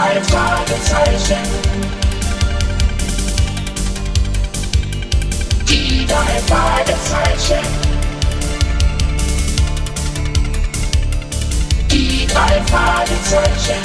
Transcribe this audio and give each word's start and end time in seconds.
drei 0.00 0.22
Fragezeichen. 0.22 1.36
Die 5.68 6.06
drei 6.06 6.40
Fragezeichen. 6.48 7.66
Die 11.90 12.26
drei 12.26 12.62
Fragezeichen. 12.70 13.82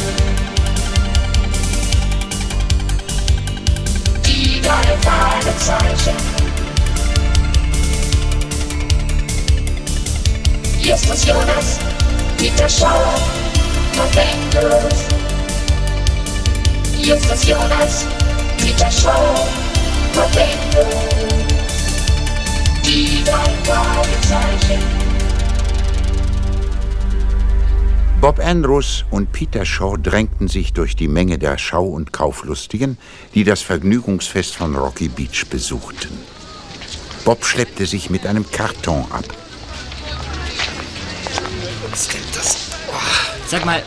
Die 4.25 4.61
drei 4.61 4.97
Fragezeichen. 5.01 6.15
Hier 10.79 10.95
ist 10.95 11.09
das 11.09 11.25
Jonas, 11.25 11.79
Jonas, 17.05 18.07
Peter 18.57 18.89
Schauer, 18.89 19.47
November. 20.15 20.89
Die 22.83 23.23
drei 23.23 23.53
Fragezeichen. 23.63 24.81
Bob 28.19 28.39
Andrews 28.39 29.05
und 29.11 29.31
Peter 29.31 29.65
Shaw 29.65 29.97
drängten 29.97 30.47
sich 30.47 30.73
durch 30.73 30.95
die 30.95 31.07
Menge 31.07 31.37
der 31.37 31.59
Schau- 31.59 31.85
und 31.85 32.11
Kauflustigen, 32.11 32.97
die 33.35 33.43
das 33.43 33.61
Vergnügungsfest 33.61 34.55
von 34.55 34.75
Rocky 34.75 35.07
Beach 35.07 35.45
besuchten. 35.47 36.17
Bob 37.23 37.45
schleppte 37.45 37.85
sich 37.85 38.09
mit 38.09 38.25
einem 38.25 38.49
Karton 38.49 39.05
ab. 39.11 39.25
Was 41.87 42.01
ist 42.01 42.13
denn 42.15 42.21
das? 42.33 42.57
Sag 43.47 43.63
mal, 43.63 43.83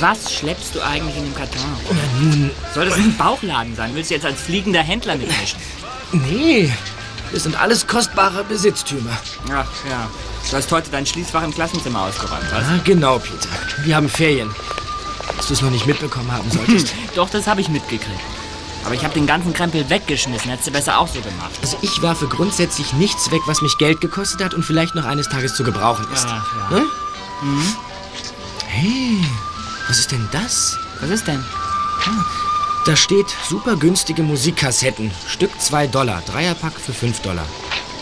was 0.00 0.32
schleppst 0.32 0.74
du 0.74 0.80
eigentlich 0.80 1.16
in 1.16 1.24
dem 1.24 1.34
Karton? 1.34 1.60
Nun, 2.20 2.50
Soll 2.74 2.86
das 2.86 2.94
ein 2.94 3.16
Bauchladen 3.16 3.74
sein? 3.76 3.94
Willst 3.94 4.10
du 4.10 4.14
jetzt 4.14 4.26
als 4.26 4.40
fliegender 4.40 4.82
Händler 4.82 5.16
mitmischen? 5.16 5.58
nee. 6.12 6.72
Das 7.32 7.42
sind 7.42 7.60
alles 7.60 7.86
kostbare 7.88 8.44
Besitztümer. 8.44 9.10
Ach 9.46 9.66
ja. 9.90 10.08
Du 10.48 10.56
hast 10.56 10.70
heute 10.70 10.90
dein 10.92 11.04
Schließfach 11.04 11.42
im 11.42 11.52
Klassenzimmer 11.52 12.02
ausgeräumt, 12.02 12.44
was? 12.52 12.62
Ah, 12.64 12.78
genau, 12.84 13.18
Peter. 13.18 13.48
Wir 13.84 13.96
haben 13.96 14.08
Ferien. 14.08 14.48
Dass 15.36 15.48
du 15.48 15.54
es 15.54 15.60
noch 15.60 15.70
nicht 15.70 15.86
mitbekommen 15.86 16.30
haben 16.30 16.48
solltest. 16.50 16.94
Doch, 17.16 17.28
das 17.28 17.48
habe 17.48 17.60
ich 17.60 17.68
mitgekriegt. 17.68 18.20
Aber 18.84 18.94
ich 18.94 19.02
habe 19.02 19.12
den 19.14 19.26
ganzen 19.26 19.52
Krempel 19.52 19.90
weggeschmissen. 19.90 20.48
Hättest 20.48 20.68
du 20.68 20.72
besser 20.72 20.98
auch 21.00 21.08
so 21.08 21.20
gemacht. 21.20 21.50
Also 21.60 21.76
ich 21.82 22.00
werfe 22.00 22.28
grundsätzlich 22.28 22.92
nichts 22.92 23.28
weg, 23.32 23.40
was 23.46 23.60
mich 23.60 23.76
Geld 23.78 24.00
gekostet 24.00 24.40
hat 24.44 24.54
und 24.54 24.62
vielleicht 24.62 24.94
noch 24.94 25.04
eines 25.04 25.28
Tages 25.28 25.54
zu 25.56 25.64
gebrauchen 25.64 26.06
ist. 26.14 26.26
Ach, 26.28 26.70
ja. 26.70 26.78
Ne? 26.78 26.84
Hey, 28.68 29.18
was 29.88 29.98
ist 29.98 30.12
denn 30.12 30.28
das? 30.32 30.76
Was 31.00 31.10
ist 31.10 31.26
denn? 31.26 31.44
Da 32.86 32.96
steht 32.96 33.26
super 33.48 33.76
günstige 33.76 34.22
Musikkassetten. 34.22 35.10
Stück 35.28 35.50
2 35.60 35.88
Dollar. 35.88 36.22
Dreierpack 36.26 36.74
für 36.78 36.92
5 36.92 37.20
Dollar. 37.20 37.46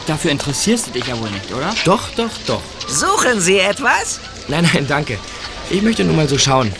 Dafür 0.06 0.30
interessierst 0.30 0.88
du 0.88 0.90
dich 0.90 1.06
ja 1.06 1.18
wohl 1.18 1.30
nicht, 1.30 1.52
oder? 1.52 1.74
Doch, 1.84 2.10
doch, 2.10 2.30
doch. 2.46 2.60
Suchen 2.86 3.40
Sie 3.40 3.58
etwas? 3.58 4.20
Nein, 4.48 4.68
nein, 4.72 4.86
danke. 4.86 5.18
Ich 5.70 5.80
möchte 5.80 6.04
nur 6.04 6.14
mal 6.14 6.28
so 6.28 6.36
schauen. 6.36 6.70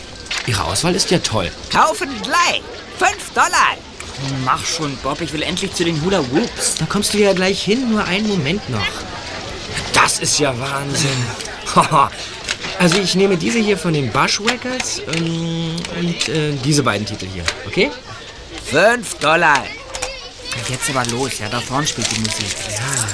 Ihre 0.45 0.63
Auswahl 0.63 0.93
ist 0.93 1.09
ja 1.09 1.17
toll. 1.19 1.51
Kaufen 1.71 2.09
gleich. 2.21 2.61
Fünf 2.99 3.31
Dollar. 3.33 3.77
Mach 4.43 4.63
schon, 4.63 4.95
Bob. 4.97 5.19
Ich 5.21 5.33
will 5.33 5.41
endlich 5.41 5.73
zu 5.73 5.83
den 5.83 5.99
Hula 6.03 6.19
Whoops. 6.31 6.75
Da 6.75 6.85
kommst 6.85 7.13
du 7.13 7.17
ja 7.17 7.33
gleich 7.33 7.63
hin, 7.63 7.89
nur 7.89 8.05
einen 8.05 8.27
Moment 8.27 8.69
noch. 8.69 8.85
Das 9.93 10.19
ist 10.19 10.39
ja 10.39 10.53
Wahnsinn. 10.57 11.09
Also 12.79 12.97
ich 12.99 13.15
nehme 13.15 13.37
diese 13.37 13.59
hier 13.59 13.77
von 13.77 13.93
den 13.93 14.11
Bushwhackers 14.11 15.01
ähm, 15.15 15.75
und 15.99 16.29
äh, 16.29 16.51
diese 16.63 16.83
beiden 16.83 17.05
Titel 17.05 17.27
hier, 17.33 17.43
okay? 17.65 17.89
Fünf 18.65 19.15
Dollar. 19.15 19.63
Jetzt 20.69 20.89
aber 20.89 21.05
los, 21.11 21.39
ja. 21.39 21.47
Da 21.49 21.59
vorne 21.59 21.85
spielt 21.87 22.09
die 22.15 22.19
Musik. 22.19 22.55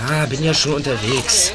Ja, 0.09 0.17
ja, 0.17 0.25
bin 0.25 0.43
ja 0.43 0.53
schon 0.53 0.73
unterwegs. 0.73 1.53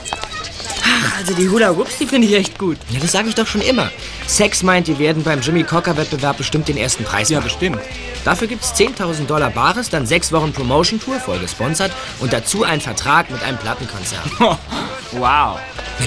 Also 1.19 1.35
die 1.35 1.49
Hula 1.49 1.77
Whoops, 1.77 1.99
die 1.99 2.07
finde 2.07 2.27
ich 2.29 2.35
echt 2.35 2.59
gut. 2.59 2.77
Ja, 2.91 3.01
das 3.01 3.13
sage 3.13 3.29
ich 3.29 3.35
doch 3.35 3.47
schon 3.47 3.61
immer. 3.61 3.91
Sex 4.27 4.63
meint, 4.63 4.87
die 4.89 4.99
werden 4.99 5.23
beim 5.23 5.41
Jimmy 5.41 5.63
Cocker 5.65 5.97
Wettbewerb 5.97 6.37
bestimmt 6.39 6.69
den 6.69 6.77
ersten 6.77 7.05
Preis 7.05 7.29
Ja, 7.29 7.39
machen. 7.39 7.49
bestimmt. 7.49 7.79
Dafür 8.25 8.49
gibt's 8.49 8.73
10.000 8.75 9.27
Dollar 9.27 9.51
Bares, 9.51 9.89
dann 9.89 10.07
sechs 10.07 10.33
Wochen 10.33 10.53
Promotion-Tour, 10.53 11.21
voll 11.21 11.39
gesponsert 11.39 11.93
und 12.21 12.33
dazu 12.33 12.65
ein 12.65 12.81
Vertrag 12.81 13.31
mit 13.31 13.43
einem 13.43 13.59
Plattenkonzern. 13.59 14.21
Wow. 15.13 15.59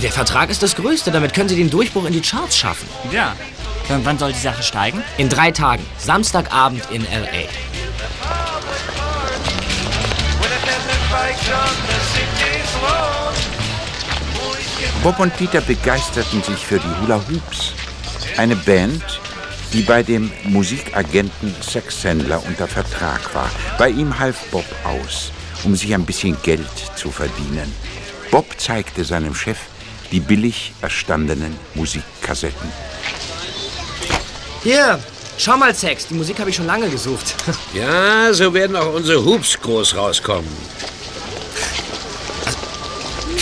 Der 0.02 0.12
Vertrag 0.12 0.50
ist 0.50 0.62
das 0.62 0.76
Größte, 0.76 1.12
damit 1.12 1.34
können 1.34 1.50
Sie 1.50 1.56
den 1.56 1.70
Durchbruch 1.70 2.06
in 2.06 2.14
die 2.14 2.22
Charts 2.22 2.58
schaffen. 2.58 2.88
Ja. 3.12 3.36
Und 3.90 4.06
wann 4.06 4.20
soll 4.20 4.32
die 4.32 4.40
Sache 4.40 4.62
steigen? 4.62 5.04
In 5.18 5.30
drei 5.30 5.52
Tagen, 5.52 5.84
Samstagabend 5.98 6.84
in 6.92 7.06
L.A. 7.08 7.48
Bob 15.02 15.20
und 15.20 15.36
Peter 15.38 15.62
begeisterten 15.62 16.44
sich 16.44 16.58
für 16.58 16.78
die 16.78 17.02
Hula 17.02 17.20
Hoops. 17.30 17.74
Eine 18.38 18.56
Band, 18.56 19.04
die 19.74 19.82
bei 19.82 20.04
dem 20.04 20.32
Musikagenten 20.44 21.56
Sexhändler 21.62 22.44
unter 22.46 22.68
Vertrag 22.68 23.34
war. 23.34 23.50
Bei 23.78 23.90
ihm 23.90 24.18
half 24.20 24.46
Bob 24.52 24.66
aus, 24.84 25.32
um 25.64 25.76
sich 25.76 25.94
ein 25.94 26.06
bisschen 26.06 26.38
Geld 26.44 26.68
zu 26.96 27.10
verdienen. 27.12 27.74
Bob 28.32 28.46
zeigte 28.60 29.04
seinem 29.04 29.34
Chef 29.34 29.58
die 30.12 30.20
billig 30.20 30.74
erstandenen 30.82 31.56
Musikkassetten. 31.76 32.72
Hier, 34.64 35.00
schau 35.38 35.58
mal, 35.58 35.74
Sex, 35.74 36.08
die 36.08 36.16
Musik 36.16 36.40
habe 36.40 36.50
ich 36.50 36.56
schon 36.56 36.66
lange 36.66 36.90
gesucht. 36.90 37.36
Ja, 37.74 38.34
so 38.34 38.54
werden 38.54 38.76
auch 38.76 38.94
unsere 38.94 39.24
Hoops 39.24 39.60
groß 39.60 39.96
rauskommen. 39.96 40.50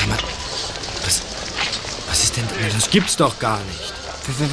Mal, 0.07 0.17
was, 1.05 1.21
was 2.09 2.23
ist 2.23 2.37
denn... 2.37 2.43
Das 2.73 2.89
gibt's 2.89 3.15
doch 3.15 3.39
gar 3.39 3.59
nicht. 3.59 3.93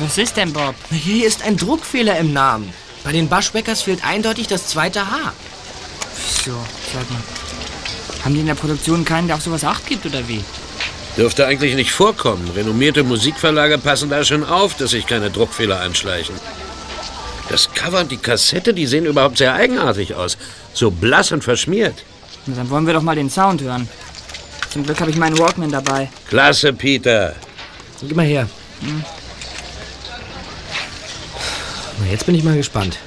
Was 0.01 0.19
ist 0.19 0.37
denn, 0.37 0.53
Bob? 0.53 0.75
Hier 0.91 1.27
ist 1.27 1.43
ein 1.43 1.57
Druckfehler 1.57 2.17
im 2.19 2.33
Namen. 2.33 2.73
Bei 3.03 3.13
den 3.13 3.29
Bushwhackers 3.29 3.83
fehlt 3.83 4.05
eindeutig 4.05 4.47
das 4.47 4.69
zweite 4.69 5.11
H. 5.11 5.33
Wieso? 6.17 6.57
Sag 6.93 7.11
mal. 7.11 7.21
Haben 8.25 8.35
die 8.35 8.41
in 8.41 8.47
der 8.47 8.55
Produktion 8.55 9.05
keinen, 9.05 9.27
der 9.27 9.37
auf 9.37 9.43
sowas 9.43 9.65
Acht 9.65 9.87
gibt, 9.87 10.07
oder 10.07 10.27
wie? 10.27 10.43
Dürfte 11.17 11.47
eigentlich 11.47 11.75
nicht 11.75 11.93
vorkommen. 11.93 12.51
Renommierte 12.57 13.05
Musikverlage 13.05 13.79
passen 13.79 14.11
da 14.11 14.25
schon 14.25 14.45
auf, 14.45 14.77
dass 14.77 14.91
sich 14.93 15.07
keine 15.07 15.31
Druckfehler 15.31 15.81
einschleichen. 15.81 16.35
Das 17.49 17.71
Cover 17.73 18.01
und 18.01 18.11
die 18.11 18.17
Kassette, 18.17 18.73
die 18.73 18.87
sehen 18.87 19.05
überhaupt 19.05 19.39
sehr 19.39 19.55
eigenartig 19.55 20.15
aus. 20.15 20.39
So 20.73 20.91
blass 20.91 21.31
und 21.31 21.45
verschmiert. 21.45 21.95
Na, 22.47 22.57
dann 22.57 22.71
wollen 22.71 22.87
wir 22.87 22.95
doch 22.95 23.03
mal 23.03 23.15
den 23.15 23.31
Sound 23.31 23.61
hören. 23.61 23.89
Zum 24.71 24.83
Glück 24.85 24.99
habe 25.01 25.11
ich 25.11 25.17
meinen 25.17 25.39
Walkman 25.39 25.71
dabei. 25.71 26.09
Klasse, 26.29 26.73
Peter. 26.73 27.37
Gib 28.01 28.17
mal 28.17 28.27
her. 28.27 28.49
Na, 32.01 32.11
jetzt 32.11 32.27
bin 32.27 32.35
ich 32.35 32.43
mal 32.43 32.57
gespannt. 32.57 32.99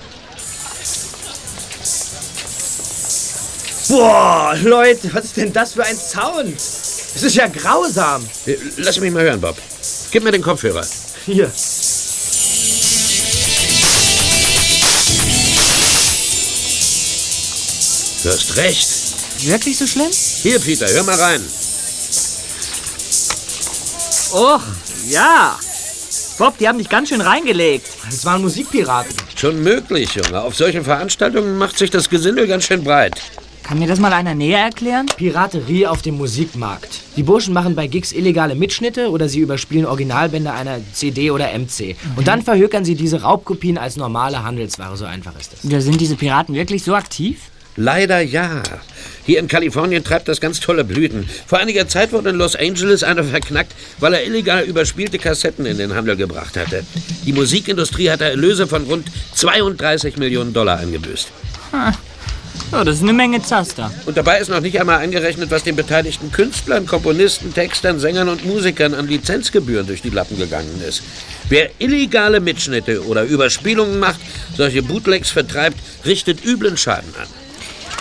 Boah, 3.89 4.57
Leute, 4.63 5.13
was 5.13 5.25
ist 5.25 5.37
denn 5.37 5.53
das 5.53 5.73
für 5.73 5.83
ein 5.83 5.95
Sound? 5.95 6.55
Das 6.55 7.23
ist 7.23 7.35
ja 7.35 7.47
grausam. 7.47 8.23
Äh, 8.45 8.57
Lass 8.77 8.99
mich 8.99 9.11
mal 9.11 9.23
hören, 9.23 9.39
Bob. 9.39 9.55
Gib 10.11 10.23
mir 10.23 10.31
den 10.31 10.41
Kopfhörer. 10.41 10.85
Hier. 11.25 11.45
Du 18.23 18.29
hast 18.29 18.57
recht. 18.57 18.87
Wirklich 19.41 19.77
so 19.77 19.87
schlimm? 19.87 20.11
Hier, 20.41 20.59
Peter, 20.59 20.87
hör 20.89 21.03
mal 21.03 21.15
rein. 21.15 21.41
Och, 24.33 24.61
ja. 25.07 25.57
Bob, 26.37 26.57
die 26.57 26.67
haben 26.67 26.77
dich 26.77 26.89
ganz 26.89 27.09
schön 27.09 27.21
reingelegt. 27.21 27.87
Das 28.09 28.25
waren 28.25 28.41
Musikpiraten. 28.41 29.15
Schon 29.35 29.63
möglich, 29.63 30.13
Junge. 30.15 30.41
Auf 30.41 30.55
solchen 30.55 30.83
Veranstaltungen 30.83 31.57
macht 31.57 31.77
sich 31.77 31.89
das 31.89 32.09
Gesindel 32.09 32.47
ganz 32.47 32.65
schön 32.65 32.83
breit. 32.83 33.15
Kann 33.67 33.79
mir 33.79 33.87
das 33.87 33.99
mal 33.99 34.13
einer 34.13 34.33
näher 34.33 34.59
erklären? 34.59 35.07
Piraterie 35.17 35.87
auf 35.87 36.01
dem 36.01 36.15
Musikmarkt. 36.15 37.01
Die 37.17 37.23
Burschen 37.23 37.53
machen 37.53 37.75
bei 37.75 37.87
Gigs 37.87 38.13
illegale 38.13 38.55
Mitschnitte 38.55 39.09
oder 39.09 39.27
sie 39.27 39.39
überspielen 39.39 39.85
Originalbänder 39.85 40.53
einer 40.53 40.79
CD 40.93 41.31
oder 41.31 41.47
MC. 41.47 41.97
Und 42.15 42.29
dann 42.29 42.43
verhökern 42.43 42.85
sie 42.85 42.95
diese 42.95 43.23
Raubkopien 43.23 43.77
als 43.77 43.97
normale 43.97 44.41
Handelsware. 44.41 44.95
So 44.95 45.03
einfach 45.03 45.37
ist 45.37 45.51
es. 45.51 45.69
Ja, 45.69 45.81
sind 45.81 45.99
diese 45.99 46.15
Piraten 46.15 46.55
wirklich 46.55 46.81
so 46.81 46.95
aktiv? 46.95 47.39
Leider 47.75 48.21
ja. 48.21 48.63
Hier 49.25 49.39
in 49.39 49.49
Kalifornien 49.49 50.01
treibt 50.01 50.29
das 50.29 50.39
ganz 50.39 50.61
tolle 50.61 50.85
Blüten. 50.85 51.27
Vor 51.45 51.59
einiger 51.59 51.89
Zeit 51.89 52.13
wurde 52.13 52.29
in 52.29 52.37
Los 52.37 52.55
Angeles 52.55 53.03
einer 53.03 53.25
verknackt, 53.25 53.75
weil 53.99 54.13
er 54.13 54.25
illegal 54.25 54.63
überspielte 54.63 55.19
Kassetten 55.19 55.65
in 55.65 55.77
den 55.77 55.93
Handel 55.93 56.15
gebracht 56.15 56.55
hatte. 56.55 56.85
Die 57.25 57.33
Musikindustrie 57.33 58.11
hatte 58.11 58.23
Erlöse 58.23 58.65
von 58.65 58.85
rund 58.85 59.07
32 59.35 60.15
Millionen 60.15 60.53
Dollar 60.53 60.79
eingebüßt. 60.79 61.27
Ja, 62.71 62.83
das 62.83 62.97
ist 62.97 63.03
eine 63.03 63.13
Menge 63.13 63.41
Zaster. 63.41 63.91
Und 64.05 64.17
dabei 64.17 64.39
ist 64.39 64.49
noch 64.49 64.59
nicht 64.59 64.79
einmal 64.79 64.97
eingerechnet, 64.99 65.49
was 65.51 65.63
den 65.63 65.75
beteiligten 65.75 66.31
Künstlern, 66.31 66.85
Komponisten, 66.85 67.53
Textern, 67.53 67.99
Sängern 67.99 68.27
und 68.27 68.45
Musikern 68.45 68.93
an 68.93 69.07
Lizenzgebühren 69.07 69.87
durch 69.87 70.01
die 70.01 70.09
Lappen 70.09 70.37
gegangen 70.37 70.81
ist. 70.87 71.01
Wer 71.47 71.69
illegale 71.79 72.41
Mitschnitte 72.41 73.05
oder 73.05 73.23
Überspielungen 73.23 73.99
macht, 73.99 74.19
solche 74.55 74.83
Bootlegs 74.83 75.29
vertreibt, 75.29 75.77
richtet 76.05 76.43
üblen 76.43 76.75
Schaden 76.75 77.13
an. 77.21 77.27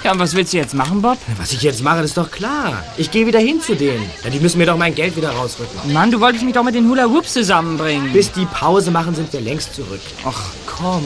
Ja, 0.03 0.13
und 0.13 0.19
was 0.19 0.35
willst 0.35 0.53
du 0.53 0.59
jetzt 0.59 0.75
machen, 0.75 1.03
Bob? 1.03 1.19
Was 1.39 1.53
ich 1.53 1.63
jetzt 1.63 1.83
mache, 1.83 2.01
ist 2.01 2.17
doch 2.17 2.31
klar. 2.31 2.85
Ich 2.97 3.11
gehe 3.11 3.27
wieder 3.27 3.41
hin 3.41 3.61
zu 3.61 3.75
denen. 3.75 4.09
Ja, 4.25 4.31
die 4.31 4.39
müssen 4.41 4.59
mir 4.59 4.67
doch 4.67 4.77
mein 4.77 4.95
Geld 4.95 5.17
wieder 5.17 5.31
rausrücken. 5.31 5.93
Mann, 5.93 6.11
du 6.11 6.21
wolltest 6.21 6.45
mich 6.45 6.55
doch 6.55 6.63
mit 6.63 6.75
den 6.75 6.89
Hula 6.89 7.07
Hoops 7.07 7.33
zusammenbringen. 7.33 8.13
Bis 8.13 8.31
die 8.31 8.45
Pause 8.47 8.91
machen, 8.91 9.15
sind 9.15 9.33
wir 9.33 9.41
längst 9.41 9.75
zurück. 9.75 10.01
Ach, 10.25 10.51
komm. 10.67 11.05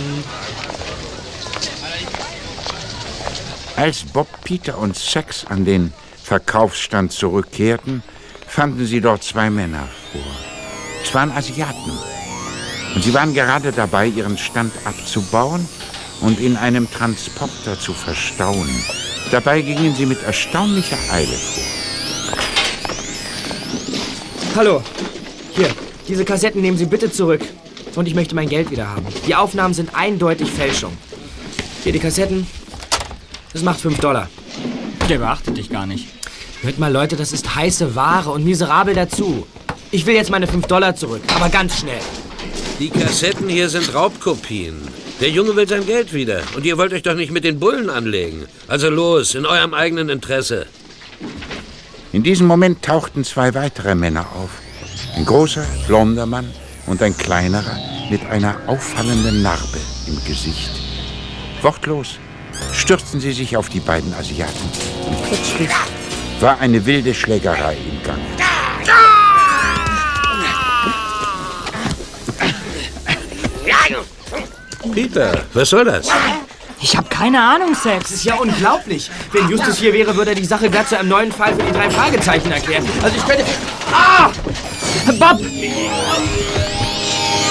Als 3.81 4.03
Bob, 4.03 4.29
Peter 4.45 4.77
und 4.77 4.95
Sex 4.95 5.47
an 5.49 5.65
den 5.65 5.91
Verkaufsstand 6.23 7.13
zurückkehrten, 7.13 8.03
fanden 8.47 8.85
sie 8.85 9.01
dort 9.01 9.25
zwei 9.25 9.49
Männer 9.49 9.89
vor. 10.13 10.21
Es 11.03 11.15
waren 11.15 11.31
Asiaten. 11.31 11.93
Und 12.95 13.03
sie 13.03 13.15
waren 13.15 13.33
gerade 13.33 13.73
dabei, 13.73 14.07
ihren 14.07 14.37
Stand 14.37 14.75
abzubauen 14.85 15.67
und 16.21 16.41
in 16.41 16.59
einem 16.59 16.91
Transporter 16.91 17.81
zu 17.81 17.95
verstauen. 17.95 18.69
Dabei 19.31 19.63
gingen 19.63 19.95
sie 19.95 20.05
mit 20.05 20.23
erstaunlicher 20.25 20.99
Eile 21.11 21.33
vor. 21.33 21.65
Hallo. 24.57 24.83
Hier, 25.53 25.71
diese 26.07 26.27
Kassetten 26.27 26.61
nehmen 26.61 26.77
Sie 26.77 26.85
bitte 26.85 27.11
zurück. 27.11 27.41
Und 27.97 28.07
ich 28.07 28.15
möchte 28.15 28.35
mein 28.35 28.51
Geld 28.51 28.71
wieder 28.71 28.89
haben. 28.89 29.07
Die 29.27 29.35
Aufnahmen 29.35 29.73
sind 29.73 29.95
eindeutig 29.95 30.51
Fälschung. 30.51 30.93
Hier 31.83 31.95
die 31.95 31.99
Kassetten. 31.99 32.47
Das 33.53 33.63
macht 33.63 33.81
5 33.81 33.99
Dollar. 33.99 34.29
Der 35.09 35.19
beachtet 35.19 35.57
dich 35.57 35.71
gar 35.71 35.87
nicht. 35.87 36.07
Hört 36.63 36.79
mal, 36.79 36.93
Leute, 36.93 37.17
das 37.17 37.33
ist 37.33 37.55
heiße 37.55 37.95
Ware 37.97 38.31
und 38.31 38.45
miserabel 38.45 38.95
dazu. 38.95 39.47
Ich 39.91 40.07
will 40.07 40.15
jetzt 40.15 40.31
meine 40.31 40.47
5 40.47 40.67
Dollar 40.67 40.95
zurück, 40.95 41.23
aber 41.35 41.49
ganz 41.49 41.81
schnell. 41.81 42.01
Die 42.79 42.91
Kassetten 42.91 43.49
hier 43.49 43.69
sind 43.69 43.93
Raubkopien. 43.93 44.77
Der 45.21 45.31
Junge 45.31 45.57
will 45.57 45.69
sein 45.69 45.85
Geld 45.85 46.15
wieder. 46.15 46.43
Und 46.57 46.65
ihr 46.65 46.79
wollt 46.79 46.93
euch 46.93 47.03
doch 47.03 47.15
nicht 47.15 47.33
mit 47.33 47.45
den 47.45 47.59
Bullen 47.59 47.91
anlegen. 47.91 48.47
Also 48.69 48.89
los, 48.89 49.35
in 49.35 49.47
eurem 49.47 49.75
eigenen 49.75 50.09
Interesse. 50.09 50.67
In 52.13 52.23
diesem 52.23 52.47
Moment 52.47 52.83
tauchten 52.83 53.25
zwei 53.25 53.53
weitere 53.55 53.95
Männer 53.95 54.27
auf. 54.35 54.51
Ein 55.17 55.25
großer, 55.25 55.67
blonder 55.87 56.27
Mann 56.27 56.51
und 56.87 57.03
ein 57.03 57.17
kleinerer 57.17 57.79
mit 58.11 58.25
einer 58.27 58.57
auffallenden 58.67 59.43
Narbe 59.43 59.79
im 60.07 60.17
Gesicht. 60.25 60.71
Wortlos 61.63 62.19
stürzten 62.73 63.21
sie 63.21 63.33
sich 63.33 63.57
auf 63.57 63.69
die 63.69 63.81
beiden 63.81 64.13
Asiaten. 64.15 64.71
Und 65.07 65.23
plötzlich 65.29 65.71
war 66.41 66.59
eine 66.61 66.85
wilde 66.87 67.15
Schlägerei 67.15 67.77
im 67.77 68.03
Gange. 68.03 68.25
Peter, 74.93 75.45
was 75.53 75.71
soll 75.71 75.85
das? 75.85 76.09
Ich 76.83 76.97
habe 76.97 77.09
keine 77.09 77.41
Ahnung, 77.41 77.71
Das 77.73 77.83
Sex. 77.83 78.11
ist 78.11 78.25
ja 78.25 78.35
unglaublich. 78.37 79.11
Wenn 79.33 79.49
Justus 79.51 79.77
hier 79.79 79.93
wäre, 79.93 80.17
würde 80.17 80.31
er 80.31 80.35
die 80.35 80.45
Sache 80.45 80.71
glatt 80.71 80.89
zu 80.89 80.99
einem 80.99 81.11
neuen 81.11 81.31
Fall 81.31 81.55
für 81.55 81.63
die 81.63 81.73
drei 81.73 81.91
Fragezeichen 81.91 82.51
erklären. 82.51 82.85
Also 83.03 83.17
ich 83.17 83.27
könnte... 83.27 83.45
Ah! 83.93 84.31
Bob! 85.19 85.41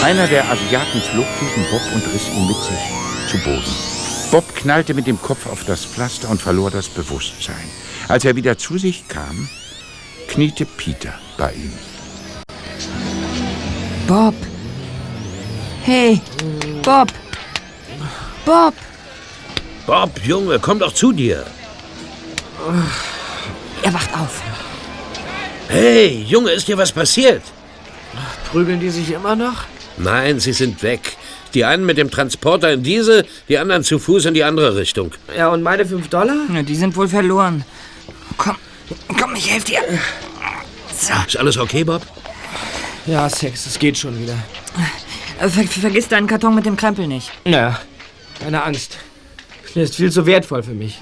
Einer 0.04 0.28
der 0.28 0.44
Asiaten 0.50 1.02
flog 1.12 1.28
gegen 1.40 1.68
Bob 1.70 1.82
und 1.94 2.14
riss 2.14 2.28
ihn 2.30 2.48
mit 2.48 2.58
sich 2.58 3.30
zu 3.30 3.38
Boden. 3.44 3.89
Bob 4.32 4.56
knallte 4.56 4.94
mit 4.94 5.08
dem 5.08 5.20
Kopf 5.20 5.48
auf 5.48 5.64
das 5.64 5.86
Pflaster 5.86 6.30
und 6.30 6.40
verlor 6.40 6.70
das 6.70 6.88
Bewusstsein. 6.88 7.70
Als 8.08 8.26
er 8.26 8.36
wieder 8.36 8.58
zu 8.60 8.78
sich 8.78 9.08
kam, 9.08 9.50
kniete 10.28 10.66
Peter 10.66 11.14
bei 11.36 11.54
ihm. 11.54 11.74
Bob! 14.08 14.36
Hey! 15.84 16.22
Bob! 16.84 17.12
Bob! 18.46 18.74
Bob, 19.88 20.12
Junge, 20.24 20.60
komm 20.60 20.78
doch 20.78 20.94
zu 20.94 21.12
dir. 21.12 21.46
Er 23.82 23.94
wacht 23.94 24.14
auf. 24.14 24.42
Hey, 25.70 26.24
Junge, 26.28 26.52
ist 26.52 26.68
dir 26.68 26.78
was 26.78 26.92
passiert? 26.92 27.42
Prügeln 28.52 28.80
die 28.80 28.90
sich 28.90 29.12
immer 29.12 29.36
noch? 29.36 29.64
Nein, 29.98 30.40
sie 30.40 30.54
sind 30.54 30.84
weg. 30.84 31.18
Die 31.54 31.66
einen 31.66 31.86
mit 31.86 31.98
dem 31.98 32.12
Transporter 32.12 32.72
in 32.72 32.84
diese, 32.84 33.26
die 33.48 33.58
anderen 33.58 33.84
zu 33.84 34.00
Fuß 34.00 34.26
in 34.26 34.34
die 34.34 34.44
andere 34.44 34.76
Richtung. 34.76 35.12
Ja, 35.36 35.50
und 35.50 35.64
meine 35.64 35.86
5 35.86 36.08
Dollar? 36.10 36.36
Ja, 36.54 36.62
die 36.62 36.76
sind 36.76 36.96
wohl 36.96 37.08
verloren. 37.08 37.64
Komm, 38.38 38.56
komm, 39.20 39.36
ich 39.36 39.50
helfe 39.52 39.68
dir. 39.68 39.80
So. 40.96 41.14
Ist 41.28 41.38
alles 41.38 41.58
okay, 41.58 41.84
Bob? 41.84 42.02
Ja, 43.08 43.30
Sex, 43.30 43.66
es 43.66 43.80
geht 43.80 43.98
schon 43.98 44.20
wieder. 44.22 44.36
Äh, 45.40 45.50
Ver 45.50 45.64
vergiss 45.64 46.08
deinen 46.08 46.28
Karton 46.28 46.54
mit 46.54 46.66
dem 46.66 46.76
Krempel 46.76 47.08
nicht. 47.08 47.32
Naja, 47.46 47.80
keine 48.40 48.64
Angst. 48.64 48.98
Der 49.74 49.84
ist 49.84 49.96
viel 49.96 50.12
zu 50.12 50.26
wertvoll 50.26 50.64
für 50.64 50.74
mich. 50.74 51.00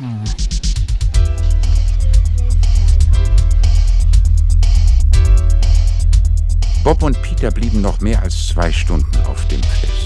Bob 6.84 7.04
und 7.04 7.22
Peter 7.22 7.52
blieben 7.52 7.82
noch 7.82 8.00
mehr 8.00 8.22
als 8.22 8.48
zwei 8.48 8.72
Stunden 8.72 9.18
auf 9.26 9.46
dem 9.48 9.62
Fest. 9.62 9.97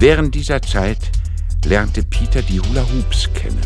Während 0.00 0.32
dieser 0.36 0.62
Zeit 0.62 1.10
lernte 1.64 2.04
Peter 2.04 2.40
die 2.40 2.60
Hula 2.60 2.82
Hoops 2.82 3.28
kennen. 3.34 3.60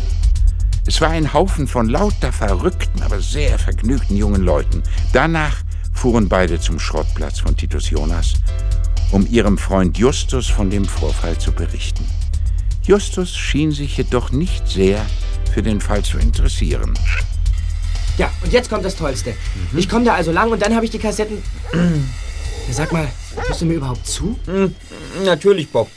Es 0.87 0.99
war 0.99 1.09
ein 1.09 1.31
Haufen 1.31 1.67
von 1.67 1.87
lauter 1.87 2.33
verrückten, 2.33 3.03
aber 3.03 3.21
sehr 3.21 3.59
vergnügten 3.59 4.17
jungen 4.17 4.41
Leuten. 4.41 4.81
Danach 5.13 5.57
fuhren 5.93 6.27
beide 6.27 6.59
zum 6.59 6.79
Schrottplatz 6.79 7.41
von 7.41 7.55
Titus 7.55 7.91
Jonas, 7.91 8.33
um 9.11 9.27
ihrem 9.27 9.59
Freund 9.59 9.99
Justus 9.99 10.47
von 10.47 10.71
dem 10.71 10.85
Vorfall 10.85 11.37
zu 11.37 11.51
berichten. 11.51 12.03
Justus 12.81 13.37
schien 13.37 13.71
sich 13.71 13.97
jedoch 13.97 14.31
nicht 14.31 14.67
sehr 14.67 15.05
für 15.53 15.61
den 15.61 15.81
Fall 15.81 16.01
zu 16.03 16.17
interessieren. 16.17 16.95
Ja, 18.17 18.31
und 18.43 18.51
jetzt 18.51 18.71
kommt 18.71 18.83
das 18.83 18.95
Tollste. 18.95 19.35
Ich 19.77 19.87
komme 19.87 20.05
da 20.05 20.15
also 20.15 20.31
lang 20.31 20.51
und 20.51 20.63
dann 20.63 20.73
habe 20.73 20.85
ich 20.85 20.91
die 20.91 20.99
Kassetten... 20.99 21.43
Ja, 22.65 22.73
Sag 22.75 22.93
mal, 22.93 23.09
hörst 23.35 23.59
du 23.59 23.65
mir 23.65 23.73
überhaupt 23.73 24.07
zu? 24.07 24.39
Natürlich, 25.25 25.69
Bob. 25.69 25.89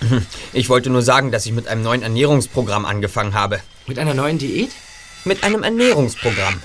Ich 0.52 0.68
wollte 0.68 0.90
nur 0.90 1.02
sagen, 1.02 1.30
dass 1.30 1.46
ich 1.46 1.52
mit 1.52 1.68
einem 1.68 1.82
neuen 1.82 2.02
Ernährungsprogramm 2.02 2.84
angefangen 2.84 3.34
habe. 3.34 3.60
Mit 3.86 3.98
einer 3.98 4.14
neuen 4.14 4.38
Diät? 4.38 4.70
Mit 5.24 5.44
einem 5.44 5.62
Ernährungsprogramm. 5.62 6.62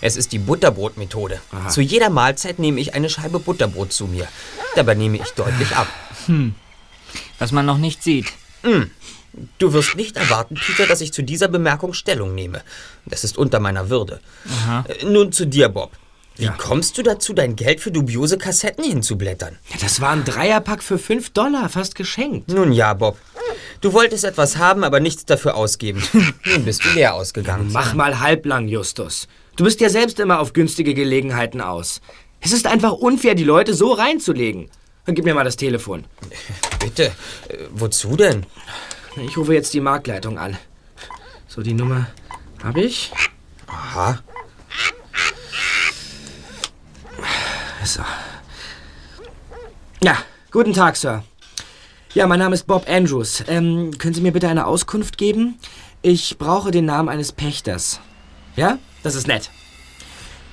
Es 0.00 0.16
ist 0.16 0.32
die 0.32 0.38
Butterbrotmethode. 0.38 1.40
Zu 1.68 1.80
jeder 1.80 2.10
Mahlzeit 2.10 2.58
nehme 2.58 2.80
ich 2.80 2.94
eine 2.94 3.08
Scheibe 3.08 3.38
Butterbrot 3.38 3.92
zu 3.92 4.06
mir. 4.06 4.26
Dabei 4.74 4.94
nehme 4.94 5.16
ich 5.18 5.30
deutlich 5.30 5.76
ab. 5.76 5.86
Was 7.38 7.52
man 7.52 7.66
noch 7.66 7.78
nicht 7.78 8.02
sieht. 8.02 8.26
Du 9.58 9.72
wirst 9.72 9.94
nicht 9.96 10.16
erwarten, 10.16 10.54
Peter, 10.54 10.86
dass 10.86 11.00
ich 11.00 11.12
zu 11.12 11.22
dieser 11.22 11.48
Bemerkung 11.48 11.92
Stellung 11.92 12.34
nehme. 12.34 12.62
Das 13.06 13.24
ist 13.24 13.36
unter 13.38 13.60
meiner 13.60 13.90
Würde. 13.90 14.20
Äh, 14.88 15.04
Nun 15.04 15.32
zu 15.32 15.46
dir, 15.46 15.68
Bob. 15.68 15.92
Wie 16.36 16.48
kommst 16.58 16.98
du 16.98 17.02
dazu, 17.02 17.32
dein 17.32 17.54
Geld 17.54 17.80
für 17.80 17.92
dubiose 17.92 18.38
Kassetten 18.38 18.84
hinzublättern? 18.84 19.58
Ja, 19.70 19.76
das 19.80 20.00
war 20.00 20.10
ein 20.10 20.24
Dreierpack 20.24 20.82
für 20.82 20.98
5 20.98 21.30
Dollar, 21.30 21.68
fast 21.68 21.94
geschenkt. 21.94 22.48
Nun 22.48 22.72
ja, 22.72 22.92
Bob. 22.94 23.18
Du 23.80 23.92
wolltest 23.92 24.24
etwas 24.24 24.56
haben, 24.56 24.82
aber 24.82 24.98
nichts 24.98 25.26
dafür 25.26 25.54
ausgeben. 25.54 26.02
Nun 26.44 26.64
bist 26.64 26.84
du 26.84 26.88
leer 26.90 27.14
ausgegangen. 27.14 27.70
Mach 27.72 27.94
mal 27.94 28.18
halblang, 28.18 28.66
Justus. 28.66 29.28
Du 29.56 29.64
bist 29.64 29.80
ja 29.80 29.88
selbst 29.88 30.18
immer 30.18 30.40
auf 30.40 30.52
günstige 30.52 30.94
Gelegenheiten 30.94 31.60
aus. 31.60 32.00
Es 32.40 32.52
ist 32.52 32.66
einfach 32.66 32.92
unfair, 32.92 33.34
die 33.34 33.44
Leute 33.44 33.74
so 33.74 33.92
reinzulegen. 33.92 34.68
Dann 35.06 35.14
gib 35.14 35.24
mir 35.24 35.34
mal 35.34 35.44
das 35.44 35.56
Telefon. 35.56 36.04
Bitte. 36.80 37.12
Äh, 37.48 37.58
wozu 37.70 38.16
denn? 38.16 38.46
Ich 39.16 39.36
rufe 39.36 39.54
jetzt 39.54 39.72
die 39.74 39.80
Marktleitung 39.80 40.38
an. 40.38 40.56
So, 41.46 41.62
die 41.62 41.74
Nummer 41.74 42.08
habe 42.62 42.80
ich. 42.80 43.12
Aha. 43.66 44.18
So. 47.84 48.02
Ja, 50.02 50.16
guten 50.50 50.72
Tag, 50.72 50.96
Sir. 50.96 51.22
Ja, 52.14 52.26
mein 52.26 52.38
Name 52.38 52.54
ist 52.54 52.66
Bob 52.66 52.88
Andrews. 52.88 53.44
Ähm, 53.46 53.98
können 53.98 54.14
Sie 54.14 54.22
mir 54.22 54.32
bitte 54.32 54.48
eine 54.48 54.66
Auskunft 54.66 55.18
geben? 55.18 55.58
Ich 56.00 56.38
brauche 56.38 56.70
den 56.70 56.86
Namen 56.86 57.10
eines 57.10 57.32
Pächters. 57.32 58.00
Ja? 58.56 58.78
Das 59.02 59.14
ist 59.14 59.26
nett. 59.26 59.50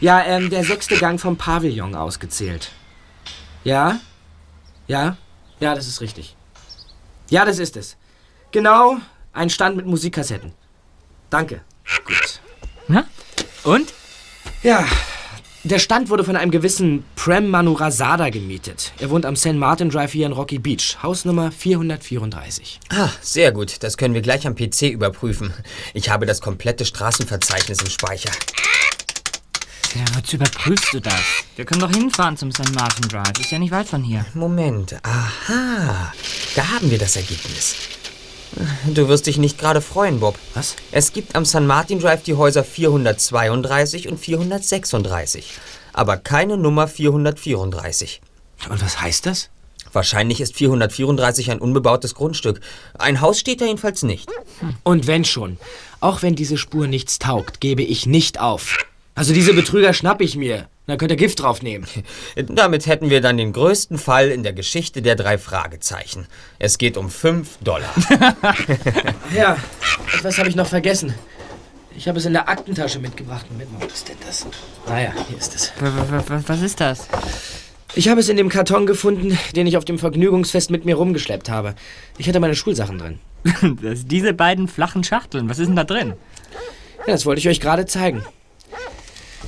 Ja, 0.01 0.21
ähm, 0.23 0.49
der 0.49 0.65
sechste 0.65 0.97
Gang 0.97 1.21
vom 1.21 1.37
Pavillon 1.37 1.95
ausgezählt. 1.95 2.71
Ja? 3.63 3.99
Ja? 4.87 5.15
Ja, 5.61 5.73
das 5.73 5.87
ist 5.87 6.01
richtig. 6.01 6.35
Ja, 7.29 7.45
das 7.45 7.59
ist 7.59 7.77
es. 7.77 7.95
Genau, 8.51 8.97
ein 9.31 9.49
Stand 9.49 9.77
mit 9.77 9.85
Musikkassetten. 9.85 10.51
Danke. 11.29 11.61
Gut. 12.05 12.41
Na? 12.89 13.05
Und? 13.63 13.93
Ja, 14.63 14.85
der 15.63 15.79
Stand 15.79 16.09
wurde 16.09 16.23
von 16.23 16.35
einem 16.35 16.49
gewissen 16.49 17.03
Prem 17.15 17.49
Manurasada 17.49 18.29
gemietet. 18.29 18.93
Er 18.99 19.09
wohnt 19.11 19.25
am 19.25 19.35
St. 19.35 19.53
Martin 19.53 19.89
Drive 19.89 20.11
hier 20.11 20.25
in 20.25 20.31
Rocky 20.31 20.57
Beach, 20.57 20.97
Hausnummer 21.03 21.51
434. 21.51 22.79
Ah, 22.89 23.09
sehr 23.21 23.51
gut. 23.51 23.83
Das 23.83 23.97
können 23.97 24.13
wir 24.13 24.21
gleich 24.21 24.47
am 24.47 24.55
PC 24.55 24.83
überprüfen. 24.83 25.53
Ich 25.93 26.09
habe 26.09 26.25
das 26.25 26.41
komplette 26.41 26.85
Straßenverzeichnis 26.85 27.81
im 27.81 27.89
Speicher. 27.89 28.31
Ja, 29.93 30.05
wozu 30.15 30.37
überprüfst 30.37 30.93
du 30.93 30.99
das? 30.99 31.21
Wir 31.55 31.65
können 31.65 31.81
doch 31.81 31.91
hinfahren 31.91 32.37
zum 32.37 32.51
St. 32.51 32.73
Martin 32.73 33.07
Drive. 33.09 33.39
Ist 33.39 33.51
ja 33.51 33.59
nicht 33.59 33.71
weit 33.71 33.87
von 33.87 34.03
hier. 34.03 34.25
Moment, 34.33 34.95
aha, 35.03 36.13
da 36.55 36.69
haben 36.69 36.89
wir 36.89 36.97
das 36.97 37.17
Ergebnis. 37.17 37.75
Du 38.85 39.07
wirst 39.07 39.27
dich 39.27 39.37
nicht 39.37 39.57
gerade 39.57 39.81
freuen, 39.81 40.19
Bob. 40.19 40.37
Was? 40.53 40.75
Es 40.91 41.13
gibt 41.13 41.35
am 41.35 41.45
St. 41.45 41.61
Martin 41.61 41.99
Drive 41.99 42.23
die 42.23 42.35
Häuser 42.35 42.63
432 42.63 44.07
und 44.07 44.19
436, 44.19 45.53
aber 45.93 46.17
keine 46.17 46.57
Nummer 46.57 46.87
434. 46.87 48.21
Und 48.69 48.83
was 48.83 49.01
heißt 49.01 49.25
das? 49.25 49.49
Wahrscheinlich 49.93 50.39
ist 50.39 50.55
434 50.55 51.51
ein 51.51 51.59
unbebautes 51.59 52.15
Grundstück. 52.15 52.61
Ein 52.97 53.21
Haus 53.21 53.39
steht 53.39 53.61
da 53.61 53.65
jedenfalls 53.65 54.03
nicht. 54.03 54.29
Und 54.83 55.07
wenn 55.07 55.25
schon, 55.25 55.57
auch 55.99 56.21
wenn 56.21 56.35
diese 56.35 56.57
Spur 56.57 56.87
nichts 56.87 57.19
taugt, 57.19 57.59
gebe 57.59 57.83
ich 57.83 58.05
nicht 58.05 58.39
auf. 58.39 58.77
Also 59.15 59.33
diese 59.33 59.53
Betrüger 59.53 59.93
schnapp 59.93 60.21
ich 60.21 60.35
mir. 60.35 60.67
Dann 60.87 60.97
könnt 60.97 61.11
ihr 61.11 61.17
Gift 61.17 61.41
draufnehmen. 61.41 61.87
Damit 62.47 62.85
hätten 62.87 63.09
wir 63.09 63.21
dann 63.21 63.37
den 63.37 63.53
größten 63.53 63.97
Fall 63.97 64.29
in 64.29 64.43
der 64.43 64.53
Geschichte 64.53 65.01
der 65.01 65.15
drei 65.15 65.37
Fragezeichen. 65.37 66.27
Es 66.59 66.77
geht 66.77 66.97
um 66.97 67.09
5 67.09 67.57
Dollar. 67.61 67.93
Ja, 69.35 69.55
etwas 70.17 70.37
habe 70.37 70.49
ich 70.49 70.57
noch 70.57 70.67
vergessen. 70.67 71.13
Ich 71.95 72.07
habe 72.07 72.17
es 72.17 72.25
in 72.25 72.33
der 72.33 72.49
Aktentasche 72.49 72.99
mitgebracht. 72.99 73.45
Moment 73.49 73.71
mal, 73.71 73.85
was 73.85 73.93
ist 73.93 74.09
denn 74.09 74.17
das? 74.25 74.45
Naja, 74.87 75.13
hier 75.27 75.37
ist 75.37 75.55
es. 75.55 75.71
Was 75.79 76.61
ist 76.61 76.81
das? 76.81 77.07
Ich 77.93 78.07
habe 78.09 78.19
es 78.19 78.29
in 78.29 78.37
dem 78.37 78.49
Karton 78.49 78.85
gefunden, 78.85 79.37
den 79.55 79.67
ich 79.67 79.77
auf 79.77 79.85
dem 79.85 79.99
Vergnügungsfest 79.99 80.71
mit 80.71 80.85
mir 80.85 80.95
rumgeschleppt 80.95 81.49
habe. 81.49 81.75
Ich 82.17 82.27
hatte 82.27 82.39
meine 82.39 82.55
Schulsachen 82.55 82.97
drin. 82.97 83.19
das 83.81 84.05
diese 84.05 84.33
beiden 84.33 84.67
flachen 84.67 85.03
Schachteln. 85.03 85.49
Was 85.49 85.59
ist 85.59 85.67
denn 85.67 85.75
da 85.75 85.83
drin? 85.83 86.13
Ja, 87.05 87.13
das 87.13 87.25
wollte 87.25 87.39
ich 87.39 87.47
euch 87.47 87.59
gerade 87.59 87.85
zeigen. 87.85 88.23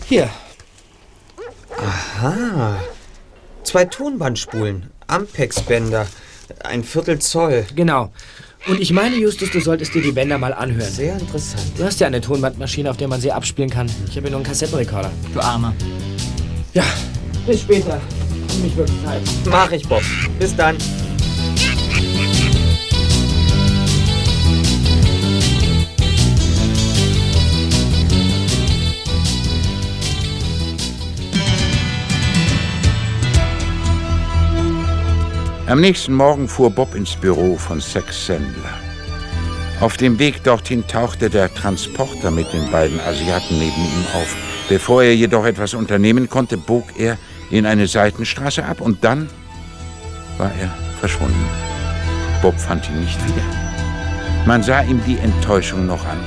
Hier, 0.07 0.29
Zwei 3.63 3.86
Tonbandspulen, 3.86 4.89
Ampex-Bänder, 5.07 6.07
ein 6.63 6.83
Viertel 6.83 7.19
Zoll. 7.19 7.65
genau. 7.75 8.12
Und 8.65 8.79
ich 8.79 8.93
meine, 8.93 9.17
Justus, 9.17 9.51
du 9.51 9.60
solltest 9.60 9.93
dir 9.93 10.01
die 10.01 10.13
Bänder 10.13 10.38
mal 10.38 10.53
anhören. 10.53 10.89
Sehr 10.89 11.17
interessant. 11.17 11.63
Du 11.77 11.83
hast 11.83 12.00
ja 12.00 12.07
eine 12.07 12.22
Tonbandmaschine, 12.22 12.89
auf 12.89 12.95
der 12.95 13.10
man 13.10 13.19
sie 13.19 13.29
abspielen 13.29 13.69
kann. 13.69 13.88
Ich 14.10 14.15
habe 14.15 14.27
ja 14.27 14.31
nur 14.31 14.38
einen 14.39 14.45
Kassettenrekorder. 14.45 15.12
Du 15.33 15.41
Armer. 15.41 15.74
Ja, 16.74 16.86
bis 17.45 17.62
später. 17.62 18.00
Mich 18.62 18.77
wirklich. 18.77 18.98
Mach 19.50 19.69
ich, 19.72 19.86
Bob. 19.88 20.01
Bis 20.39 20.55
dann. 20.55 20.77
Am 35.74 35.82
nächsten 35.82 36.13
Morgen 36.13 36.48
fuhr 36.48 36.70
Bob 36.70 36.94
ins 36.94 37.15
Büro 37.15 37.58
von 37.58 37.82
Sex 37.82 38.27
Sandler. 38.27 38.77
Auf 39.82 39.98
dem 39.98 40.20
Weg 40.20 40.44
dorthin 40.44 40.86
tauchte 40.86 41.32
der 41.32 41.51
Transporter 41.51 42.30
mit 42.30 42.53
den 42.53 42.70
beiden 42.70 43.00
Asiaten 43.00 43.58
neben 43.58 43.82
ihm 43.82 44.06
auf. 44.13 44.36
Bevor 44.70 45.01
er 45.01 45.15
jedoch 45.15 45.46
etwas 45.46 45.74
unternehmen 45.74 46.30
konnte, 46.30 46.58
bog 46.60 46.84
er 47.00 47.18
in 47.50 47.65
eine 47.65 47.88
Seitenstraße 47.88 48.63
ab 48.63 48.82
und 48.82 49.03
dann 49.03 49.27
war 50.38 50.51
er 50.62 50.70
verschwunden. 51.00 51.50
Bob 52.44 52.60
fand 52.60 52.88
ihn 52.92 53.00
nicht 53.00 53.20
wieder. 53.25 53.44
Man 54.46 54.62
sah 54.62 54.84
ihm 54.84 55.01
die 55.08 55.18
Enttäuschung 55.18 55.88
noch 55.88 56.06
an, 56.06 56.20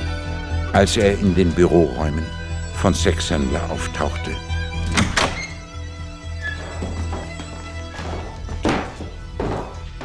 als 0.73 0.97
er 0.97 1.17
in 1.17 1.35
den 1.35 1.53
Büroräumen 1.53 2.25
von 2.73 2.93
Sex 2.93 3.29
Sandler 3.29 3.71
auftauchte. 3.71 4.31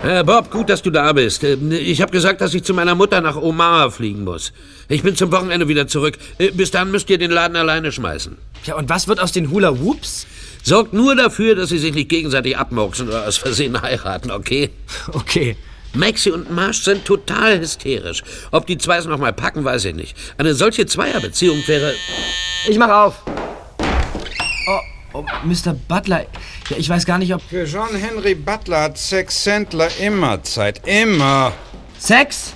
Äh, 0.02 0.25
Bob, 0.25 0.50
gut, 0.50 0.68
dass 0.68 0.82
du 0.82 0.90
da 0.90 1.12
bist. 1.12 1.44
Äh, 1.44 1.54
Ich 1.78 2.02
habe 2.02 2.11
gesagt, 2.11 2.40
dass 2.40 2.54
ich 2.54 2.64
zu 2.64 2.75
meiner 2.75 2.94
Mutter 2.97 3.21
nach 3.21 3.37
Omaha 3.37 3.90
fliegen 3.90 4.25
muss. 4.25 4.52
Ich 4.88 5.02
bin 5.02 5.14
zum 5.14 5.30
Wochenende 5.30 5.68
wieder 5.68 5.87
zurück. 5.87 6.18
Äh, 6.38 6.50
Bis 6.50 6.73
dann 6.73 6.90
müsst 6.90 7.09
ihr 7.09 7.18
den 7.18 7.30
Laden 7.30 7.56
alleine 7.56 7.92
schmeißen. 7.92 8.37
Ja, 8.64 8.75
und 8.76 8.88
was 8.88 9.06
wird 9.06 9.21
aus 9.21 9.30
den 9.32 9.50
Hula 9.50 9.80
Whoops? 9.80 10.26
Sorgt 10.64 10.92
nur 10.92 11.14
dafür, 11.14 11.54
dass 11.54 11.68
sie 11.68 11.78
sich 11.78 11.94
nicht 11.94 12.09
gegenseitig 12.09 12.56
abmurksen 12.56 13.09
oder 13.09 13.26
aus 13.28 13.37
Versehen 13.37 13.80
heiraten, 13.82 14.30
okay? 14.32 14.71
Okay. 15.12 15.56
Maxi 15.94 16.30
und 16.30 16.50
Marsh 16.50 16.82
sind 16.82 17.04
total 17.04 17.61
hysterisch. 17.61 18.23
Ob 18.50 18.66
die 18.66 18.78
zwei 18.78 18.97
es 18.97 19.04
noch 19.06 19.18
mal 19.18 19.32
packen, 19.32 19.64
weiß 19.64 19.85
ich 19.85 19.94
nicht. 19.94 20.16
Eine 20.38 20.54
solche 20.54 20.87
Zweierbeziehung 20.87 21.62
wäre... 21.66 21.94
Ich 22.68 22.78
mach 22.78 22.88
auf. 22.88 23.23
Oh, 25.14 25.25
Mr. 25.45 25.75
Butler. 25.88 26.26
Ja, 26.71 26.76
ich 26.76 26.88
weiß 26.88 27.04
gar 27.04 27.19
nicht, 27.19 27.35
ob. 27.35 27.42
Für 27.42 27.64
John 27.64 27.95
Henry 27.95 28.35
Butler 28.35 28.83
hat 28.83 28.99
Sex 28.99 29.45
Sandler 29.45 29.88
immer 30.00 30.42
Zeit. 30.42 30.87
Immer. 30.87 31.52
Sex? 31.99 32.54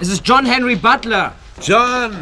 Es 0.00 0.08
ist 0.08 0.22
John 0.26 0.44
Henry 0.44 0.74
Butler. 0.74 1.32
John, 1.62 2.16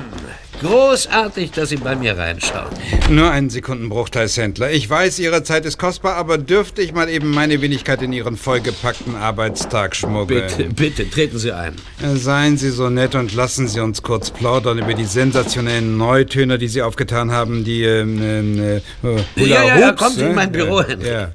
großartig, 0.60 1.50
dass 1.52 1.70
Sie 1.70 1.76
bei 1.76 1.96
mir 1.96 2.16
reinschauen. 2.16 2.68
Nur 3.08 3.30
einen 3.30 3.50
Sekundenbruchteil, 3.50 4.28
Sandler. 4.28 4.70
Ich 4.70 4.88
weiß, 4.88 5.18
Ihre 5.18 5.42
Zeit 5.42 5.64
ist 5.66 5.78
kostbar, 5.78 6.16
aber 6.16 6.38
dürfte 6.38 6.82
ich 6.82 6.92
mal 6.92 7.08
eben 7.08 7.30
meine 7.30 7.60
Wenigkeit 7.60 8.02
in 8.02 8.12
Ihren 8.12 8.36
vollgepackten 8.36 9.16
Arbeitstag 9.16 9.96
schmuggeln? 9.96 10.44
Bitte, 10.56 10.70
bitte, 10.74 11.10
treten 11.10 11.38
Sie 11.38 11.52
ein. 11.52 11.74
Äh, 12.02 12.16
Seien 12.16 12.56
Sie 12.56 12.70
so 12.70 12.90
nett 12.90 13.14
und 13.14 13.34
lassen 13.34 13.68
Sie 13.68 13.80
uns 13.80 14.02
kurz 14.02 14.30
plaudern 14.30 14.78
über 14.78 14.94
die 14.94 15.04
sensationellen 15.06 15.96
Neutöner, 15.96 16.58
die 16.58 16.68
Sie 16.68 16.82
aufgetan 16.82 17.32
haben, 17.32 17.64
die 17.64 17.82
ähm, 17.82 18.22
ähm, 18.22 18.58
äh, 18.62 18.80
Hula 19.02 19.18
Ja, 19.36 19.64
ja, 19.64 19.78
ja, 19.78 19.92
kommt 19.92 20.18
in 20.18 20.28
äh? 20.28 20.32
mein 20.34 20.52
Büro, 20.52 20.82
Henry. 20.82 21.08
Ja. 21.08 21.32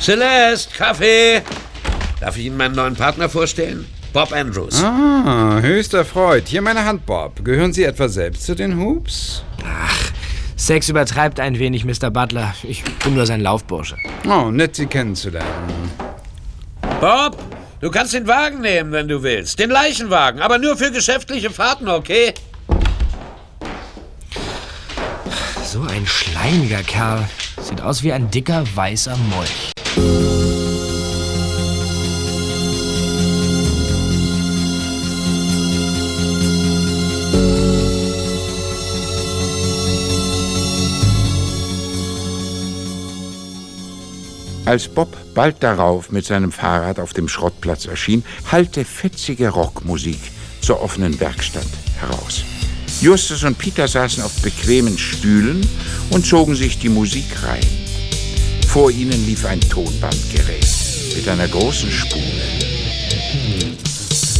Celeste, 0.00 0.74
Kaffee. 0.76 1.42
Darf 2.20 2.36
ich 2.36 2.46
Ihnen 2.46 2.56
meinen 2.56 2.74
neuen 2.74 2.94
Partner 2.94 3.28
vorstellen? 3.28 3.86
Bob 4.12 4.32
Andrews. 4.32 4.82
Ah, 4.82 5.58
höchst 5.60 5.94
erfreut. 5.94 6.48
Hier 6.48 6.62
meine 6.62 6.84
Hand, 6.84 7.04
Bob. 7.06 7.44
Gehören 7.44 7.72
Sie 7.72 7.84
etwa 7.84 8.08
selbst 8.08 8.44
zu 8.44 8.54
den 8.54 8.78
Hoops? 8.78 9.42
Sex 10.56 10.88
übertreibt 10.88 11.38
ein 11.40 11.58
wenig, 11.58 11.84
Mr. 11.84 12.10
Butler. 12.10 12.54
Ich 12.62 12.82
bin 12.84 13.14
nur 13.14 13.26
sein 13.26 13.40
Laufbursche. 13.40 13.96
Oh, 14.26 14.50
nett, 14.50 14.76
Sie 14.76 14.86
kennenzulernen. 14.86 15.90
Bob, 17.00 17.38
du 17.80 17.90
kannst 17.90 18.14
den 18.14 18.26
Wagen 18.26 18.60
nehmen, 18.60 18.92
wenn 18.92 19.08
du 19.08 19.22
willst. 19.22 19.58
Den 19.58 19.70
Leichenwagen, 19.70 20.40
aber 20.40 20.58
nur 20.58 20.76
für 20.76 20.90
geschäftliche 20.90 21.50
Fahrten, 21.50 21.88
okay? 21.88 22.34
So 25.64 25.82
ein 25.82 26.06
schleimiger 26.06 26.82
Kerl. 26.82 27.28
Sieht 27.60 27.82
aus 27.82 28.02
wie 28.02 28.12
ein 28.12 28.30
dicker, 28.30 28.64
weißer 28.74 29.16
Molch. 29.30 29.72
Als 44.68 44.86
Bob 44.86 45.16
bald 45.32 45.62
darauf 45.62 46.12
mit 46.12 46.26
seinem 46.26 46.52
Fahrrad 46.52 46.98
auf 46.98 47.14
dem 47.14 47.26
Schrottplatz 47.26 47.86
erschien, 47.86 48.22
hallte 48.52 48.84
fetzige 48.84 49.48
Rockmusik 49.48 50.18
zur 50.60 50.82
offenen 50.82 51.18
Werkstatt 51.18 51.64
heraus. 51.98 52.44
Justus 53.00 53.44
und 53.44 53.56
Peter 53.56 53.88
saßen 53.88 54.22
auf 54.22 54.42
bequemen 54.42 54.98
Stühlen 54.98 55.66
und 56.10 56.26
zogen 56.26 56.54
sich 56.54 56.78
die 56.78 56.90
Musik 56.90 57.24
rein. 57.44 57.66
Vor 58.66 58.90
ihnen 58.90 59.24
lief 59.24 59.46
ein 59.46 59.62
Tonbandgerät 59.62 60.68
mit 61.16 61.26
einer 61.26 61.48
großen 61.48 61.90
Spule. 61.90 62.22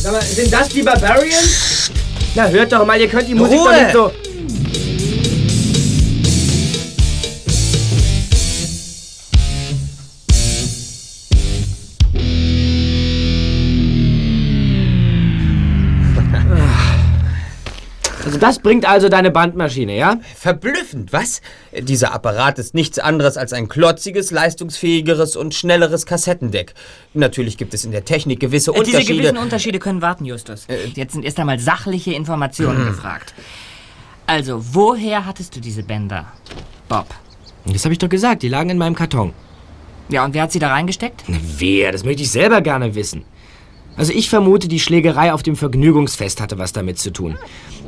Sag 0.02 0.12
mal, 0.12 0.20
sind 0.20 0.52
das 0.52 0.68
die 0.68 0.82
Barbarians? 0.82 1.90
Na, 2.34 2.48
hört 2.48 2.70
doch 2.70 2.84
mal, 2.84 3.00
ihr 3.00 3.08
könnt 3.08 3.28
die 3.28 3.34
Musik 3.34 3.60
Ruhe! 3.60 3.64
doch 3.64 3.82
nicht 3.82 3.92
so... 3.94 4.27
Also 18.38 18.46
das 18.46 18.58
bringt 18.60 18.88
also 18.88 19.08
deine 19.08 19.32
Bandmaschine, 19.32 19.96
ja? 19.96 20.18
Verblüffend, 20.36 21.12
was? 21.12 21.40
Dieser 21.76 22.14
Apparat 22.14 22.60
ist 22.60 22.72
nichts 22.72 23.00
anderes 23.00 23.36
als 23.36 23.52
ein 23.52 23.68
klotziges, 23.68 24.30
leistungsfähigeres 24.30 25.34
und 25.34 25.54
schnelleres 25.56 26.06
Kassettendeck. 26.06 26.74
Natürlich 27.14 27.56
gibt 27.56 27.74
es 27.74 27.84
in 27.84 27.90
der 27.90 28.04
Technik 28.04 28.38
gewisse 28.38 28.70
Äh, 28.70 28.74
Diese 28.84 28.98
Unterschiede. 28.98 29.22
gewissen 29.22 29.38
Unterschiede 29.38 29.78
können 29.80 30.02
warten, 30.02 30.24
Justus. 30.24 30.68
Jetzt 30.94 31.14
sind 31.14 31.24
erst 31.24 31.40
einmal 31.40 31.58
sachliche 31.58 32.12
Informationen 32.12 32.86
gefragt. 32.86 33.34
Also, 34.28 34.62
woher 34.72 35.26
hattest 35.26 35.56
du 35.56 35.60
diese 35.60 35.82
Bänder? 35.82 36.26
Bob. 36.88 37.06
Das 37.66 37.84
habe 37.84 37.92
ich 37.92 37.98
doch 37.98 38.08
gesagt, 38.08 38.42
die 38.44 38.48
lagen 38.48 38.70
in 38.70 38.78
meinem 38.78 38.94
Karton. 38.94 39.32
Ja, 40.10 40.24
und 40.24 40.32
wer 40.34 40.42
hat 40.42 40.52
sie 40.52 40.60
da 40.60 40.68
reingesteckt? 40.68 41.24
Na, 41.26 41.38
wer? 41.42 41.90
Das 41.90 42.04
möchte 42.04 42.22
ich 42.22 42.30
selber 42.30 42.60
gerne 42.60 42.94
wissen. 42.94 43.24
Also 43.98 44.12
ich 44.12 44.30
vermute, 44.30 44.68
die 44.68 44.80
Schlägerei 44.80 45.32
auf 45.32 45.42
dem 45.42 45.56
Vergnügungsfest 45.56 46.40
hatte 46.40 46.56
was 46.58 46.72
damit 46.72 46.98
zu 46.98 47.10
tun. 47.12 47.36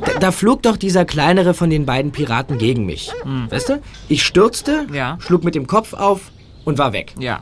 Da, 0.05 0.19
da 0.19 0.31
flog 0.31 0.61
doch 0.61 0.77
dieser 0.77 1.05
kleinere 1.05 1.53
von 1.53 1.69
den 1.69 1.85
beiden 1.85 2.11
Piraten 2.11 2.57
gegen 2.57 2.85
mich. 2.85 3.11
Weißt 3.49 3.69
du? 3.69 3.81
Ich 4.09 4.23
stürzte, 4.23 4.85
Ja. 4.93 5.17
schlug 5.21 5.43
mit 5.43 5.55
dem 5.55 5.65
Kopf 5.67 5.93
auf 5.93 6.31
und 6.65 6.77
war 6.77 6.93
weg. 6.93 7.13
Ja. 7.17 7.41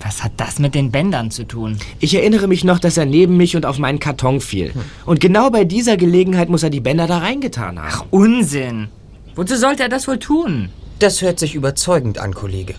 Was 0.00 0.22
hat 0.22 0.32
das 0.36 0.58
mit 0.60 0.74
den 0.74 0.92
Bändern 0.92 1.30
zu 1.32 1.44
tun? 1.44 1.78
Ich 2.00 2.14
erinnere 2.14 2.46
mich 2.46 2.62
noch, 2.64 2.78
dass 2.78 2.96
er 2.96 3.06
neben 3.06 3.36
mich 3.38 3.56
und 3.56 3.66
auf 3.66 3.78
meinen 3.78 3.98
Karton 3.98 4.40
fiel. 4.40 4.72
Und 5.06 5.18
genau 5.20 5.50
bei 5.50 5.64
dieser 5.64 5.96
Gelegenheit 5.96 6.48
muss 6.48 6.62
er 6.62 6.70
die 6.70 6.80
Bänder 6.80 7.06
da 7.08 7.18
reingetan 7.18 7.80
haben. 7.80 8.06
Unsinn. 8.10 8.88
Wozu 9.34 9.56
sollte 9.56 9.82
er 9.84 9.88
das 9.88 10.06
wohl 10.06 10.18
tun? 10.18 10.68
Das 10.98 11.22
hört 11.22 11.38
sich 11.40 11.54
überzeugend 11.54 12.18
an, 12.18 12.34
Kollege. 12.34 12.74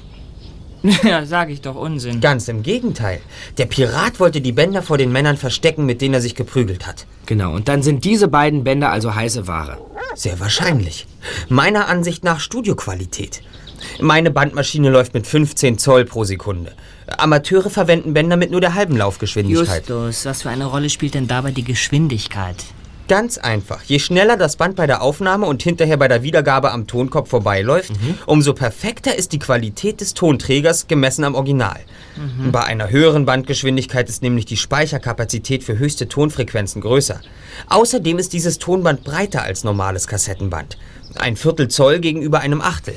Ja, 1.04 1.26
sag 1.26 1.50
ich 1.50 1.62
doch 1.62 1.76
Unsinn. 1.76 2.22
Ganz 2.22 2.48
im 2.48 2.64
Gegenteil. 2.64 3.20
Der 3.58 3.66
Pirat 3.66 4.20
wollte 4.20 4.42
die 4.42 4.52
Bänder 4.52 4.82
vor 4.82 4.98
den 4.98 5.12
Männern 5.12 5.38
verstecken, 5.38 5.86
mit 5.86 6.02
denen 6.02 6.16
er 6.16 6.22
sich 6.22 6.36
geprügelt 6.36 6.88
hat. 6.88 7.06
Genau, 7.26 7.54
und 7.54 7.68
dann 7.68 7.84
sind 7.84 8.06
diese 8.06 8.28
beiden 8.28 8.64
Bänder 8.64 8.92
also 8.92 9.14
heiße 9.14 9.48
Ware. 9.48 9.78
Sehr 10.16 10.40
wahrscheinlich. 10.40 11.06
Meiner 11.50 11.88
Ansicht 11.88 12.24
nach 12.24 12.40
Studioqualität. 12.40 13.42
Meine 14.00 14.32
Bandmaschine 14.32 14.90
läuft 14.90 15.14
mit 15.14 15.28
15 15.28 15.78
Zoll 15.78 16.06
pro 16.06 16.24
Sekunde. 16.24 16.74
Amateure 17.18 17.70
verwenden 17.70 18.14
Bänder 18.14 18.38
mit 18.38 18.52
nur 18.52 18.62
der 18.62 18.74
halben 18.74 18.98
Laufgeschwindigkeit. 18.98 19.88
Justus, 19.88 20.26
was 20.26 20.42
für 20.42 20.50
eine 20.50 20.66
Rolle 20.66 20.90
spielt 20.90 21.14
denn 21.14 21.28
dabei 21.28 21.52
die 21.52 21.64
Geschwindigkeit? 21.64 22.66
Ganz 23.08 23.38
einfach. 23.38 23.84
Je 23.84 24.00
schneller 24.00 24.36
das 24.36 24.58
Band 24.58 24.76
bei 24.76 24.86
der 24.86 25.02
Aufnahme 25.02 25.46
und 25.46 25.64
hinterher 25.64 25.98
bei 25.98 26.08
der 26.08 26.24
Wiedergabe 26.24 26.72
am 26.72 26.88
Tonkopf 26.88 27.30
vorbeiläuft, 27.30 27.92
umso 28.26 28.54
perfekter 28.54 29.16
ist 29.16 29.32
die 29.32 29.40
Qualität 29.40 30.02
des 30.02 30.14
Tonträgers 30.14 30.88
gemessen 30.88 31.24
am 31.24 31.36
Original. 31.36 31.80
Bei 32.52 32.64
einer 32.64 32.90
höheren 32.90 33.26
Bandgeschwindigkeit 33.26 34.10
ist 34.10 34.24
nämlich 34.24 34.46
die 34.46 34.58
Speicherkapazität 34.58 35.64
für 35.64 35.78
höchste 35.78 36.08
Tonfrequenzen 36.10 36.82
größer. 36.82 37.22
Außerdem 37.70 38.20
ist 38.20 38.34
dieses 38.34 38.58
Tonband 38.58 39.04
breiter 39.04 39.44
als 39.44 39.64
normales 39.64 40.08
Kassettenband. 40.08 40.78
Ein 41.16 41.38
Viertel 41.38 41.70
Zoll 41.70 42.00
gegenüber 42.00 42.40
einem 42.42 42.62
Achtel. 42.62 42.96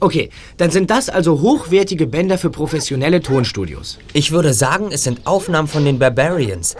Okay, 0.00 0.28
dann 0.58 0.70
sind 0.70 0.90
das 0.90 1.08
also 1.08 1.40
hochwertige 1.40 2.06
Bänder 2.06 2.36
für 2.36 2.50
professionelle 2.50 3.22
Tonstudios. 3.22 3.98
Ich 4.12 4.32
würde 4.32 4.52
sagen, 4.52 4.88
es 4.90 5.04
sind 5.04 5.26
Aufnahmen 5.26 5.68
von 5.68 5.84
den 5.84 5.98
Barbarians. 5.98 6.76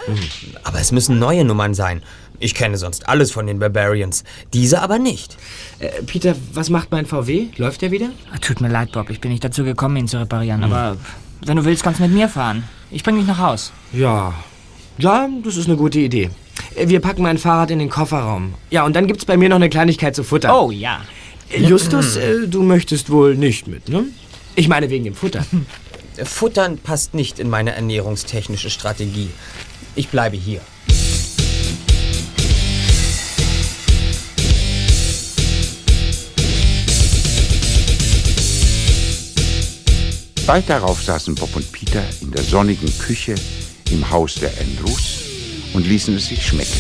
Aber 0.63 0.81
es 0.81 0.93
müssen 0.93 1.19
neue 1.19 1.45
Nummern 1.45 1.73
sein. 1.73 2.03
Ich 2.41 2.55
kenne 2.55 2.77
sonst 2.77 3.09
alles 3.09 3.31
von 3.31 3.47
den 3.47 3.59
Barbarians. 3.59 4.25
Diese 4.53 4.83
aber 4.83 4.99
nicht. 4.99 5.37
Äh, 5.79 6.03
Peter, 6.03 6.35
was 6.53 6.69
macht 6.71 6.91
mein 6.91 7.07
VW? 7.07 7.47
Läuft 7.57 7.83
der 7.83 7.91
wieder? 7.91 8.11
Ah, 8.33 8.39
Tut 8.39 8.61
mir 8.61 8.69
leid, 8.69 8.93
Bob, 8.93 9.09
ich 9.11 9.21
bin 9.21 9.31
nicht 9.31 9.45
dazu 9.45 9.65
gekommen, 9.65 9.97
ihn 9.97 10.09
zu 10.09 10.19
reparieren. 10.19 10.65
Aber 10.65 10.97
wenn 11.45 11.57
du 11.57 11.65
willst, 11.65 11.83
kannst 11.83 12.01
du 12.01 12.05
mit 12.05 12.13
mir 12.13 12.29
fahren. 12.29 12.65
Ich 12.91 13.03
bring 13.03 13.17
dich 13.17 13.27
nach 13.27 13.39
Haus. 13.39 13.73
Ja. 13.93 14.35
Ja, 14.99 15.29
das 15.45 15.57
ist 15.57 15.67
eine 15.67 15.77
gute 15.77 15.99
Idee. 16.01 16.31
Äh, 16.75 16.89
Wir 16.89 17.01
packen 17.01 17.23
mein 17.23 17.39
Fahrrad 17.39 17.71
in 17.71 17.79
den 17.79 17.89
Kofferraum. 17.91 18.55
Ja, 18.71 18.85
und 18.85 18.95
dann 18.95 19.07
gibt's 19.07 19.25
bei 19.25 19.37
mir 19.37 19.49
noch 19.49 19.57
eine 19.57 19.69
Kleinigkeit 19.71 20.15
zu 20.17 20.25
futtern. 20.25 20.51
Oh 20.53 20.71
ja. 20.71 21.01
Äh, 21.51 21.63
Justus, 21.63 22.17
äh, 22.17 22.47
du 22.49 22.63
möchtest 22.63 23.11
wohl 23.11 23.37
nicht 23.37 23.67
mit, 23.69 23.89
ne? 23.89 24.05
Ich 24.57 24.69
meine 24.69 24.91
wegen 24.91 25.05
dem 25.05 25.15
Futter. 25.15 25.45
Futtern 26.25 26.79
passt 26.79 27.15
nicht 27.15 27.39
in 27.41 27.51
meine 27.51 27.75
ernährungstechnische 27.75 28.71
Strategie. 28.71 29.31
Ich 29.97 30.09
bleibe 30.09 30.37
hier. 30.37 30.61
Bald 40.47 40.69
darauf 40.69 41.03
saßen 41.03 41.35
Bob 41.37 41.57
und 41.57 41.73
Peter 41.73 42.05
in 42.21 42.31
der 42.31 42.43
sonnigen 42.43 42.93
Küche 42.99 43.35
im 43.91 44.11
Haus 44.11 44.35
der 44.35 44.51
Andrews 44.61 45.23
und 45.73 45.87
ließen 45.87 46.15
es 46.17 46.27
sich 46.27 46.47
schmecken. 46.47 46.71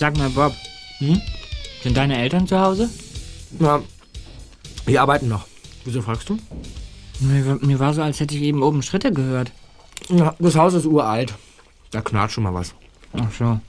Sag 0.00 0.16
mal, 0.16 0.28
Bob. 0.30 0.54
Sind 1.84 1.96
deine 1.96 2.18
Eltern 2.18 2.48
zu 2.48 2.58
Hause? 2.58 2.90
Na, 3.60 3.80
wir 4.86 5.00
arbeiten 5.00 5.28
noch. 5.28 5.46
Wieso 5.84 6.02
fragst 6.02 6.28
du? 6.28 6.38
Mir, 7.20 7.58
mir 7.60 7.78
war 7.78 7.94
so, 7.94 8.02
als 8.02 8.18
hätte 8.18 8.34
ich 8.34 8.42
eben 8.42 8.64
oben 8.64 8.82
Schritte 8.82 9.12
gehört. 9.12 9.52
Ja, 10.08 10.34
das 10.40 10.56
Haus 10.56 10.74
ist 10.74 10.86
uralt. 10.86 11.32
Da 11.92 12.00
knarrt 12.00 12.32
schon 12.32 12.42
mal 12.42 12.54
was. 12.54 12.74
Ach 13.12 13.30
so. 13.38 13.60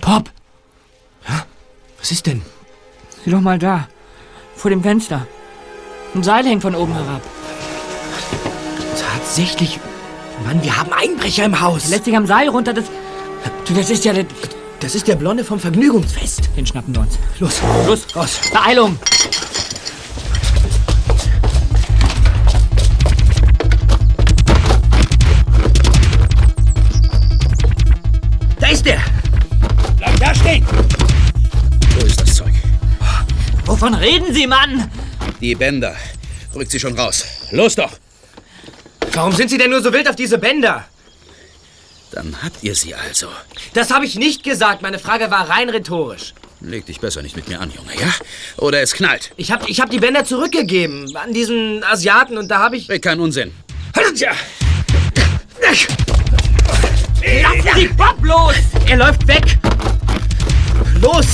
Bob, 0.00 0.32
Was 2.02 2.10
ist 2.10 2.26
denn? 2.26 2.42
sieh 3.24 3.30
doch 3.30 3.40
mal 3.40 3.58
da. 3.58 3.88
Vor 4.56 4.70
dem 4.70 4.82
Fenster. 4.82 5.26
Ein 6.14 6.22
Seil 6.22 6.44
hängt 6.44 6.62
von 6.62 6.74
oben 6.74 6.92
herab. 6.92 7.22
Tatsächlich. 9.00 9.78
Mann, 10.44 10.62
wir 10.62 10.76
haben 10.76 10.92
Einbrecher 10.92 11.44
im 11.44 11.60
Haus. 11.60 11.88
Lässt 11.88 12.04
sich 12.04 12.16
am 12.16 12.26
Seil 12.26 12.48
runter. 12.48 12.74
Das, 12.74 12.84
du, 13.66 13.74
das 13.74 13.90
ist 13.90 14.04
ja... 14.04 14.12
der- 14.12 14.26
Das 14.80 14.94
ist 14.96 15.06
der 15.06 15.14
Blonde 15.16 15.44
vom 15.44 15.60
Vergnügungsfest. 15.60 16.50
Den 16.56 16.66
schnappen 16.66 16.92
wir 16.94 17.02
uns. 17.02 17.16
Los, 17.38 17.60
Los, 17.86 18.16
raus. 18.16 18.40
Beeilung! 18.52 18.98
Da 28.58 28.68
ist 28.68 28.84
der. 28.86 29.00
Bleib 29.98 30.20
da 30.20 30.34
stehen! 30.34 30.64
Wovon 33.82 33.94
reden 33.94 34.32
Sie, 34.32 34.46
Mann? 34.46 34.88
Die 35.40 35.56
Bänder. 35.56 35.96
Rückt 36.54 36.70
sie 36.70 36.78
schon 36.78 36.96
raus. 36.96 37.24
Los 37.50 37.74
doch! 37.74 37.90
Warum 39.12 39.32
sind 39.32 39.50
Sie 39.50 39.58
denn 39.58 39.70
nur 39.70 39.82
so 39.82 39.92
wild 39.92 40.08
auf 40.08 40.14
diese 40.14 40.38
Bänder? 40.38 40.84
Dann 42.12 42.44
habt 42.44 42.62
ihr 42.62 42.76
sie 42.76 42.94
also. 42.94 43.26
Das 43.74 43.90
habe 43.90 44.04
ich 44.04 44.14
nicht 44.14 44.44
gesagt. 44.44 44.82
Meine 44.82 45.00
Frage 45.00 45.32
war 45.32 45.50
rein 45.50 45.68
rhetorisch. 45.68 46.32
Leg 46.60 46.86
dich 46.86 47.00
besser 47.00 47.22
nicht 47.22 47.34
mit 47.34 47.48
mir 47.48 47.60
an, 47.60 47.72
Junge, 47.72 47.90
ja? 48.00 48.14
Oder 48.58 48.82
es 48.82 48.92
knallt. 48.92 49.32
Ich 49.36 49.50
habe 49.50 49.68
ich 49.68 49.80
hab 49.80 49.90
die 49.90 49.98
Bänder 49.98 50.24
zurückgegeben 50.24 51.16
an 51.16 51.32
diesen 51.32 51.82
Asiaten 51.82 52.38
und 52.38 52.46
da 52.52 52.60
habe 52.60 52.76
ich... 52.76 52.88
Red 52.88 53.02
kein 53.02 53.18
Unsinn. 53.18 53.50
Ja. 54.14 54.30
Lassen 57.42 57.68
Sie 57.74 57.88
Bob 57.88 58.18
los! 58.22 58.54
Er 58.86 58.98
läuft 58.98 59.26
weg. 59.26 59.58
Los! 61.00 61.26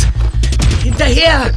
Hinterher! 0.83 1.53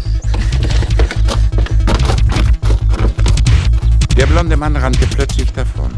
Der 4.17 4.25
blonde 4.25 4.57
Mann 4.57 4.75
rannte 4.75 5.07
plötzlich 5.07 5.51
davon. 5.53 5.91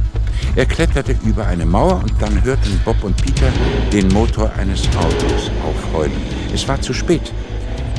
Er 0.55 0.65
kletterte 0.65 1.15
über 1.23 1.47
eine 1.47 1.65
Mauer 1.65 2.01
und 2.03 2.13
dann 2.21 2.43
hörten 2.43 2.79
Bob 2.85 3.03
und 3.03 3.17
Peter 3.17 3.51
den 3.91 4.07
Motor 4.09 4.51
eines 4.57 4.87
Autos 4.95 5.49
aufheulen. 5.63 6.21
Es 6.53 6.67
war 6.67 6.79
zu 6.79 6.93
spät. 6.93 7.33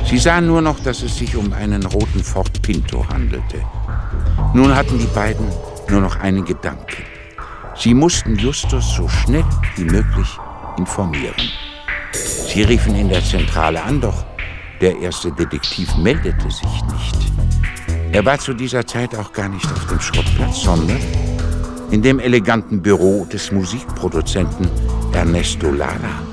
Sie 0.09 0.17
sahen 0.17 0.47
nur 0.47 0.61
noch, 0.61 0.79
dass 0.79 1.01
es 1.01 1.17
sich 1.17 1.35
um 1.35 1.51
einen 1.51 1.85
roten 1.85 2.23
Ford 2.23 2.61
Pinto 2.61 3.05
handelte. 3.09 3.61
Nun 4.53 4.73
hatten 4.73 4.97
die 4.99 5.07
beiden 5.07 5.47
nur 5.89 6.01
noch 6.01 6.19
einen 6.19 6.45
Gedanken. 6.45 7.03
Sie 7.75 7.93
mussten 7.93 8.37
Justus 8.37 8.95
so 8.95 9.09
schnell 9.09 9.43
wie 9.75 9.83
möglich 9.83 10.29
informieren. 10.77 11.35
Sie 12.13 12.63
riefen 12.63 12.95
in 12.95 13.09
der 13.09 13.23
Zentrale 13.23 13.83
an, 13.83 13.99
doch 13.99 14.25
der 14.79 14.97
erste 14.99 15.31
Detektiv 15.31 15.93
meldete 15.97 16.49
sich 16.49 16.83
nicht. 16.93 17.33
Er 18.15 18.23
war 18.23 18.39
zu 18.39 18.53
dieser 18.53 18.87
Zeit 18.87 19.13
auch 19.13 19.33
gar 19.33 19.49
nicht 19.49 19.65
auf 19.65 19.87
dem 19.87 19.99
Schrottplatz, 19.99 20.61
sondern 20.61 21.01
in 21.91 22.01
dem 22.01 22.21
eleganten 22.21 22.81
Büro 22.81 23.25
des 23.25 23.51
Musikproduzenten 23.51 24.69
Ernesto 25.11 25.69
Lara. 25.69 26.23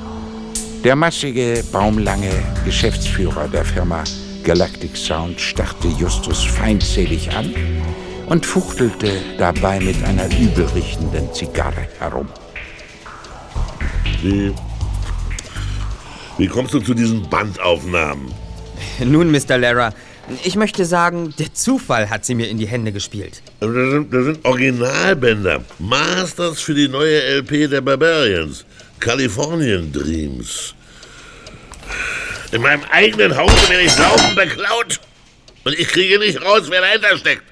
Der 0.84 0.94
massige, 0.94 1.64
baumlange 1.72 2.30
Geschäftsführer 2.64 3.48
der 3.48 3.64
Firma 3.64 4.04
Galactic 4.44 4.96
Sound 4.96 5.40
starrte 5.40 5.88
Justus 5.88 6.44
feindselig 6.44 7.32
an 7.32 7.52
und 8.26 8.46
fuchtelte 8.46 9.10
dabei 9.36 9.80
mit 9.80 10.04
einer 10.04 10.26
übelriechenden 10.38 11.34
Zigarre 11.34 11.88
herum. 11.98 12.28
Wie, 14.22 14.54
wie 16.38 16.46
kommst 16.46 16.74
du 16.74 16.78
zu 16.78 16.94
diesen 16.94 17.28
Bandaufnahmen? 17.28 18.32
Nun, 19.04 19.32
Mr. 19.32 19.58
Lara, 19.58 19.92
ich 20.44 20.56
möchte 20.56 20.84
sagen, 20.84 21.34
der 21.38 21.52
Zufall 21.54 22.10
hat 22.10 22.24
sie 22.24 22.34
mir 22.34 22.48
in 22.48 22.58
die 22.58 22.66
Hände 22.66 22.92
gespielt. 22.92 23.42
Das 23.60 23.70
sind, 23.70 24.12
das 24.12 24.24
sind 24.24 24.44
Originalbänder. 24.44 25.64
Masters 25.78 26.60
für 26.60 26.74
die 26.74 26.88
neue 26.88 27.20
LP 27.38 27.68
der 27.70 27.80
Barbarians. 27.80 28.64
Californian 29.00 29.90
Dreams. 29.92 30.74
In 32.52 32.62
meinem 32.62 32.84
eigenen 32.90 33.36
Hause 33.36 33.68
werde 33.68 33.84
ich 33.84 33.92
sauben 33.92 34.34
beklaut. 34.34 35.00
Und 35.64 35.78
ich 35.78 35.88
kriege 35.88 36.18
nicht 36.18 36.42
raus, 36.42 36.64
wer 36.68 36.80
dahinter 36.80 37.16
steckt. 37.16 37.42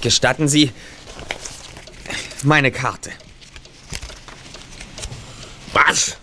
Gestatten 0.00 0.48
Sie 0.48 0.70
meine 2.42 2.70
Karte. 2.70 3.10
Was? 5.72 6.16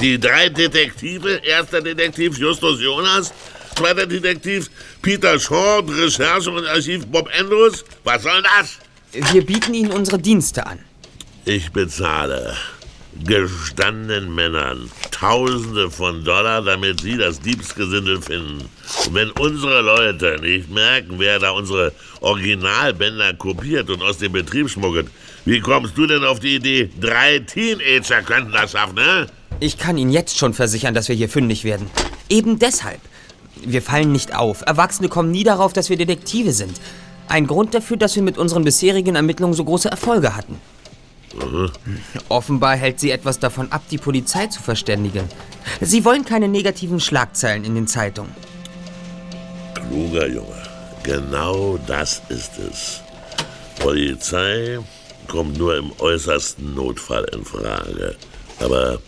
Die 0.00 0.18
drei 0.18 0.48
Detektive, 0.48 1.40
erster 1.44 1.80
Detektiv 1.80 2.38
Justus 2.38 2.80
Jonas 2.80 3.32
Zweiter 3.76 4.06
Detektiv 4.06 4.70
Peter 5.02 5.38
Short, 5.38 5.90
Recherche 5.90 6.50
und 6.50 6.66
Archiv 6.66 7.06
Bob 7.06 7.28
Andrews. 7.38 7.84
Was 8.04 8.22
soll 8.22 8.42
das? 8.42 8.78
Wir 9.32 9.44
bieten 9.44 9.74
Ihnen 9.74 9.90
unsere 9.90 10.18
Dienste 10.18 10.66
an. 10.66 10.78
Ich 11.44 11.70
bezahle 11.72 12.56
gestandenen 13.24 14.34
Männern 14.34 14.90
Tausende 15.10 15.90
von 15.90 16.24
Dollar, 16.24 16.62
damit 16.62 17.00
sie 17.00 17.16
das 17.16 17.40
Diebsgesindel 17.40 18.20
finden. 18.20 18.68
Und 19.06 19.14
wenn 19.14 19.30
unsere 19.30 19.82
Leute 19.82 20.36
nicht 20.40 20.70
merken, 20.70 21.14
wer 21.18 21.38
da 21.38 21.50
unsere 21.50 21.92
Originalbänder 22.20 23.34
kopiert 23.34 23.90
und 23.90 24.02
aus 24.02 24.18
dem 24.18 24.32
Betrieb 24.32 24.68
schmuggelt, 24.68 25.08
wie 25.44 25.60
kommst 25.60 25.96
du 25.96 26.06
denn 26.06 26.24
auf 26.24 26.40
die 26.40 26.56
Idee, 26.56 26.90
drei 27.00 27.38
Teenager 27.38 28.22
könnten 28.22 28.52
das 28.52 28.72
schaffen, 28.72 28.96
ne? 28.96 29.26
Ich 29.60 29.78
kann 29.78 29.96
Ihnen 29.96 30.10
jetzt 30.10 30.36
schon 30.36 30.52
versichern, 30.52 30.94
dass 30.94 31.08
wir 31.08 31.14
hier 31.14 31.28
fündig 31.28 31.62
werden. 31.62 31.88
Eben 32.28 32.58
deshalb. 32.58 33.00
Wir 33.62 33.82
fallen 33.82 34.12
nicht 34.12 34.34
auf. 34.34 34.62
Erwachsene 34.66 35.08
kommen 35.08 35.30
nie 35.30 35.44
darauf, 35.44 35.72
dass 35.72 35.90
wir 35.90 35.96
Detektive 35.96 36.52
sind. 36.52 36.80
Ein 37.28 37.46
Grund 37.46 37.74
dafür, 37.74 37.96
dass 37.96 38.16
wir 38.16 38.22
mit 38.22 38.38
unseren 38.38 38.64
bisherigen 38.64 39.16
Ermittlungen 39.16 39.54
so 39.54 39.64
große 39.64 39.90
Erfolge 39.90 40.36
hatten. 40.36 40.60
Offenbar 42.28 42.76
hält 42.76 43.00
sie 43.00 43.10
etwas 43.10 43.38
davon 43.38 43.72
ab, 43.72 43.82
die 43.90 43.98
Polizei 43.98 44.46
zu 44.46 44.62
verständigen. 44.62 45.28
Sie 45.80 46.04
wollen 46.04 46.24
keine 46.24 46.48
negativen 46.48 47.00
Schlagzeilen 47.00 47.64
in 47.64 47.74
den 47.74 47.86
Zeitungen. 47.86 48.32
Kluger 49.74 50.28
Junge. 50.28 50.62
Genau 51.02 51.78
das 51.86 52.22
ist 52.28 52.52
es. 52.58 53.00
Polizei 53.80 54.78
kommt 55.28 55.58
nur 55.58 55.76
im 55.76 55.92
äußersten 55.98 56.74
Notfall 56.74 57.24
in 57.32 57.44
Frage. 57.44 58.16
Aber 58.60 58.98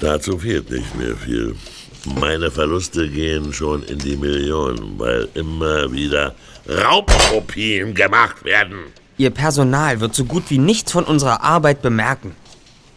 dazu 0.00 0.38
fehlt 0.38 0.70
nicht 0.70 0.94
mehr 0.96 1.16
viel. 1.16 1.54
Meine 2.04 2.50
Verluste 2.50 3.08
gehen 3.08 3.52
schon 3.52 3.82
in 3.84 3.98
die 3.98 4.16
Millionen, 4.16 4.98
weil 4.98 5.28
immer 5.34 5.92
wieder 5.92 6.34
Raubkopien 6.68 7.94
gemacht 7.94 8.44
werden. 8.44 8.78
Ihr 9.18 9.30
Personal 9.30 10.00
wird 10.00 10.14
so 10.14 10.24
gut 10.24 10.44
wie 10.48 10.58
nichts 10.58 10.90
von 10.90 11.04
unserer 11.04 11.42
Arbeit 11.42 11.80
bemerken. 11.80 12.34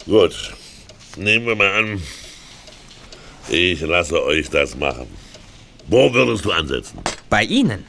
Gut, 0.06 0.52
nehmen 1.16 1.46
wir 1.46 1.54
mal 1.54 1.70
an, 1.70 2.02
ich 3.48 3.80
lasse 3.80 4.22
euch 4.24 4.50
das 4.50 4.76
machen. 4.76 5.06
Wo 5.88 6.12
würdest 6.12 6.44
du 6.44 6.50
ansetzen? 6.50 6.98
Bei 7.30 7.44
Ihnen? 7.44 7.84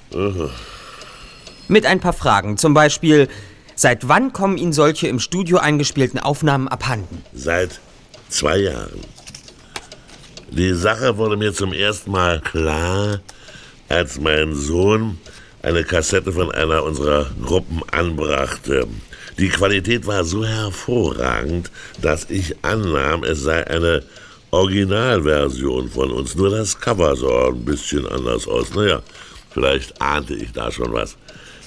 Mit 1.67 1.85
ein 1.87 1.99
paar 1.99 2.13
Fragen. 2.13 2.57
Zum 2.57 2.75
Beispiel, 2.75 3.27
seit 3.73 4.07
wann 4.07 4.33
kommen 4.33 4.57
Ihnen 4.57 4.73
solche 4.73 5.07
im 5.07 5.19
Studio 5.19 5.57
eingespielten 5.57 6.19
Aufnahmen 6.19 6.67
abhanden? 6.67 7.23
Seit 7.33 7.79
zwei 8.29 8.57
Jahren. 8.57 9.01
Die 10.49 10.73
Sache 10.73 11.17
wurde 11.17 11.35
mir 11.35 11.53
zum 11.53 11.73
ersten 11.73 12.11
Mal 12.11 12.39
klar, 12.39 13.19
als 13.89 14.19
mein 14.19 14.55
Sohn 14.55 15.17
eine 15.61 15.83
Kassette 15.83 16.31
von 16.31 16.51
einer 16.51 16.83
unserer 16.83 17.29
Gruppen 17.43 17.81
anbrachte. 17.91 18.87
Die 19.37 19.49
Qualität 19.49 20.07
war 20.07 20.23
so 20.23 20.45
hervorragend, 20.45 21.69
dass 22.01 22.29
ich 22.29 22.55
annahm, 22.63 23.23
es 23.23 23.41
sei 23.41 23.67
eine 23.67 24.03
Originalversion 24.51 25.89
von 25.89 26.11
uns. 26.11 26.35
Nur 26.35 26.49
das 26.49 26.79
Cover 26.79 27.15
sah 27.15 27.49
ein 27.49 27.65
bisschen 27.65 28.07
anders 28.07 28.47
aus. 28.47 28.73
Naja, 28.73 29.03
vielleicht 29.51 30.01
ahnte 30.01 30.33
ich 30.33 30.53
da 30.53 30.71
schon 30.71 30.93
was. 30.93 31.17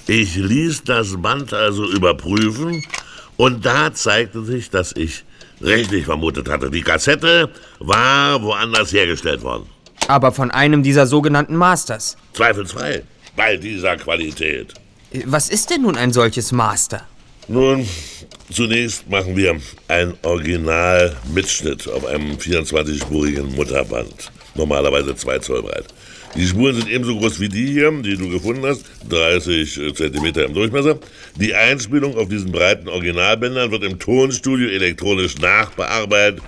Ich 0.06 0.36
ließ 0.36 0.84
das 0.84 1.20
Band 1.20 1.52
also 1.52 1.84
überprüfen 1.84 2.82
und 3.36 3.64
da 3.64 3.92
zeigte 3.92 4.42
sich, 4.42 4.70
dass 4.70 4.92
ich 4.96 5.24
richtig 5.60 6.04
vermutet 6.04 6.48
hatte. 6.48 6.70
Die 6.70 6.82
Kassette 6.82 7.50
war 7.78 8.42
woanders 8.42 8.92
hergestellt 8.92 9.42
worden. 9.42 9.66
Aber 10.08 10.32
von 10.32 10.50
einem 10.50 10.82
dieser 10.82 11.06
sogenannten 11.06 11.56
Masters. 11.56 12.16
Zweifelsfrei. 12.32 13.02
Bei 13.36 13.56
dieser 13.56 13.96
Qualität. 13.96 14.74
Was 15.24 15.48
ist 15.48 15.70
denn 15.70 15.82
nun 15.82 15.96
ein 15.96 16.12
solches 16.12 16.52
Master? 16.52 17.06
Nun, 17.48 17.86
zunächst 18.52 19.08
machen 19.08 19.36
wir 19.36 19.60
einen 19.88 20.14
Original-Mitschnitt 20.22 21.88
auf 21.88 22.06
einem 22.06 22.36
24-spurigen 22.36 23.54
Mutterband. 23.56 24.30
Normalerweise 24.54 25.14
2 25.16 25.38
Zoll 25.40 25.62
breit. 25.62 25.86
Die 26.36 26.46
Spuren 26.46 26.76
sind 26.76 26.88
ebenso 26.88 27.18
groß 27.18 27.40
wie 27.40 27.48
die 27.48 27.66
hier, 27.66 27.90
die 27.90 28.16
du 28.16 28.28
gefunden 28.28 28.64
hast, 28.64 28.84
30 29.08 29.94
Zentimeter 29.94 30.44
im 30.44 30.54
Durchmesser. 30.54 30.98
Die 31.36 31.54
Einspielung 31.54 32.16
auf 32.16 32.28
diesen 32.28 32.52
breiten 32.52 32.88
Originalbändern 32.88 33.70
wird 33.72 33.82
im 33.82 33.98
Tonstudio 33.98 34.68
elektronisch 34.68 35.38
nachbearbeitet 35.38 36.42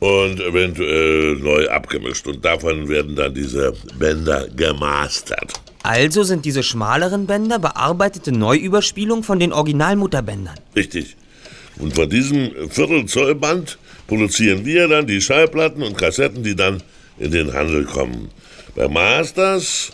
und 0.00 0.40
eventuell 0.40 1.36
neu 1.36 1.68
abgemischt. 1.68 2.26
Und 2.26 2.44
davon 2.44 2.88
werden 2.88 3.16
dann 3.16 3.32
diese 3.32 3.72
Bänder 3.98 4.48
gemastert. 4.54 5.54
Also 5.82 6.22
sind 6.22 6.44
diese 6.44 6.62
schmaleren 6.62 7.26
Bänder 7.26 7.58
bearbeitete 7.58 8.32
Neuüberspielung 8.32 9.22
von 9.22 9.38
den 9.38 9.52
Originalmutterbändern. 9.52 10.56
Richtig. 10.74 11.16
Und 11.78 11.94
von 11.94 12.10
diesem 12.10 12.50
Viertelzollband 12.68 13.78
produzieren 14.06 14.64
wir 14.64 14.88
dann 14.88 15.06
die 15.06 15.20
Schallplatten 15.20 15.82
und 15.82 15.96
Kassetten, 15.96 16.42
die 16.42 16.56
dann 16.56 16.82
in 17.18 17.30
den 17.30 17.54
Handel 17.54 17.84
kommen. 17.84 18.30
Bei 18.76 18.88
Masters 18.88 19.90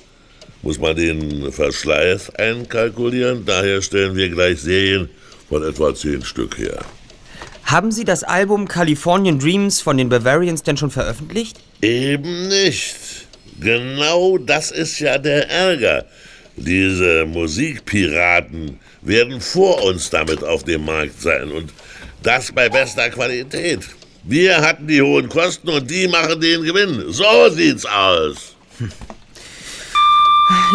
muss 0.63 0.77
man 0.77 0.97
den 0.97 1.53
Verschleiß 1.53 2.31
einkalkulieren, 2.31 3.45
daher 3.47 3.81
stellen 3.81 4.17
wir 4.17 4.29
gleich 4.29 4.61
Serien 4.61 5.09
von 5.49 5.63
etwa 5.63 5.95
zehn 5.95 6.25
Stück 6.25 6.59
her. 6.59 6.81
Haben 7.65 7.93
Sie 7.93 8.03
das 8.03 8.25
Album 8.25 8.67
Californian 8.67 9.39
Dreams 9.39 9.81
von 9.81 9.97
den 9.97 10.09
Bavarians 10.09 10.65
denn 10.65 10.77
schon 10.77 10.91
veröffentlicht? 10.91 11.61
Eben 11.81 12.49
nicht. 12.49 12.97
Genau 13.61 14.37
das 14.39 14.73
ist 14.73 14.99
ja 14.99 15.17
der 15.17 15.49
Ärger. 15.49 16.05
Diese 16.57 17.25
Musikpiraten 17.25 18.81
werden 19.01 19.41
vor 19.41 19.85
uns 19.85 20.11
damit 20.11 20.43
auf 20.43 20.65
dem 20.65 20.85
Markt 20.85 21.23
sein 21.23 21.53
und 21.53 21.73
das 22.25 22.51
bei 22.51 22.69
bester 22.69 23.11
Qualität. 23.11 23.83
Wir 24.25 24.61
hatten 24.61 24.89
die 24.89 25.03
hohen 25.03 25.29
Kosten 25.29 25.69
und 25.69 25.89
die 25.89 26.09
machen 26.09 26.41
den 26.41 26.65
Gewinn. 26.65 27.13
So 27.13 27.49
sieht's 27.51 27.87
aus. 27.87 28.52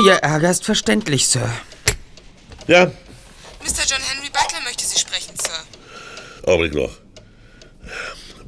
Ihr 0.05 0.13
Ärger 0.13 0.51
ist 0.51 0.65
verständlich, 0.65 1.27
Sir. 1.27 1.49
Ja, 2.67 2.85
Mr. 3.67 3.83
John 3.85 3.99
Henry 4.01 4.29
Butler 4.29 4.61
möchte 4.63 4.85
Sie 4.85 4.99
sprechen, 4.99 5.33
Sir. 5.35 6.49
Augenblick 6.51 6.73
noch. 6.73 6.91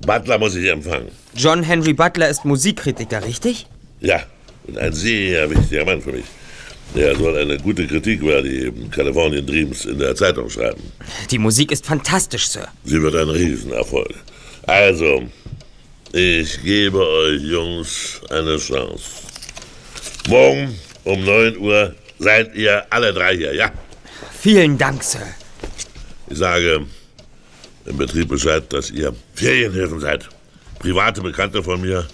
Butler 0.01 0.37
muss 0.37 0.55
ich 0.55 0.67
empfangen. 0.69 1.09
John 1.35 1.63
Henry 1.63 1.93
Butler 1.93 2.29
ist 2.29 2.45
Musikkritiker, 2.45 3.23
richtig? 3.25 3.67
Ja, 3.99 4.23
und 4.67 4.77
ein 4.77 4.93
sehr 4.93 5.49
wichtiger 5.49 5.85
Mann 5.85 6.01
für 6.01 6.11
mich. 6.13 6.25
Der 6.95 7.15
soll 7.15 7.37
eine 7.37 7.57
gute 7.57 7.85
Kritik 7.85 8.21
über 8.21 8.41
die 8.41 8.71
Californian 8.91 9.45
Dreams 9.45 9.85
in 9.85 9.99
der 9.99 10.15
Zeitung 10.15 10.49
schreiben. 10.49 10.81
Die 11.29 11.37
Musik 11.37 11.71
ist 11.71 11.85
fantastisch, 11.85 12.47
Sir. 12.49 12.67
Sie 12.85 13.01
wird 13.01 13.15
ein 13.15 13.29
Riesenerfolg. 13.29 14.15
Also, 14.63 15.23
ich 16.13 16.61
gebe 16.63 17.05
euch 17.05 17.41
Jungs 17.41 18.21
eine 18.29 18.57
Chance. 18.57 19.03
Morgen 20.29 20.79
um 21.05 21.25
9 21.25 21.57
Uhr 21.57 21.95
seid 22.19 22.53
ihr 22.53 22.85
alle 22.91 23.11
drei 23.11 23.35
hier, 23.35 23.55
ja? 23.55 23.71
Vielen 24.39 24.77
Dank, 24.77 25.03
Sir. 25.03 25.25
Ich 26.29 26.37
sage 26.37 26.85
im 27.85 27.97
Betrieb 27.97 28.27
Bescheid, 28.27 28.71
dass 28.71 28.91
ihr 28.91 29.15
Ferienhilfen 29.33 29.99
seid. 29.99 30.29
Private 30.77 31.21
Bekannte 31.21 31.63
von 31.63 31.81
mir, 31.81 32.07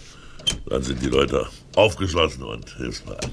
dann 0.66 0.82
sind 0.82 1.02
die 1.02 1.10
Leute 1.10 1.46
aufgeschlossen 1.76 2.44
und 2.44 2.74
hilfsbereit. 2.78 3.30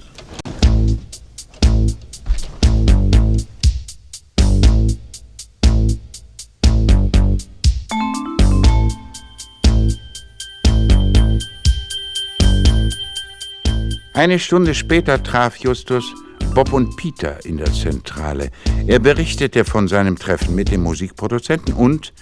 Eine 14.14 14.38
Stunde 14.38 14.75
später 14.75 15.22
traf 15.22 15.57
Justus 15.57 16.05
Bob 16.55 16.75
und 16.75 16.96
Peter 16.96 17.42
in 17.46 17.57
der 17.57 17.72
Zentrale. 17.72 18.51
Er 18.87 18.98
berichtete 18.98 19.64
von 19.64 19.88
seinem 19.88 20.18
Treffen 20.18 20.55
mit 20.55 20.70
dem 20.70 20.83
Musikproduzenten 20.83 21.72
und 21.72 22.12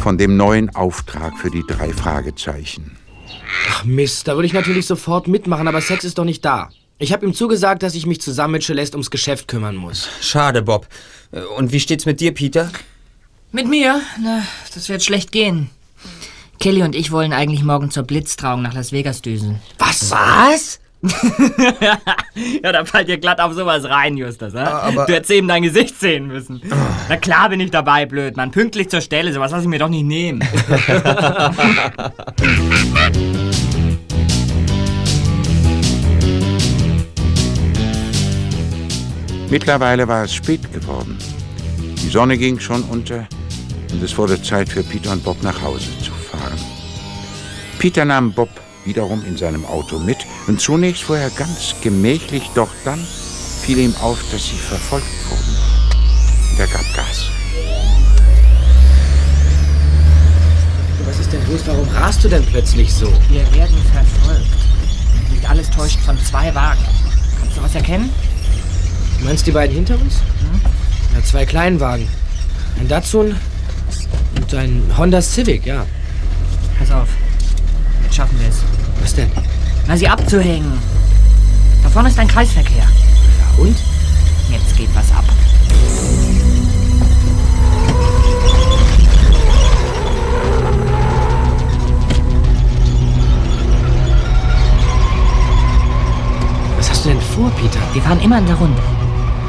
von 0.00 0.18
dem 0.18 0.36
neuen 0.36 0.70
Auftrag 0.76 1.36
für 1.36 1.50
die 1.50 1.64
drei 1.66 1.92
Fragezeichen. 1.92 2.96
Ach 3.70 3.84
Mist, 3.84 4.28
da 4.28 4.36
würde 4.36 4.46
ich 4.46 4.52
natürlich 4.52 4.86
sofort 4.86 5.26
mitmachen, 5.26 5.66
aber 5.66 5.80
Sex 5.80 6.04
ist 6.04 6.18
doch 6.18 6.24
nicht 6.24 6.44
da. 6.44 6.70
Ich 6.98 7.12
habe 7.12 7.26
ihm 7.26 7.34
zugesagt, 7.34 7.82
dass 7.82 7.96
ich 7.96 8.06
mich 8.06 8.20
zusammen 8.20 8.52
mit 8.52 8.62
Celeste 8.62 8.96
ums 8.96 9.10
Geschäft 9.10 9.48
kümmern 9.48 9.74
muss. 9.74 10.08
Schade, 10.20 10.62
Bob. 10.62 10.86
Und 11.56 11.72
wie 11.72 11.80
steht's 11.80 12.06
mit 12.06 12.20
dir, 12.20 12.32
Peter? 12.32 12.70
Mit 13.50 13.66
mir? 13.66 14.00
Na, 14.22 14.44
das 14.74 14.88
wird 14.88 15.02
schlecht 15.02 15.32
gehen. 15.32 15.70
Kelly 16.60 16.82
und 16.82 16.94
ich 16.94 17.10
wollen 17.10 17.32
eigentlich 17.32 17.64
morgen 17.64 17.90
zur 17.90 18.04
Blitztrauung 18.04 18.62
nach 18.62 18.74
Las 18.74 18.92
Vegas 18.92 19.22
düsen. 19.22 19.60
Was? 19.78 20.12
Was? 20.12 20.78
ja, 22.62 22.72
da 22.72 22.84
fällt 22.84 23.08
ihr 23.08 23.18
glatt 23.18 23.40
auf 23.40 23.54
sowas 23.54 23.84
rein, 23.88 24.16
Justus. 24.16 24.52
Ne? 24.52 24.64
Ah, 24.64 24.82
aber 24.88 25.06
du 25.06 25.14
hättest 25.14 25.32
eben 25.32 25.48
dein 25.48 25.64
Gesicht 25.64 25.98
sehen 25.98 26.28
müssen. 26.28 26.62
Na 27.08 27.16
klar 27.16 27.48
bin 27.48 27.58
ich 27.58 27.72
dabei, 27.72 28.06
blöd, 28.06 28.36
Man 28.36 28.52
Pünktlich 28.52 28.88
zur 28.88 29.00
Stelle, 29.00 29.32
sowas 29.32 29.50
lasse 29.50 29.64
ich 29.64 29.68
mir 29.68 29.80
doch 29.80 29.88
nicht 29.88 30.04
nehmen. 30.04 30.44
Mittlerweile 39.50 40.06
war 40.06 40.24
es 40.24 40.34
spät 40.34 40.72
geworden. 40.72 41.18
Die 42.02 42.08
Sonne 42.08 42.38
ging 42.38 42.60
schon 42.60 42.82
unter 42.84 43.26
und 43.90 44.02
es 44.02 44.16
wurde 44.16 44.40
Zeit 44.40 44.68
für 44.68 44.82
Peter 44.82 45.10
und 45.12 45.24
Bob 45.24 45.42
nach 45.42 45.60
Hause 45.60 45.90
zu 46.00 46.12
fahren. 46.12 46.58
Peter 47.78 48.04
nahm 48.04 48.32
Bob 48.32 48.48
wiederum 48.84 49.24
in 49.24 49.36
seinem 49.36 49.64
Auto 49.64 49.98
mit 49.98 50.18
und 50.46 50.60
zunächst 50.60 51.02
fuhr 51.04 51.18
er 51.18 51.30
ganz 51.30 51.74
gemächlich, 51.82 52.50
doch 52.54 52.70
dann 52.84 53.04
fiel 53.62 53.78
ihm 53.78 53.94
auf, 54.00 54.18
dass 54.30 54.44
sie 54.44 54.56
verfolgt 54.56 55.06
wurden. 55.28 55.56
Und 56.52 56.58
er 56.58 56.66
gab 56.66 56.82
Gas. 56.94 57.30
Was 61.04 61.18
ist 61.18 61.32
denn 61.32 61.40
los? 61.50 61.60
Warum 61.66 61.88
rast 61.88 62.24
du 62.24 62.28
denn 62.28 62.44
plötzlich 62.46 62.92
so? 62.92 63.06
Wir 63.28 63.42
werden 63.54 63.76
verfolgt. 63.92 64.46
Nicht 65.30 65.48
alles 65.48 65.70
täuscht 65.70 65.98
von 66.00 66.18
zwei 66.24 66.54
Wagen. 66.54 66.80
Kannst 67.40 67.56
du 67.56 67.62
was 67.62 67.74
erkennen? 67.74 68.10
Du 69.18 69.26
meinst 69.26 69.46
die 69.46 69.52
beiden 69.52 69.74
hinter 69.74 70.00
uns? 70.00 70.16
Ja, 71.14 71.22
zwei 71.22 71.44
Kleinwagen. 71.44 72.08
Ein 72.80 72.88
Datsun 72.88 73.36
und 74.36 74.54
ein 74.54 74.82
Honda 74.96 75.20
Civic, 75.20 75.66
ja. 75.66 75.86
Pass 76.78 76.90
auf. 76.90 77.08
Jetzt 78.12 78.18
schaffen 78.18 78.40
wir 78.40 78.48
es. 78.48 78.56
Was 79.00 79.14
denn? 79.14 79.30
Na, 79.86 79.96
sie 79.96 80.06
abzuhängen. 80.06 80.78
Da 81.82 81.88
vorne 81.88 82.10
ist 82.10 82.18
ein 82.18 82.28
Kreisverkehr. 82.28 82.82
Ja, 82.82 83.56
und? 83.56 83.74
Jetzt 84.50 84.76
geht 84.76 84.90
was 84.94 85.10
ab. 85.12 85.24
Was 96.76 96.90
hast 96.90 97.06
du 97.06 97.08
denn 97.08 97.20
vor, 97.22 97.50
Peter? 97.52 97.80
Wir 97.94 98.02
fahren 98.02 98.20
immer 98.20 98.36
in 98.36 98.46
der 98.46 98.56
Runde. 98.56 98.82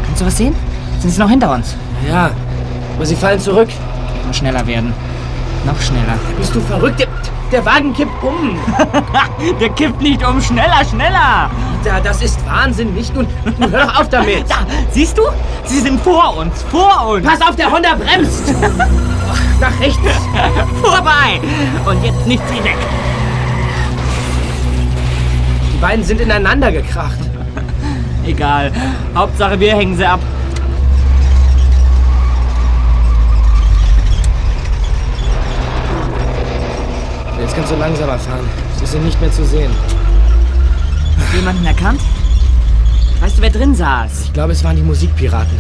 Kannst 0.05 0.21
du 0.21 0.25
was 0.25 0.37
sehen? 0.37 0.55
Sind 1.01 1.09
sie 1.09 1.19
noch 1.19 1.29
hinter 1.29 1.53
uns? 1.53 1.75
Ja, 2.07 2.31
aber 2.95 3.05
sie 3.05 3.17
fallen 3.17 3.41
zurück. 3.41 3.67
Noch 4.25 4.33
schneller 4.33 4.65
werden. 4.65 4.93
Noch 5.65 5.81
schneller. 5.81 6.17
Bist 6.37 6.55
du 6.55 6.61
verrückt? 6.61 7.05
Der, 7.53 7.63
Wagen 7.65 7.93
kippt 7.93 8.23
um. 8.23 8.57
Der 9.61 9.69
kippt 9.69 10.01
nicht 10.01 10.25
um. 10.25 10.41
Schneller, 10.41 10.83
schneller. 10.89 11.51
Peter, 11.83 12.01
das 12.01 12.23
ist 12.23 12.43
Wahnsinn, 12.47 12.95
nicht? 12.95 13.15
Und 13.15 13.29
nun 13.59 13.71
hör 13.71 13.85
doch 13.85 13.99
auf 13.99 14.09
damit. 14.09 14.45
Da, 14.49 14.65
siehst 14.89 15.17
du? 15.17 15.21
Sie 15.65 15.79
sind 15.79 16.01
vor 16.01 16.37
uns. 16.37 16.63
Vor 16.63 17.09
uns. 17.09 17.27
Pass 17.27 17.41
auf, 17.47 17.55
der 17.55 17.71
Honda 17.71 17.93
bremst. 17.93 18.53
Nach 19.59 19.79
rechts. 19.79 19.99
Vorbei. 20.81 21.39
Und 21.85 22.03
jetzt 22.03 22.25
nicht 22.25 22.41
sie 22.49 22.63
weg. 22.63 22.77
Die 25.73 25.77
beiden 25.77 26.03
sind 26.03 26.21
ineinander 26.21 26.71
gekracht. 26.71 27.19
Egal. 28.25 28.71
Hauptsache, 29.15 29.59
wir 29.59 29.75
hängen 29.75 29.95
sie 29.95 30.05
ab. 30.05 30.19
Jetzt 37.53 37.69
kannst 37.69 37.71
du 37.73 37.75
langsamer 37.75 38.17
fahren. 38.17 38.49
Sie 38.79 38.85
sind 38.87 39.05
nicht 39.05 39.21
mehr 39.21 39.31
zu 39.31 39.45
sehen. 39.45 39.69
Jemanden 41.35 41.63
erkannt? 41.63 42.01
Weißt 43.21 43.37
du, 43.37 43.43
wer 43.43 43.51
drin 43.51 43.75
saß? 43.75 44.21
Ich 44.23 44.33
glaube, 44.33 44.53
es 44.53 44.63
waren 44.63 44.75
die 44.75 44.81
Musikpiraten. 44.81 45.55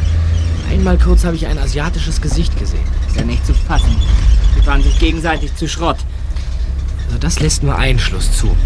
Einmal 0.71 0.97
kurz 0.97 1.23
habe 1.23 1.35
ich 1.35 1.45
ein 1.45 1.59
asiatisches 1.59 2.19
Gesicht 2.19 2.57
gesehen. 2.57 2.81
Ist 3.07 3.17
ja 3.17 3.23
nicht 3.23 3.45
zu 3.45 3.53
fassen. 3.53 3.95
Die 4.57 4.63
fahren 4.63 4.81
sich 4.81 4.97
gegenseitig 4.97 5.55
zu 5.55 5.67
Schrott. 5.67 5.97
Also 7.05 7.19
das 7.19 7.39
lässt 7.39 7.61
nur 7.61 7.77
Einschluss 7.77 8.31
zu. 8.35 8.57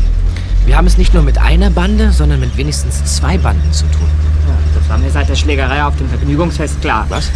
Wir 0.65 0.77
haben 0.77 0.87
es 0.87 0.97
nicht 0.97 1.13
nur 1.13 1.23
mit 1.23 1.37
einer 1.37 1.69
Bande, 1.69 2.13
sondern 2.13 2.39
mit 2.39 2.55
wenigstens 2.55 3.03
zwei 3.17 3.37
Banden 3.37 3.73
zu 3.73 3.83
tun. 3.87 4.07
Ja, 4.47 4.79
das 4.79 4.89
war 4.89 4.99
mir 4.99 5.11
seit 5.11 5.27
der 5.27 5.35
Schlägerei 5.35 5.83
auf 5.83 5.97
dem 5.97 6.07
Vergnügungsfest 6.07 6.79
klar. 6.79 7.05
Was? 7.09 7.29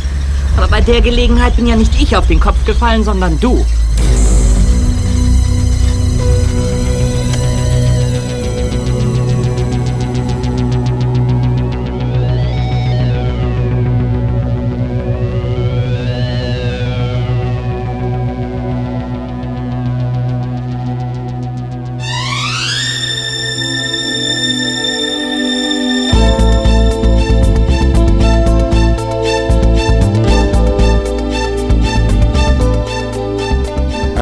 Aber 0.56 0.70
bei 0.70 0.80
der 0.80 1.02
Gelegenheit 1.02 1.58
bin 1.58 1.68
ja 1.68 1.76
nicht 1.76 2.02
ich 2.02 2.16
auf 2.16 2.28
den 2.28 2.40
Kopf 2.40 2.64
gefallen, 2.64 3.04
sondern 3.04 3.38
du. 3.42 3.66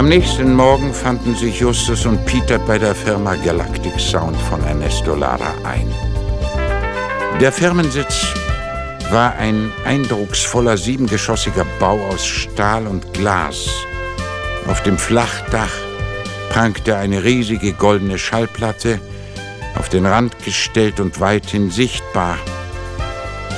Nächsten 0.09 0.55
Morgen 0.55 0.91
fanden 0.91 1.35
sich 1.35 1.59
Justus 1.59 2.07
und 2.07 2.25
Peter 2.25 2.57
bei 2.57 2.79
der 2.79 2.95
Firma 2.95 3.35
Galactic 3.35 3.99
Sound 3.99 4.35
von 4.49 4.59
Ernesto 4.63 5.13
Lara 5.13 5.53
ein. 5.63 5.87
Der 7.39 7.51
Firmensitz 7.51 8.25
war 9.11 9.35
ein 9.35 9.71
eindrucksvoller 9.85 10.77
siebengeschossiger 10.77 11.63
Bau 11.79 11.99
aus 12.07 12.25
Stahl 12.25 12.87
und 12.87 13.13
Glas. 13.13 13.69
Auf 14.67 14.81
dem 14.81 14.97
Flachdach 14.97 15.75
prangte 16.49 16.95
eine 16.97 17.23
riesige 17.23 17.73
goldene 17.73 18.17
Schallplatte, 18.17 18.99
auf 19.75 19.89
den 19.89 20.07
Rand 20.07 20.43
gestellt 20.43 20.99
und 20.99 21.19
weithin 21.19 21.69
sichtbar. 21.69 22.39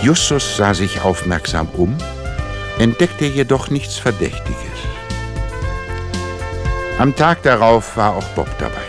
Justus 0.04 0.58
sah 0.58 0.74
sich 0.74 1.02
aufmerksam 1.02 1.70
um, 1.78 1.96
entdeckte 2.78 3.26
jedoch 3.26 3.70
nichts 3.70 3.96
Verdächtiges. 3.96 4.71
Am 7.02 7.16
Tag 7.16 7.42
darauf 7.42 7.98
war 7.98 8.16
auch 8.16 8.28
Bob 8.36 8.48
dabei. 8.60 8.84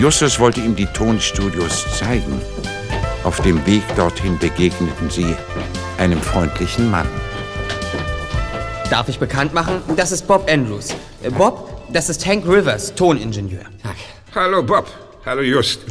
Justus 0.00 0.40
wollte 0.40 0.60
ihm 0.62 0.74
die 0.74 0.86
Tonstudios 0.86 1.86
zeigen. 1.96 2.40
Auf 3.22 3.40
dem 3.42 3.64
Weg 3.66 3.84
dorthin 3.94 4.36
begegneten 4.36 5.08
sie 5.10 5.36
einem 5.96 6.20
freundlichen 6.20 6.90
Mann. 6.90 7.06
Darf 8.90 9.08
ich 9.08 9.20
bekannt 9.20 9.54
machen? 9.54 9.80
Das 9.94 10.10
ist 10.10 10.26
Bob 10.26 10.50
Andrews. 10.50 10.88
Äh, 11.22 11.30
Bob, 11.30 11.70
das 11.92 12.08
ist 12.08 12.26
Hank 12.26 12.44
Rivers, 12.48 12.96
Toningenieur. 12.96 13.62
Hallo 14.34 14.64
Bob. 14.64 14.88
Hallo 15.24 15.42
Just. 15.42 15.82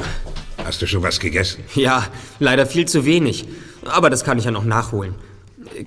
Hast 0.66 0.82
du 0.82 0.88
schon 0.88 1.04
was 1.04 1.22
gegessen? 1.22 1.64
Ja, 1.74 2.06
leider 2.40 2.66
viel 2.66 2.86
zu 2.86 3.06
wenig. 3.06 3.48
Aber 3.86 4.10
das 4.10 4.26
kann 4.26 4.40
ich 4.40 4.44
ja 4.44 4.52
noch 4.52 4.66
nachholen. 4.66 5.16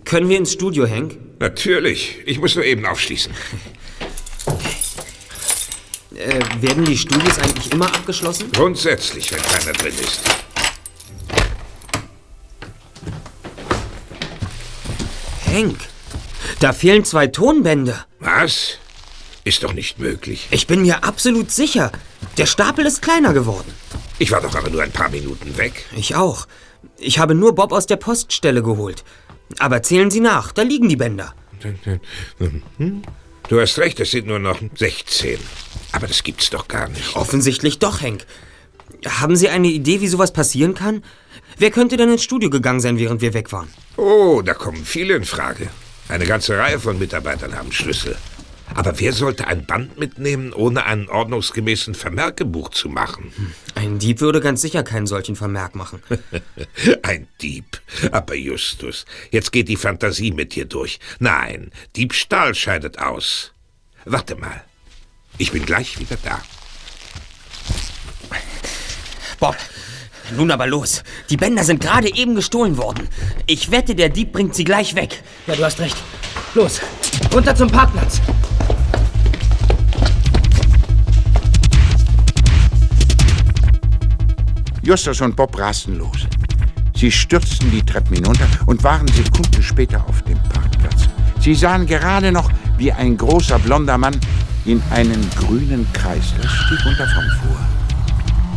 Können 0.07 0.31
wir 0.31 0.39
ins 0.39 0.55
Studio, 0.55 0.89
Hank? 0.89 1.19
Natürlich. 1.41 2.21
Ich 2.25 2.41
muss 2.41 2.55
nur 2.55 2.65
eben 2.65 2.87
aufschließen. 2.87 3.35
Äh, 6.17 6.41
werden 6.61 6.85
die 6.85 6.97
Studios 6.97 7.39
eigentlich 7.39 7.73
immer 7.73 7.87
abgeschlossen? 7.87 8.51
Grundsätzlich, 8.53 9.33
wenn 9.33 9.43
keiner 9.43 9.73
drin 9.73 9.95
ist. 9.95 10.21
Hank, 15.47 15.79
da 16.61 16.73
fehlen 16.73 17.05
zwei 17.05 17.27
Tonbänder. 17.27 18.07
Was? 18.21 18.79
Ist 19.45 19.63
doch 19.65 19.73
nicht 19.73 19.99
möglich. 19.99 20.49
Ich 20.51 20.67
bin 20.67 20.83
mir 20.83 21.05
absolut 21.05 21.51
sicher. 21.51 21.91
Der 22.37 22.47
Stapel 22.47 22.87
ist 22.87 23.03
kleiner 23.03 23.33
geworden. 23.33 23.73
Ich 24.19 24.31
war 24.31 24.41
doch 24.41 24.55
aber 24.55 24.71
nur 24.71 24.83
ein 24.83 24.93
paar 24.93 25.09
Minuten 25.09 25.57
weg. 25.57 25.85
Ich 25.97 26.15
auch. 26.15 26.47
Ich 26.99 27.19
habe 27.19 27.35
nur 27.35 27.55
Bob 27.55 27.73
aus 27.73 27.87
der 27.87 27.97
Poststelle 27.97 28.63
geholt. 28.63 29.05
Aber 29.59 29.83
zählen 29.83 30.11
Sie 30.11 30.21
nach, 30.21 30.53
da 30.53 30.63
liegen 30.63 30.89
die 30.89 30.97
Bänder. 30.97 31.35
Du 33.53 33.61
hast 33.61 33.79
recht, 33.79 34.01
es 34.01 34.13
sind 34.13 34.27
nur 34.27 34.39
noch 34.39 34.59
16. 34.77 35.39
Aber 35.93 36.07
das 36.07 36.23
gibt's 36.23 36.49
doch 36.49 36.69
gar 36.69 36.89
nicht. 36.89 37.15
Offensichtlich 37.15 37.79
doch, 37.79 38.01
Hank. 38.01 38.25
Haben 39.07 39.37
Sie 39.37 39.51
eine 39.51 39.69
Idee, 39.69 40.01
wie 40.01 40.09
sowas 40.09 40.33
passieren 40.33 40.73
kann? 40.73 41.05
Wer 41.59 41.71
könnte 41.71 41.99
denn 41.99 42.11
ins 42.11 42.23
Studio 42.23 42.49
gegangen 42.49 42.81
sein, 42.81 42.97
während 42.97 43.21
wir 43.21 43.35
weg 43.35 43.53
waren? 43.53 43.69
Oh, 43.99 44.41
da 44.43 44.55
kommen 44.55 44.83
viele 44.87 45.17
in 45.17 45.27
Frage. 45.27 45.69
Eine 46.09 46.25
ganze 46.25 46.57
Reihe 46.57 46.81
von 46.81 46.99
Mitarbeitern 46.99 47.55
haben 47.55 47.73
Schlüssel. 47.73 48.17
Aber 48.75 48.99
wer 48.99 49.13
sollte 49.13 49.47
ein 49.47 49.67
Band 49.67 49.99
mitnehmen, 49.99 50.53
ohne 50.53 50.85
einen 50.85 51.09
ordnungsgemäßen 51.09 51.95
Vermerkebuch 51.95 52.71
zu 52.71 52.89
machen? 52.89 53.33
Ein 53.75 53.99
Dieb 53.99 54.21
würde 54.21 54.41
ganz 54.41 54.63
sicher 54.63 54.83
keinen 54.83 55.07
solchen 55.07 55.37
Vermerk 55.37 55.75
machen. 55.75 56.03
Ein 57.03 57.27
Dieb. 57.41 57.81
Aber 58.13 58.35
Justus, 58.35 59.05
jetzt 59.31 59.53
geht 59.53 59.69
die 59.69 59.77
Fantasie 59.77 60.31
mit 60.31 60.55
dir 60.55 60.65
durch. 60.65 61.01
Nein, 61.19 61.71
Diebstahl 61.97 62.55
scheidet 62.55 62.99
aus. 62.99 63.53
Warte 64.05 64.37
mal. 64.37 64.63
Ich 65.39 65.53
bin 65.53 65.65
gleich 65.65 65.99
wieder 65.99 66.17
da. 66.23 66.43
Bob, 69.41 69.57
nun 70.37 70.51
aber 70.51 70.67
los. 70.67 71.03
Die 71.29 71.37
Bänder 71.37 71.65
sind 71.65 71.81
gerade 71.81 72.15
eben 72.15 72.35
gestohlen 72.35 72.77
worden. 72.77 73.09
Ich 73.47 73.71
wette, 73.71 73.95
der 73.95 74.09
Dieb 74.09 74.33
bringt 74.33 74.55
sie 74.55 74.65
gleich 74.65 74.95
weg. 74.95 75.23
Ja, 75.47 75.57
du 75.57 75.65
hast 75.65 75.81
recht. 75.81 75.97
Los, 76.55 76.83
runter 77.33 77.55
zum 77.55 77.71
Parkplatz. 77.71 78.21
Justus 84.83 85.23
und 85.23 85.35
Bob 85.35 85.59
rasten 85.59 85.97
los. 85.97 86.27
Sie 86.95 87.11
stürzten 87.11 87.71
die 87.71 87.83
Treppen 87.83 88.17
hinunter 88.17 88.47
und 88.67 88.85
waren 88.85 89.09
Sekunden 89.09 89.63
später 89.63 90.05
auf 90.07 90.21
dem 90.23 90.39
Parkplatz. 90.51 91.09
Sie 91.41 91.55
sahen 91.55 91.87
gerade 91.87 92.31
noch, 92.31 92.51
wie 92.77 92.93
ein 92.93 93.17
großer 93.17 93.59
blonder 93.59 93.97
Mann 93.97 94.21
in 94.67 94.83
einen 94.91 95.31
grünen 95.37 95.91
Kreis 95.95 96.35
das 96.37 96.53
Stieg 96.53 96.85
unter 96.85 97.07
vom 97.07 97.25
fuhr. 97.41 97.59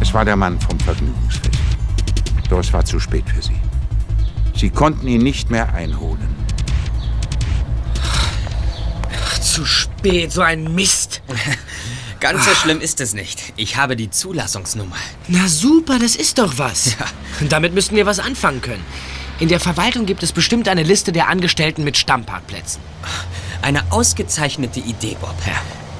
Es 0.01 0.13
war 0.13 0.25
der 0.25 0.35
Mann 0.35 0.59
vom 0.59 0.77
Vergnügungsfest. 0.81 1.59
Doch 2.49 2.59
es 2.59 2.73
war 2.73 2.83
zu 2.83 2.99
spät 2.99 3.23
für 3.29 3.41
sie. 3.41 3.55
Sie 4.53 4.69
konnten 4.69 5.07
ihn 5.07 5.21
nicht 5.21 5.49
mehr 5.49 5.73
einholen. 5.73 6.44
Zu 9.45 9.63
spät, 9.63 10.31
so 10.31 10.41
ein 10.41 10.73
Mist. 10.73 11.21
Ganz 12.19 12.45
so 12.45 12.51
schlimm 12.55 12.81
ist 12.81 12.99
es 12.99 13.13
nicht. 13.13 13.53
Ich 13.55 13.77
habe 13.77 13.95
die 13.95 14.09
Zulassungsnummer. 14.09 14.95
Na 15.27 15.47
super, 15.47 15.99
das 15.99 16.15
ist 16.15 16.39
doch 16.39 16.57
was. 16.57 16.95
Damit 17.49 17.73
müssten 17.73 17.95
wir 17.95 18.07
was 18.07 18.19
anfangen 18.19 18.61
können. 18.61 18.83
In 19.39 19.47
der 19.47 19.59
Verwaltung 19.59 20.07
gibt 20.07 20.23
es 20.23 20.31
bestimmt 20.31 20.67
eine 20.67 20.81
Liste 20.81 21.11
der 21.11 21.27
Angestellten 21.27 21.83
mit 21.83 21.95
Stammparkplätzen. 21.95 22.81
Eine 23.61 23.91
ausgezeichnete 23.91 24.79
Idee, 24.79 25.15
Bob. 25.21 25.35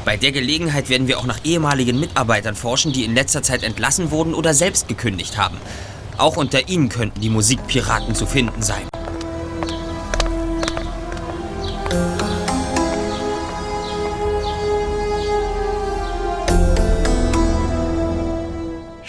Bei 0.06 0.18
der 0.18 0.32
Gelegenheit 0.32 0.90
werden 0.90 1.08
wir 1.08 1.20
auch 1.20 1.26
nach 1.26 1.40
ehemaligen 1.44 2.00
Mitarbeitern 2.00 2.56
forschen, 2.56 2.94
die 2.94 3.04
in 3.04 3.14
letzter 3.14 3.44
Zeit 3.44 3.64
entlassen 3.64 4.10
wurden 4.10 4.34
oder 4.34 4.56
selbst 4.56 4.88
gekündigt 4.88 5.38
haben. 5.38 5.58
Auch 6.18 6.38
unter 6.38 6.68
ihnen 6.68 6.90
könnten 6.90 7.22
die 7.22 7.30
Musikpiraten 7.30 8.16
zu 8.16 8.26
finden 8.26 8.64
sein. 8.64 8.88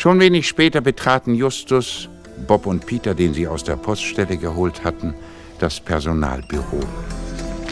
Schon 0.07 0.21
wenig 0.21 0.47
später 0.47 0.81
betraten 0.81 1.35
Justus, 1.35 2.09
Bob 2.47 2.66
und 2.66 2.87
Peter, 2.87 3.12
den 3.12 3.35
sie 3.35 3.49
aus 3.49 3.64
der 3.64 3.75
Poststelle 3.75 4.37
geholt 4.37 4.85
hatten, 4.85 5.14
das 5.59 5.81
Personalbüro. 5.81 6.79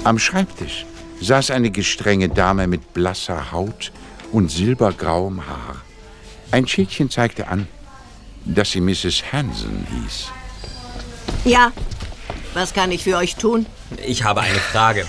Am 0.02 0.18
Schreibtisch 0.18 0.84
saß 1.20 1.52
eine 1.52 1.70
gestrenge 1.70 2.28
Dame 2.28 2.66
mit 2.66 2.92
blasser 2.92 3.52
Haut 3.52 3.92
und 4.32 4.50
silbergrauem 4.50 5.46
Haar. 5.46 5.76
Ein 6.50 6.66
Schildchen 6.66 7.08
zeigte 7.08 7.46
an, 7.46 7.68
dass 8.44 8.72
sie 8.72 8.80
Mrs. 8.80 9.22
Hansen 9.32 9.86
hieß. 9.92 10.26
Ja, 11.44 11.70
was 12.52 12.74
kann 12.74 12.90
ich 12.90 13.04
für 13.04 13.16
euch 13.16 13.36
tun? 13.36 13.64
Ich 14.04 14.24
habe 14.24 14.40
eine 14.40 14.58
Frage. 14.58 15.06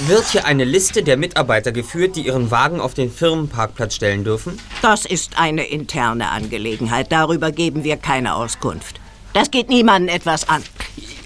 Wird 0.00 0.30
hier 0.30 0.46
eine 0.46 0.64
Liste 0.64 1.02
der 1.02 1.16
Mitarbeiter 1.16 1.70
geführt, 1.70 2.16
die 2.16 2.26
ihren 2.26 2.50
Wagen 2.50 2.80
auf 2.80 2.94
den 2.94 3.10
Firmenparkplatz 3.10 3.94
stellen 3.94 4.24
dürfen? 4.24 4.58
Das 4.80 5.04
ist 5.04 5.38
eine 5.38 5.64
interne 5.64 6.30
Angelegenheit. 6.30 7.12
Darüber 7.12 7.52
geben 7.52 7.84
wir 7.84 7.98
keine 7.98 8.34
Auskunft. 8.34 9.00
Das 9.32 9.50
geht 9.50 9.68
niemanden 9.68 10.08
etwas 10.08 10.48
an. 10.48 10.62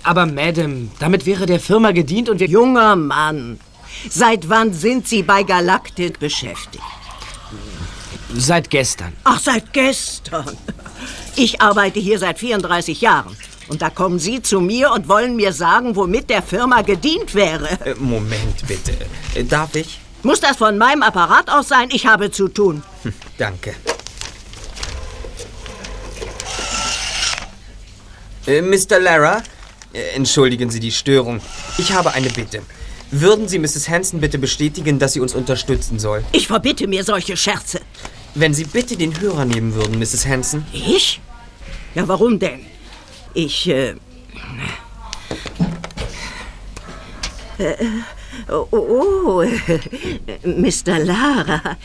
Aber 0.02 0.26
Madame, 0.26 0.88
damit 0.98 1.26
wäre 1.26 1.46
der 1.46 1.60
Firma 1.60 1.92
gedient 1.92 2.28
und 2.28 2.40
wir... 2.40 2.48
Junger 2.48 2.96
Mann, 2.96 3.58
seit 4.10 4.48
wann 4.48 4.72
sind 4.72 5.08
Sie 5.08 5.22
bei 5.22 5.42
Galactic 5.42 6.18
beschäftigt? 6.18 6.84
Seit 8.34 8.68
gestern. 8.68 9.12
Ach, 9.24 9.40
seit 9.40 9.72
gestern. 9.72 10.56
Ich 11.36 11.60
arbeite 11.60 12.00
hier 12.00 12.18
seit 12.18 12.38
34 12.38 13.00
Jahren. 13.00 13.36
Und 13.68 13.82
da 13.82 13.90
kommen 13.90 14.18
Sie 14.18 14.40
zu 14.42 14.60
mir 14.60 14.92
und 14.92 15.08
wollen 15.08 15.34
mir 15.36 15.52
sagen, 15.52 15.96
womit 15.96 16.30
der 16.30 16.42
Firma 16.42 16.82
gedient 16.82 17.34
wäre. 17.34 17.68
Äh, 17.84 17.94
Moment 17.98 18.66
bitte. 18.66 18.92
Äh, 19.34 19.44
Darf 19.44 19.74
ich? 19.74 19.98
Muss 20.22 20.40
das 20.40 20.56
von 20.56 20.78
meinem 20.78 21.02
Apparat 21.02 21.50
aus 21.50 21.68
sein? 21.68 21.88
Ich 21.92 22.06
habe 22.06 22.30
zu 22.30 22.48
tun. 22.48 22.82
Hm, 23.02 23.12
Danke. 23.38 23.74
Äh, 28.46 28.62
Mr. 28.62 29.00
Lara, 29.00 29.42
äh, 29.92 30.14
entschuldigen 30.14 30.70
Sie 30.70 30.80
die 30.80 30.92
Störung. 30.92 31.40
Ich 31.78 31.92
habe 31.92 32.12
eine 32.12 32.28
Bitte. 32.30 32.62
Würden 33.10 33.46
Sie 33.48 33.58
Mrs. 33.60 33.88
Hansen 33.88 34.20
bitte 34.20 34.36
bestätigen, 34.38 34.98
dass 34.98 35.12
sie 35.12 35.20
uns 35.20 35.32
unterstützen 35.34 35.98
soll? 36.00 36.24
Ich 36.32 36.48
verbitte 36.48 36.88
mir 36.88 37.04
solche 37.04 37.36
Scherze. 37.36 37.80
Wenn 38.34 38.52
Sie 38.52 38.64
bitte 38.64 38.96
den 38.96 39.18
Hörer 39.20 39.44
nehmen 39.44 39.74
würden, 39.74 39.98
Mrs. 39.98 40.26
Hansen. 40.26 40.66
Ich? 40.72 41.20
Ja, 41.94 42.06
warum 42.08 42.38
denn? 42.40 42.66
Ich, 43.36 43.68
äh... 43.68 43.90
äh 47.58 47.76
oh, 48.48 48.66
oh, 48.70 49.44
Mr. 50.42 50.98
Lara. 51.00 51.76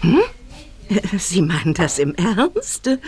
Hm? 0.00 0.22
Sie 1.16 1.40
meinen 1.40 1.72
das 1.72 2.00
im 2.00 2.16
Ernst? 2.16 2.88
Äh, 2.88 2.98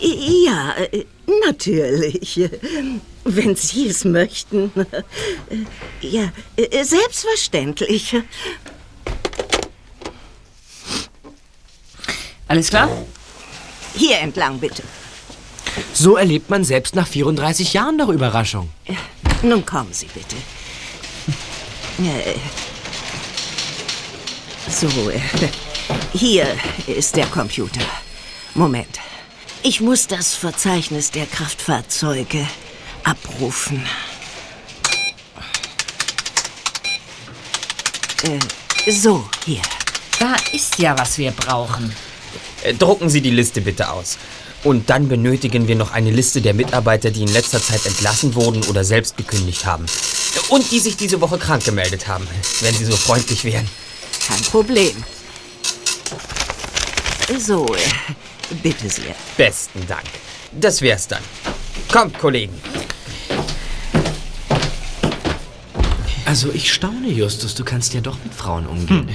Ja, 0.00 0.74
äh, 0.78 1.04
natürlich. 1.46 2.40
Wenn 3.22 3.54
Sie 3.54 3.86
es 3.86 4.04
möchten. 4.04 4.72
Ja, 6.00 6.32
äh, 6.56 6.82
selbstverständlich. 6.82 8.16
Alles 12.48 12.68
klar? 12.68 12.90
Hier 13.94 14.18
entlang, 14.18 14.58
bitte. 14.58 14.82
So 15.92 16.16
erlebt 16.16 16.50
man 16.50 16.64
selbst 16.64 16.94
nach 16.94 17.06
34 17.06 17.72
Jahren 17.72 17.98
doch 17.98 18.08
Überraschung. 18.08 18.70
Nun 19.42 19.64
kommen 19.66 19.92
Sie 19.92 20.06
bitte. 20.06 20.36
Äh, 21.98 22.34
So, 24.68 24.88
äh, 25.10 25.20
hier 26.12 26.46
ist 26.86 27.14
der 27.16 27.26
Computer. 27.26 27.80
Moment. 28.54 28.98
Ich 29.62 29.80
muss 29.80 30.06
das 30.06 30.34
Verzeichnis 30.34 31.10
der 31.10 31.26
Kraftfahrzeuge 31.26 32.46
abrufen. 33.04 33.84
Äh, 38.22 38.90
so, 38.90 39.28
hier. 39.44 39.62
Da 40.18 40.36
ist 40.52 40.78
ja, 40.78 40.96
was 40.98 41.18
wir 41.18 41.30
brauchen. 41.32 41.94
Drucken 42.78 43.10
Sie 43.10 43.20
die 43.20 43.30
Liste 43.30 43.60
bitte 43.60 43.90
aus. 43.90 44.16
Und 44.64 44.88
dann 44.88 45.08
benötigen 45.08 45.68
wir 45.68 45.76
noch 45.76 45.92
eine 45.92 46.10
Liste 46.10 46.40
der 46.40 46.54
Mitarbeiter, 46.54 47.10
die 47.10 47.22
in 47.22 47.32
letzter 47.32 47.62
Zeit 47.62 47.84
entlassen 47.84 48.34
wurden 48.34 48.64
oder 48.64 48.82
selbst 48.82 49.16
gekündigt 49.16 49.66
haben. 49.66 49.84
Und 50.48 50.70
die 50.70 50.80
sich 50.80 50.96
diese 50.96 51.20
Woche 51.20 51.38
krank 51.38 51.64
gemeldet 51.64 52.08
haben, 52.08 52.26
wenn 52.60 52.74
Sie 52.74 52.86
so 52.86 52.96
freundlich 52.96 53.44
wären. 53.44 53.68
Kein 54.26 54.40
Problem. 54.42 55.04
So, 57.38 57.66
bitte 58.62 58.88
sehr. 58.88 59.14
Besten 59.36 59.86
Dank. 59.86 60.04
Das 60.52 60.80
wär's 60.80 61.08
dann. 61.08 61.22
Kommt, 61.92 62.18
Kollegen. 62.18 62.54
Also 66.34 66.50
ich 66.52 66.72
staune, 66.72 67.12
Justus, 67.12 67.54
du 67.54 67.62
kannst 67.62 67.94
ja 67.94 68.00
doch 68.00 68.16
mit 68.24 68.34
Frauen 68.34 68.66
umgehen. 68.66 69.08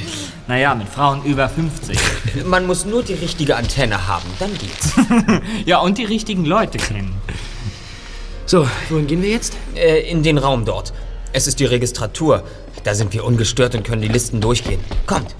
Naja, 0.47 0.73
mit 0.73 0.88
Frauen 0.88 1.21
über 1.25 1.49
50. 1.49 1.99
Man 2.45 2.65
muss 2.65 2.86
nur 2.86 3.03
die 3.03 3.13
richtige 3.13 3.58
Antenne 3.58 4.08
haben, 4.08 4.29
dann 4.39 4.51
geht's. 4.58 4.93
ja, 5.65 5.79
und 5.79 5.97
die 5.97 6.05
richtigen 6.05 6.45
Leute 6.45 6.77
kennen. 6.77 7.13
So, 8.45 8.65
wohin 8.88 9.08
gehen 9.08 9.21
wir 9.21 9.32
jetzt? 9.32 9.58
Äh, 9.75 10.10
in 10.10 10.23
den 10.23 10.38
Raum 10.38 10.63
dort. 10.63 10.93
Es 11.34 11.45
ist 11.45 11.60
die 11.60 11.65
Registratur. 11.65 12.45
Da 12.86 12.95
sind 12.95 13.12
wir 13.12 13.25
ungestört 13.25 13.75
und 13.75 13.84
können 13.84 14.01
die 14.01 14.08
Listen 14.08 14.39
durchgehen. 14.39 14.79
Kommt. 15.05 15.36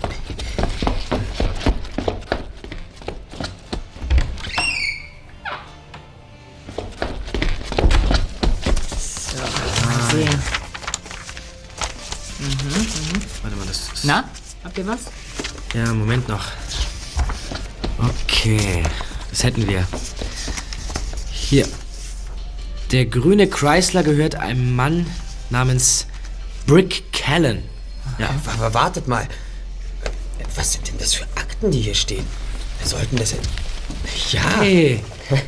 Ihr 14.80 14.88
was? 14.88 15.00
Ja, 15.74 15.94
Moment 15.94 16.28
noch. 16.28 16.46
Okay, 17.98 18.84
das 19.30 19.44
hätten 19.44 19.68
wir. 19.68 19.86
Hier. 21.32 21.68
Der 22.92 23.06
grüne 23.06 23.48
Chrysler 23.48 24.04
gehört 24.04 24.36
einem 24.36 24.76
Mann 24.76 25.06
namens 25.50 26.08
Brick 26.66 27.12
Callan. 27.12 27.62
Ja, 28.18 28.30
aber 28.58 28.74
wartet 28.74 29.08
mal. 29.08 29.28
Was 30.56 30.74
sind 30.74 30.88
denn 30.88 30.98
das 30.98 31.14
für 31.14 31.26
Akten, 31.36 31.72
die 31.72 31.82
hier 31.82 31.96
stehen? 31.96 32.26
Wir 32.80 32.88
sollten 32.88 33.18
das. 33.18 33.36
Ja. 34.32 34.42
Hey. 34.60 35.04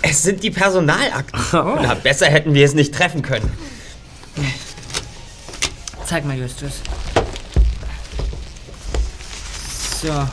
Es 0.00 0.22
sind 0.22 0.42
die 0.42 0.50
Personalakten. 0.50 1.40
Na, 1.52 1.94
besser 1.94 2.26
hätten 2.26 2.54
wir 2.54 2.64
es 2.64 2.74
nicht 2.74 2.94
treffen 2.94 3.22
können. 3.22 3.50
Zeig 6.06 6.24
mal, 6.24 6.36
Justus. 6.36 6.74
So. 10.04 10.28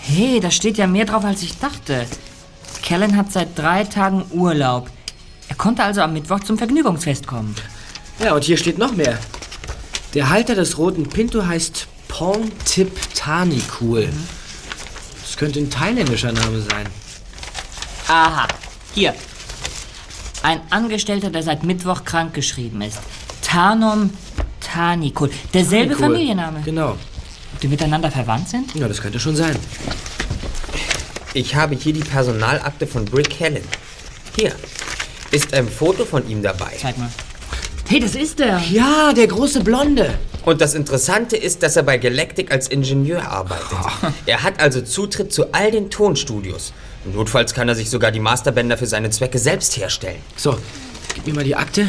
Hey, 0.00 0.40
da 0.40 0.50
steht 0.50 0.78
ja 0.78 0.86
mehr 0.86 1.04
drauf, 1.04 1.26
als 1.26 1.42
ich 1.42 1.58
dachte. 1.58 2.06
Kellen 2.80 3.18
hat 3.18 3.30
seit 3.32 3.58
drei 3.58 3.84
Tagen 3.84 4.24
Urlaub. 4.30 4.88
Er 5.50 5.56
konnte 5.56 5.84
also 5.84 6.00
am 6.00 6.14
Mittwoch 6.14 6.40
zum 6.40 6.56
Vergnügungsfest 6.56 7.26
kommen. 7.26 7.54
Ja, 8.18 8.34
und 8.34 8.44
hier 8.44 8.56
steht 8.56 8.78
noch 8.78 8.92
mehr. 8.96 9.18
Der 10.14 10.30
Halter 10.30 10.54
des 10.54 10.78
roten 10.78 11.06
Pinto 11.06 11.44
heißt 11.44 11.86
Pong 12.08 12.50
Tip 12.64 12.98
Tanikul. 13.14 14.08
Das 15.20 15.36
könnte 15.36 15.58
ein 15.58 15.68
thailändischer 15.68 16.32
Name 16.32 16.62
sein. 16.62 16.86
Aha, 18.08 18.48
hier. 18.94 19.14
Ein 20.42 20.62
Angestellter, 20.70 21.28
der 21.28 21.42
seit 21.42 21.62
Mittwoch 21.62 22.04
krank 22.04 22.32
geschrieben 22.32 22.80
ist. 22.80 23.00
Tarnom 23.42 24.14
Tanikul. 24.60 25.30
Derselbe 25.52 25.92
Tanikul. 25.92 26.06
Familienname. 26.06 26.62
Genau. 26.64 26.96
Die 27.62 27.68
miteinander 27.68 28.10
verwandt 28.10 28.48
sind? 28.48 28.74
Ja, 28.74 28.88
das 28.88 29.00
könnte 29.00 29.20
schon 29.20 29.36
sein. 29.36 29.56
Ich 31.34 31.54
habe 31.54 31.74
hier 31.74 31.92
die 31.92 32.00
Personalakte 32.00 32.86
von 32.86 33.04
Brick 33.04 33.38
Helen. 33.38 33.64
Hier 34.36 34.52
ist 35.30 35.54
ein 35.54 35.68
Foto 35.68 36.04
von 36.04 36.28
ihm 36.28 36.42
dabei. 36.42 36.72
Zeig 36.80 36.98
mal. 36.98 37.10
Hey, 37.88 38.00
das 38.00 38.14
ist 38.14 38.38
der. 38.38 38.60
Ja, 38.70 39.12
der 39.12 39.26
große 39.26 39.62
Blonde. 39.62 40.18
Und 40.44 40.60
das 40.60 40.74
Interessante 40.74 41.36
ist, 41.36 41.62
dass 41.62 41.76
er 41.76 41.82
bei 41.82 41.98
Galactic 41.98 42.50
als 42.50 42.68
Ingenieur 42.68 43.28
arbeitet. 43.28 43.78
Er 44.26 44.42
hat 44.42 44.60
also 44.60 44.80
Zutritt 44.80 45.32
zu 45.32 45.52
all 45.52 45.70
den 45.70 45.90
Tonstudios. 45.90 46.72
Notfalls 47.04 47.52
kann 47.52 47.68
er 47.68 47.74
sich 47.74 47.90
sogar 47.90 48.10
die 48.10 48.20
Masterbänder 48.20 48.78
für 48.78 48.86
seine 48.86 49.10
Zwecke 49.10 49.38
selbst 49.38 49.76
herstellen. 49.76 50.20
So, 50.36 50.56
gib 51.14 51.26
mir 51.26 51.34
mal 51.34 51.44
die 51.44 51.56
Akte. 51.56 51.88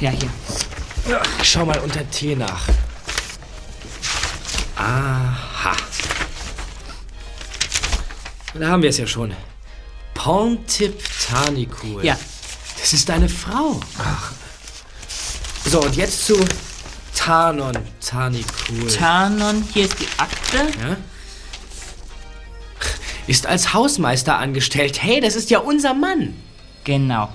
Ja, 0.00 0.10
hier. 0.10 0.30
Ja, 1.10 1.20
schau 1.42 1.66
mal 1.66 1.78
unter 1.80 2.08
T 2.10 2.36
nach. 2.36 2.68
Aha. 4.76 5.76
Da 8.54 8.68
haben 8.68 8.82
wir 8.82 8.90
es 8.90 8.98
ja 8.98 9.06
schon. 9.06 9.32
Pontip 10.14 11.02
Tanikul. 11.26 12.04
Ja. 12.04 12.18
Das 12.80 12.92
ist 12.92 13.08
deine 13.08 13.28
Frau. 13.28 13.80
Ach. 13.98 14.32
So, 15.64 15.80
und 15.80 15.96
jetzt 15.96 16.26
zu 16.26 16.34
Tanon 17.14 17.78
Tanikul. 18.04 18.88
Tarnon, 18.88 19.66
hier 19.72 19.84
ist 19.84 19.98
die 20.00 20.08
Akte. 20.18 20.56
ja? 20.80 20.96
Ist 23.26 23.46
als 23.46 23.72
Hausmeister 23.72 24.36
angestellt. 24.38 25.02
Hey, 25.02 25.20
das 25.20 25.36
ist 25.36 25.50
ja 25.50 25.60
unser 25.60 25.94
Mann. 25.94 26.34
Genau. 26.84 27.28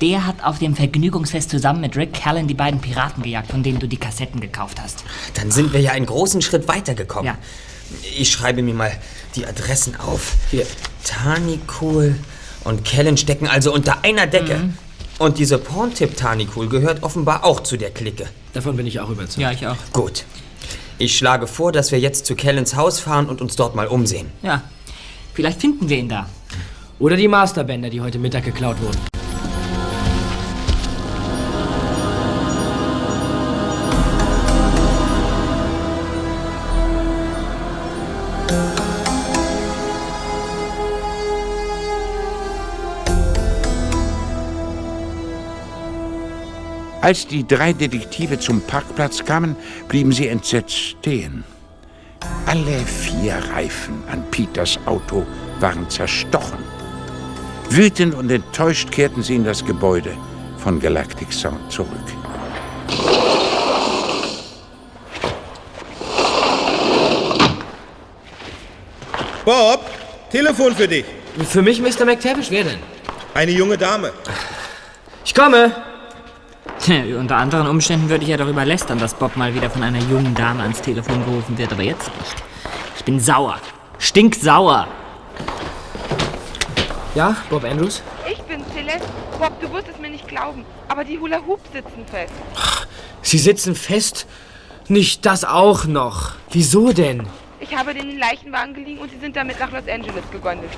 Der 0.00 0.26
hat 0.26 0.42
auf 0.42 0.58
dem 0.58 0.74
Vergnügungsfest 0.74 1.50
zusammen 1.50 1.82
mit 1.82 1.96
Rick 1.96 2.14
Callan 2.14 2.46
die 2.46 2.54
beiden 2.54 2.80
Piraten 2.80 3.22
gejagt, 3.22 3.50
von 3.50 3.62
denen 3.62 3.78
du 3.78 3.86
die 3.86 3.98
Kassetten 3.98 4.40
gekauft 4.40 4.80
hast. 4.80 5.04
Dann 5.34 5.50
sind 5.50 5.72
wir 5.72 5.80
ja 5.80 5.92
einen 5.92 6.06
großen 6.06 6.40
Schritt 6.40 6.68
weitergekommen. 6.68 7.26
Ja. 7.26 7.38
Ich 8.16 8.30
schreibe 8.30 8.62
mir 8.62 8.72
mal 8.72 8.92
die 9.34 9.46
Adressen 9.46 9.96
auf. 9.96 10.36
Hier. 10.50 10.66
Tanikul 11.04 12.16
und 12.64 12.84
Kellen 12.84 13.16
stecken 13.16 13.46
also 13.46 13.74
unter 13.74 14.04
einer 14.04 14.26
Decke. 14.26 14.70
Und 15.18 15.36
diese 15.36 15.58
Porntip 15.58 16.16
Tanikul 16.16 16.68
gehört 16.68 17.02
offenbar 17.02 17.44
auch 17.44 17.60
zu 17.60 17.76
der 17.76 17.90
Clique. 17.90 18.26
Davon 18.54 18.76
bin 18.76 18.86
ich 18.86 19.00
auch 19.00 19.10
überzeugt. 19.10 19.38
Ja, 19.38 19.52
ich 19.52 19.66
auch. 19.66 19.76
Gut. 19.92 20.24
Ich 20.96 21.16
schlage 21.16 21.46
vor, 21.46 21.72
dass 21.72 21.92
wir 21.92 22.00
jetzt 22.00 22.24
zu 22.24 22.34
Kellens 22.36 22.74
Haus 22.74 23.00
fahren 23.00 23.28
und 23.28 23.42
uns 23.42 23.56
dort 23.56 23.74
mal 23.74 23.86
umsehen. 23.86 24.30
Ja. 24.42 24.62
Vielleicht 25.34 25.60
finden 25.60 25.90
wir 25.90 25.98
ihn 25.98 26.08
da. 26.08 26.26
Oder 26.98 27.16
die 27.16 27.28
Masterbänder, 27.28 27.90
die 27.90 28.00
heute 28.00 28.18
Mittag 28.18 28.44
geklaut 28.44 28.80
wurden. 28.80 28.98
Als 47.10 47.26
die 47.26 47.44
drei 47.44 47.72
Detektive 47.72 48.38
zum 48.38 48.60
Parkplatz 48.60 49.24
kamen, 49.24 49.56
blieben 49.88 50.12
sie 50.12 50.28
entsetzt 50.28 50.76
stehen. 50.76 51.42
Alle 52.46 52.78
vier 52.86 53.34
Reifen 53.52 54.04
an 54.12 54.22
Peters 54.30 54.78
Auto 54.86 55.26
waren 55.58 55.90
zerstochen. 55.90 56.60
Wütend 57.68 58.14
und 58.14 58.30
enttäuscht 58.30 58.92
kehrten 58.92 59.24
sie 59.24 59.34
in 59.34 59.42
das 59.42 59.64
Gebäude 59.64 60.16
von 60.58 60.78
Galactic 60.78 61.32
Sound 61.32 61.72
zurück. 61.72 61.90
Bob, 69.44 69.84
Telefon 70.30 70.76
für 70.76 70.86
dich. 70.86 71.06
Für 71.48 71.62
mich, 71.62 71.80
Mr. 71.80 72.04
McTavish, 72.04 72.52
wer 72.52 72.62
denn? 72.62 72.78
Eine 73.34 73.50
junge 73.50 73.76
Dame. 73.76 74.12
Ich 75.24 75.34
komme. 75.34 75.89
Unter 77.18 77.36
anderen 77.36 77.66
Umständen 77.66 78.08
würde 78.08 78.24
ich 78.24 78.30
ja 78.30 78.36
darüber 78.36 78.64
lästern, 78.64 78.98
dass 78.98 79.14
Bob 79.14 79.36
mal 79.36 79.54
wieder 79.54 79.68
von 79.68 79.82
einer 79.82 79.98
jungen 79.98 80.34
Dame 80.34 80.62
ans 80.62 80.80
Telefon 80.80 81.22
gerufen 81.24 81.58
wird, 81.58 81.72
aber 81.72 81.82
jetzt 81.82 82.10
nicht. 82.18 82.36
Ich 82.96 83.04
bin 83.04 83.20
sauer. 83.20 83.58
Stinksauer. 83.98 84.88
Ja, 87.14 87.36
Bob 87.50 87.64
Andrews? 87.64 88.02
Ich 88.30 88.40
bin 88.42 88.64
Celeste. 88.72 89.06
Bob, 89.38 89.60
du 89.60 89.70
wirst 89.72 89.88
es 89.88 89.98
mir 89.98 90.10
nicht 90.10 90.26
glauben, 90.26 90.64
aber 90.88 91.04
die 91.04 91.18
Hula 91.18 91.40
Hoops 91.46 91.70
sitzen 91.72 92.06
fest. 92.06 92.32
Sie 93.22 93.38
sitzen 93.38 93.74
fest? 93.74 94.26
Nicht 94.88 95.26
das 95.26 95.44
auch 95.44 95.84
noch. 95.84 96.32
Wieso 96.50 96.92
denn? 96.92 97.26
Ich 97.60 97.76
habe 97.76 97.92
den 97.92 98.18
Leichenwagen 98.18 98.72
geliehen 98.72 98.98
und 98.98 99.10
sie 99.10 99.18
sind 99.18 99.36
damit 99.36 99.60
nach 99.60 99.70
Los 99.70 99.86
Angeles 99.86 100.24
gegondelt. 100.32 100.70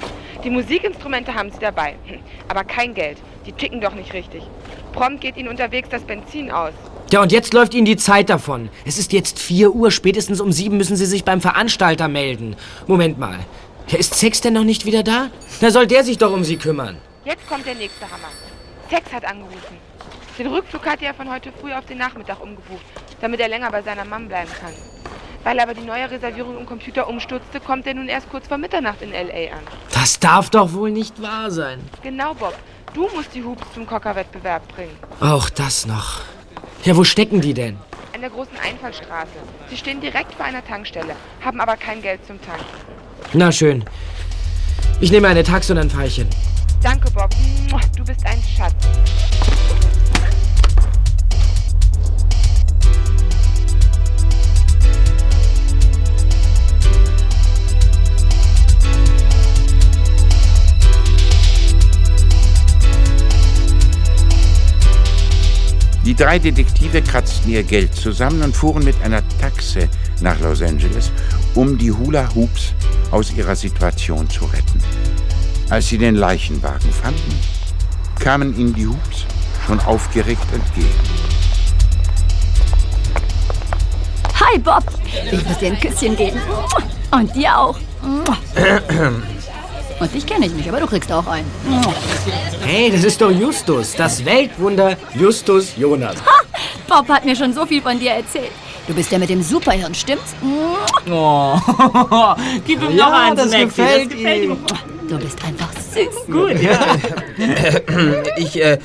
Die 0.43 0.51
Musikinstrumente 0.51 1.33
haben 1.33 1.51
sie 1.53 1.61
dabei, 1.61 1.95
hm, 2.07 2.19
aber 2.49 2.65
kein 2.65 2.93
Geld. 2.93 3.19
Die 3.47 3.53
ticken 3.53 3.81
doch 3.81 3.95
nicht 3.95 4.13
richtig. 4.13 4.43
Prompt 4.93 5.20
geht 5.20 5.36
ihnen 5.36 5.49
unterwegs 5.49 5.88
das 5.88 6.03
Benzin 6.03 6.51
aus. 6.51 6.72
Ja, 7.11 7.20
und 7.20 7.32
jetzt 7.32 7.53
läuft 7.53 7.74
Ihnen 7.74 7.84
die 7.84 7.97
Zeit 7.97 8.30
davon. 8.30 8.70
Es 8.86 8.97
ist 8.99 9.12
jetzt 9.12 9.38
4 9.38 9.74
Uhr. 9.74 9.90
Spätestens 9.90 10.40
um 10.40 10.51
7 10.51 10.76
müssen 10.76 10.97
Sie 10.97 11.05
sich 11.05 11.24
beim 11.24 11.40
Veranstalter 11.40 12.09
melden. 12.09 12.57
Moment 12.86 13.18
mal. 13.18 13.38
Ja, 13.88 13.99
ist 13.99 14.14
Sex 14.14 14.40
denn 14.40 14.55
noch 14.55 14.64
nicht 14.64 14.86
wieder 14.86 15.03
da? 15.03 15.28
Da 15.61 15.70
soll 15.70 15.86
der 15.86 16.05
sich 16.05 16.16
doch 16.16 16.32
um 16.32 16.45
Sie 16.45 16.57
kümmern. 16.57 16.97
Jetzt 17.24 17.47
kommt 17.49 17.66
der 17.66 17.74
nächste 17.74 18.07
Hammer. 18.07 18.28
Sex 18.88 19.12
hat 19.12 19.24
angerufen. 19.24 19.76
Den 20.38 20.47
Rückflug 20.47 20.86
hat 20.86 21.03
er 21.03 21.12
von 21.12 21.30
heute 21.30 21.53
früh 21.53 21.72
auf 21.72 21.84
den 21.84 21.99
Nachmittag 21.99 22.43
umgebucht, 22.43 22.80
damit 23.20 23.40
er 23.40 23.49
länger 23.49 23.70
bei 23.70 23.82
seiner 23.82 24.05
Mom 24.07 24.28
bleiben 24.28 24.51
kann. 24.61 24.72
Weil 25.45 25.61
aber 25.61 25.74
die 25.74 25.82
neue 25.82 26.11
Reservierung 26.11 26.59
im 26.59 26.66
Computer 26.66 27.09
umstürzte, 27.09 27.61
kommt 27.61 27.86
er 27.86 27.95
nun 27.95 28.09
erst 28.09 28.30
kurz 28.30 28.47
vor 28.49 28.59
Mitternacht 28.59 29.03
in 29.03 29.12
L.A. 29.12 29.57
an. 29.57 29.62
Das 29.93 30.18
darf 30.18 30.51
doch 30.51 30.72
wohl 30.72 30.90
nicht 30.90 31.20
wahr 31.20 31.51
sein. 31.51 31.80
Genau, 32.03 32.32
Bob. 32.34 32.55
Du 32.95 33.09
musst 33.14 33.34
die 33.34 33.43
Hoops 33.43 33.64
zum 33.74 33.86
Cocker-Wettbewerb 33.86 34.68
bringen. 34.74 34.97
Auch 35.20 35.49
das 35.49 35.86
noch. 35.86 36.20
Ja, 36.84 36.97
wo 36.97 37.05
stecken 37.05 37.40
die 37.40 37.55
denn? 37.55 37.78
An 38.14 38.20
der 38.20 38.28
großen 38.30 38.57
Einfallstraße. 38.62 39.30
Sie 39.70 39.76
stehen 39.76 40.01
direkt 40.01 40.34
vor 40.34 40.45
einer 40.45 40.64
Tankstelle, 40.64 41.16
haben 41.43 41.61
aber 41.61 41.76
kein 41.76 42.03
Geld 42.03 42.26
zum 42.26 42.40
Tanken. 42.43 42.64
Na 43.32 43.51
schön. 43.51 43.84
Ich 45.01 45.11
nehme 45.11 45.28
eine 45.28 45.43
Taxe 45.43 45.72
und 45.72 45.78
ein 45.78 45.88
Pfeilchen. 45.90 46.28
Danke, 46.82 47.11
Bob. 47.12 47.30
Du 47.97 48.05
bist 48.05 48.26
ein 48.26 48.43
Schatz. 48.57 48.74
Die 66.05 66.15
drei 66.17 66.41
Detektive 66.41 67.01
kratzten 67.01 67.53
ihr 67.53 67.63
Geld 67.63 67.95
zusammen 67.95 68.43
und 68.43 68.57
fuhren 68.57 68.85
mit 68.85 69.01
einer 69.03 69.23
Taxe 69.39 69.89
nach 70.21 70.39
Los 70.41 70.61
Angeles, 70.61 71.13
um 71.55 71.79
die 71.79 71.93
Hula 71.93 72.29
Hoops 72.35 72.73
aus 73.13 73.33
ihrer 73.33 73.55
Situation 73.55 74.29
zu 74.29 74.45
retten. 74.47 74.83
Als 75.71 75.89
sie 75.89 75.99
den 75.99 76.17
Leichenwagen 76.17 76.91
fanden, 76.91 77.39
kamen 78.19 78.59
ihnen 78.59 78.75
die 78.75 78.89
Hoops 78.89 79.27
schon 79.65 79.79
aufgeregt 79.81 80.47
entgegen. 80.53 80.89
Hi, 84.41 84.59
Bob. 84.59 84.85
Ich 85.31 85.47
muss 85.47 85.59
dir 85.59 85.69
ein 85.69 85.79
Küsschen 85.79 86.17
geben. 86.17 86.41
Und 87.13 87.35
dir 87.37 87.57
auch. 87.57 87.79
Und 90.03 90.13
dich 90.13 90.27
kenne 90.27 90.47
ich 90.47 90.53
nicht, 90.53 90.69
aber 90.69 90.81
du 90.81 90.87
kriegst 90.89 91.13
auch 91.13 91.25
einen. 91.29 91.49
Hey, 92.65 92.91
das 92.91 93.05
ist 93.05 93.21
doch 93.21 93.31
Justus, 93.31 93.95
das 93.95 94.25
Weltwunder 94.25 94.97
Justus 95.15 95.77
Jonas. 95.77 96.17
Bob 96.89 97.09
hat 97.09 97.25
mir 97.25 97.37
schon 97.37 97.53
so 97.55 97.65
viel 97.65 97.81
von 97.81 98.01
dir 98.01 98.11
erzählt. 98.11 98.51
Du 98.89 98.95
bist 98.95 99.13
der 99.13 99.21
mit 99.21 99.31
dem 99.31 99.45
Superhirn, 99.45 99.95
stimmt's? 99.95 100.35
Oh, 101.09 101.55
gib 102.67 102.83
ihm 102.83 102.97
Ja, 102.97 103.11
noch 103.11 103.13
einen 103.13 103.37
das 103.37 103.49
Snack. 103.51 103.63
gefällt 103.67 104.07
das 104.11 104.19
gefällt 104.19 104.45
ihm. 104.45 104.57
Du 105.09 105.19
bist 105.19 105.39
einfach 105.45 105.69
süß. 105.95 106.27
Gut. 106.27 106.57
Ich, 108.39 108.61
äh, 108.61 108.79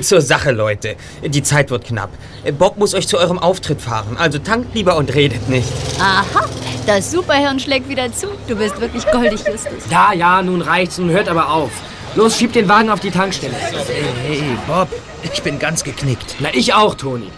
zur 0.00 0.20
Sache, 0.20 0.52
Leute. 0.52 0.94
Die 1.24 1.42
Zeit 1.42 1.70
wird 1.70 1.86
knapp. 1.86 2.10
Bob 2.58 2.78
muss 2.78 2.94
euch 2.94 3.08
zu 3.08 3.18
eurem 3.18 3.38
Auftritt 3.38 3.80
fahren. 3.80 4.16
Also 4.18 4.38
tankt 4.38 4.74
lieber 4.74 4.96
und 4.96 5.12
redet 5.14 5.48
nicht. 5.48 5.68
Aha, 5.98 6.44
das 6.86 7.10
Superhirn 7.10 7.58
schlägt 7.58 7.88
wieder 7.88 8.12
zu. 8.12 8.28
Du 8.48 8.56
bist 8.56 8.80
wirklich 8.80 9.04
goldig, 9.10 9.40
Justus. 9.40 9.90
Ja, 9.90 10.12
ja, 10.12 10.42
nun 10.42 10.62
reicht's, 10.62 10.98
nun 10.98 11.10
hört 11.10 11.28
aber 11.28 11.50
auf. 11.50 11.70
Los, 12.14 12.36
schiebt 12.36 12.54
den 12.54 12.68
Wagen 12.68 12.90
auf 12.90 13.00
die 13.00 13.10
Tankstelle. 13.10 13.54
Hey, 13.54 14.04
hey, 14.22 14.58
Bob, 14.66 14.88
ich 15.22 15.42
bin 15.42 15.58
ganz 15.58 15.82
geknickt. 15.82 16.36
Na, 16.40 16.48
ich 16.52 16.74
auch, 16.74 16.94
Toni. 16.94 17.30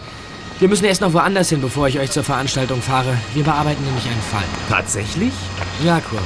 Wir 0.59 0.69
müssen 0.69 0.85
erst 0.85 1.01
noch 1.01 1.13
woanders 1.13 1.49
hin, 1.49 1.61
bevor 1.61 1.87
ich 1.87 1.99
euch 1.99 2.11
zur 2.11 2.23
Veranstaltung 2.23 2.81
fahre. 2.81 3.17
Wir 3.33 3.43
bearbeiten 3.43 3.83
nämlich 3.83 4.05
einen 4.05 4.21
Fall. 4.21 4.43
Tatsächlich? 4.69 5.33
Ja, 5.83 5.99
Kur. 5.99 6.19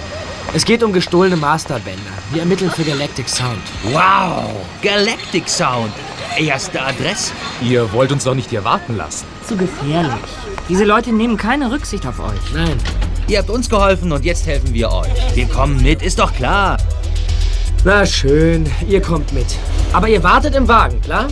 Es 0.53 0.65
geht 0.65 0.82
um 0.84 0.93
gestohlene 0.93 1.36
Masterbänder. 1.36 2.11
Wir 2.32 2.41
ermitteln 2.41 2.72
für 2.72 2.84
Galactic 2.84 3.30
Sound. 3.30 3.61
Wow, 3.91 4.51
Galactic 4.82 5.47
Sound. 5.47 5.91
Erste 6.38 6.82
Adresse. 6.82 7.34
Ihr 7.61 7.91
wollt 7.93 8.11
uns 8.11 8.24
doch 8.24 8.34
nicht 8.34 8.49
hier 8.49 8.63
warten 8.63 8.97
lassen. 8.97 9.26
Zu 9.47 9.57
gefährlich. 9.57 10.13
Diese 10.67 10.86
Leute 10.86 11.11
nehmen 11.11 11.38
keine 11.38 11.72
Rücksicht 11.72 12.05
auf 12.05 12.20
euch. 12.20 12.53
Nein. 12.53 12.78
Ihr 13.30 13.38
habt 13.38 13.51
uns 13.51 13.69
geholfen 13.69 14.11
und 14.11 14.25
jetzt 14.25 14.47
helfen 14.47 14.73
wir 14.73 14.91
euch. 14.91 15.36
Wir 15.36 15.45
kommen 15.45 15.84
mit, 15.84 16.01
ist 16.01 16.17
doch 16.17 16.34
klar. 16.34 16.77
Na 17.86 18.03
schön, 18.03 18.65
ihr 18.88 19.01
kommt 19.01 19.32
mit. 19.34 19.45
Aber 19.93 20.09
ihr 20.09 20.23
wartet 20.23 20.55
im 20.55 20.67
Wagen, 20.67 20.99
klar? 20.99 21.27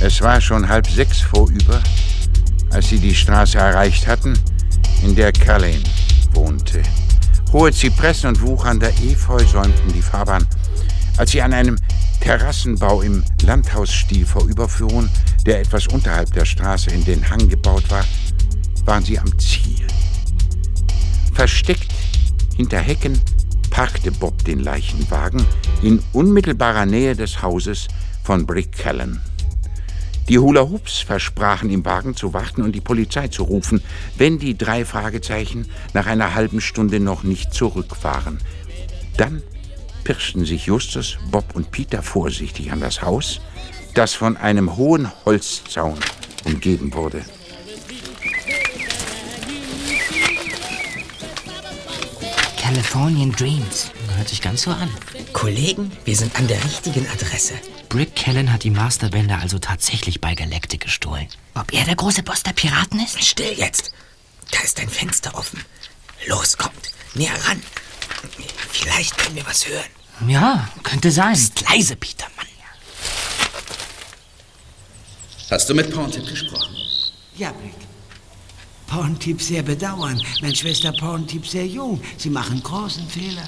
Es 0.00 0.20
war 0.20 0.40
schon 0.40 0.68
halb 0.68 0.86
sechs 0.86 1.20
vorüber, 1.20 1.82
als 2.70 2.88
sie 2.88 2.98
die 2.98 3.14
Straße 3.14 3.56
erreicht 3.56 4.06
hatten, 4.06 4.38
in 5.02 5.16
der 5.16 5.32
Cullen 5.32 5.82
wohnte. 6.32 6.82
Hohe 7.52 7.72
Zypressen 7.72 8.28
und 8.28 8.42
wuchernder 8.42 8.90
Efeu 9.02 9.38
säumten 9.38 9.92
die 9.94 10.02
Fahrbahn. 10.02 10.46
Als 11.16 11.30
sie 11.30 11.40
an 11.40 11.54
einem 11.54 11.76
Terrassenbau 12.20 13.00
im 13.00 13.24
Landhausstil 13.42 14.26
vorüberfuhren, 14.26 15.08
der 15.46 15.60
etwas 15.60 15.86
unterhalb 15.86 16.30
der 16.34 16.44
Straße 16.44 16.90
in 16.90 17.04
den 17.04 17.30
Hang 17.30 17.48
gebaut 17.48 17.90
war, 17.90 18.04
waren 18.84 19.02
sie 19.02 19.18
am 19.18 19.38
Ziel. 19.38 19.86
Versteckt 21.32 21.92
hinter 22.56 22.80
Hecken 22.80 23.18
parkte 23.70 24.10
Bob 24.10 24.44
den 24.44 24.60
Leichenwagen 24.60 25.44
in 25.82 26.02
unmittelbarer 26.12 26.84
Nähe 26.84 27.16
des 27.16 27.40
Hauses 27.42 27.88
von 28.22 28.44
Brick 28.44 28.72
Callan. 28.72 29.20
Die 30.28 30.40
Hula 30.40 30.62
Hoops 30.68 30.98
versprachen 30.98 31.70
im 31.70 31.84
Wagen 31.84 32.16
zu 32.16 32.34
warten 32.34 32.62
und 32.62 32.72
die 32.72 32.80
Polizei 32.80 33.28
zu 33.28 33.44
rufen, 33.44 33.82
wenn 34.16 34.40
die 34.40 34.58
drei 34.58 34.84
Fragezeichen 34.84 35.66
nach 35.94 36.06
einer 36.06 36.34
halben 36.34 36.60
Stunde 36.60 36.98
noch 36.98 37.22
nicht 37.22 37.54
zurück 37.54 38.02
waren. 38.02 38.38
Dann 39.16 39.42
pirschten 40.02 40.44
sich 40.44 40.66
Justus, 40.66 41.18
Bob 41.30 41.54
und 41.54 41.70
Peter 41.70 42.02
vorsichtig 42.02 42.72
an 42.72 42.80
das 42.80 43.02
Haus, 43.02 43.40
das 43.94 44.14
von 44.14 44.36
einem 44.36 44.76
hohen 44.76 45.10
Holzzaun 45.24 45.98
umgeben 46.44 46.92
wurde. 46.92 47.24
Californian 52.60 53.30
Dreams. 53.30 53.92
Hört 54.16 54.28
sich 54.28 54.42
ganz 54.42 54.62
so 54.62 54.70
an. 54.72 54.90
Kollegen, 55.32 55.92
wir 56.04 56.16
sind 56.16 56.36
an 56.36 56.48
der 56.48 56.62
richtigen 56.64 57.06
Adresse. 57.12 57.54
Brick 57.88 58.14
Callan 58.16 58.52
hat 58.52 58.64
die 58.64 58.70
Masterbänder 58.70 59.38
also 59.38 59.58
tatsächlich 59.58 60.20
bei 60.20 60.34
Galactic 60.34 60.80
gestohlen. 60.80 61.28
Ob 61.54 61.72
er 61.72 61.84
der 61.84 61.96
große 61.96 62.22
Boss 62.22 62.42
der 62.42 62.52
Piraten 62.52 63.00
ist? 63.00 63.22
Still 63.22 63.52
jetzt. 63.56 63.92
Da 64.50 64.60
ist 64.60 64.78
ein 64.80 64.88
Fenster 64.88 65.34
offen. 65.34 65.64
Los, 66.26 66.56
kommt. 66.56 66.92
Näher 67.14 67.34
ran. 67.46 67.62
Vielleicht 68.70 69.16
können 69.18 69.36
wir 69.36 69.46
was 69.46 69.66
hören. 69.66 69.84
Ja, 70.28 70.68
könnte 70.82 71.10
sein. 71.10 71.34
Ist 71.34 71.60
leise, 71.68 71.96
Peter, 71.96 72.26
Mann. 72.36 72.46
Hast 75.50 75.68
du 75.68 75.74
mit 75.74 75.92
Porntip 75.94 76.26
gesprochen? 76.26 76.76
Ja, 77.36 77.52
Brick. 77.52 77.72
Porntip 78.88 79.40
sehr 79.40 79.62
bedauern. 79.62 80.20
Meine 80.40 80.56
Schwester 80.56 80.92
Porntip 80.92 81.46
sehr 81.46 81.66
jung. 81.66 82.00
Sie 82.16 82.30
machen 82.30 82.62
großen 82.62 83.08
Fehler. 83.08 83.46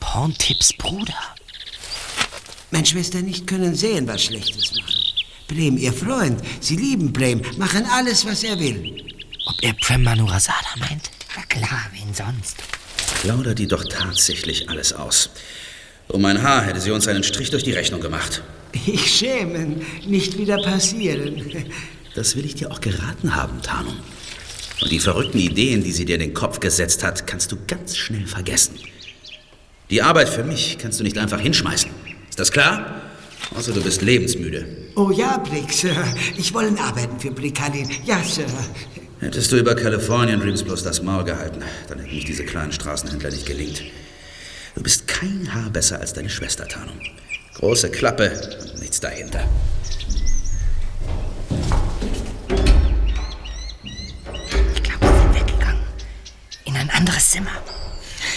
Porntips 0.00 0.72
Bruder. 0.72 1.34
Meine 2.74 2.86
Schwester 2.86 3.22
nicht 3.22 3.46
können 3.46 3.76
sehen, 3.76 4.08
was 4.08 4.24
Schlechtes 4.24 4.72
machen. 4.72 4.94
Prem, 5.46 5.76
ihr 5.78 5.92
Freund, 5.92 6.40
sie 6.58 6.74
lieben 6.74 7.12
Prem, 7.12 7.40
machen 7.56 7.86
alles, 7.88 8.26
was 8.26 8.42
er 8.42 8.58
will. 8.58 8.96
Ob 9.46 9.62
er 9.62 9.74
Prem 9.74 10.02
Manurasada 10.02 10.74
meint? 10.80 11.08
Na 11.36 11.42
klar, 11.44 11.86
wen 11.92 12.12
sonst? 12.12 12.56
Plaudert 13.22 13.60
die 13.60 13.68
doch 13.68 13.84
tatsächlich 13.84 14.68
alles 14.68 14.92
aus. 14.92 15.30
Um 16.08 16.24
ein 16.24 16.42
Haar 16.42 16.64
hätte 16.64 16.80
sie 16.80 16.90
uns 16.90 17.06
einen 17.06 17.22
Strich 17.22 17.50
durch 17.50 17.62
die 17.62 17.70
Rechnung 17.70 18.00
gemacht. 18.00 18.42
Ich 18.86 19.18
schäme, 19.18 19.76
nicht 20.04 20.36
wieder 20.36 20.60
passieren. 20.60 21.70
Das 22.16 22.34
will 22.34 22.44
ich 22.44 22.56
dir 22.56 22.72
auch 22.72 22.80
geraten 22.80 23.36
haben, 23.36 23.62
Tarnung. 23.62 23.98
Und 24.82 24.90
die 24.90 24.98
verrückten 24.98 25.38
Ideen, 25.38 25.84
die 25.84 25.92
sie 25.92 26.06
dir 26.06 26.16
in 26.16 26.22
den 26.22 26.34
Kopf 26.34 26.58
gesetzt 26.58 27.04
hat, 27.04 27.24
kannst 27.28 27.52
du 27.52 27.56
ganz 27.68 27.96
schnell 27.96 28.26
vergessen. 28.26 28.80
Die 29.90 30.02
Arbeit 30.02 30.28
für 30.28 30.42
mich 30.42 30.76
kannst 30.76 30.98
du 30.98 31.04
nicht 31.04 31.18
einfach 31.18 31.38
hinschmeißen. 31.38 32.13
Ist 32.34 32.40
das 32.40 32.50
klar? 32.50 33.00
Außer 33.54 33.72
du 33.72 33.80
bist 33.80 34.02
lebensmüde. 34.02 34.66
Oh 34.96 35.12
ja, 35.12 35.36
Brick, 35.36 35.72
Sir. 35.72 35.94
Ich 36.36 36.52
wollen 36.52 36.76
arbeiten 36.80 37.20
für 37.20 37.30
Brickalin. 37.30 37.88
Ja, 38.04 38.20
Sir. 38.24 38.46
Hättest 39.20 39.52
du 39.52 39.56
über 39.56 39.76
Californian 39.76 40.40
Dreams 40.40 40.64
bloß 40.64 40.82
das 40.82 41.00
Maul 41.00 41.22
gehalten, 41.22 41.62
dann 41.88 42.00
hätten 42.00 42.12
mich 42.12 42.24
diese 42.24 42.44
kleinen 42.44 42.72
Straßenhändler 42.72 43.30
nicht 43.30 43.46
gelingt. 43.46 43.84
Du 44.74 44.82
bist 44.82 45.06
kein 45.06 45.48
Haar 45.54 45.70
besser 45.70 46.00
als 46.00 46.12
deine 46.12 46.28
Schwester, 46.28 46.66
Tarnung. 46.66 46.98
Große 47.54 47.88
Klappe 47.90 48.32
und 48.72 48.80
nichts 48.80 48.98
dahinter. 48.98 49.48
In 56.64 56.74
ein 56.74 56.90
anderes 56.90 57.30
Zimmer. 57.30 57.62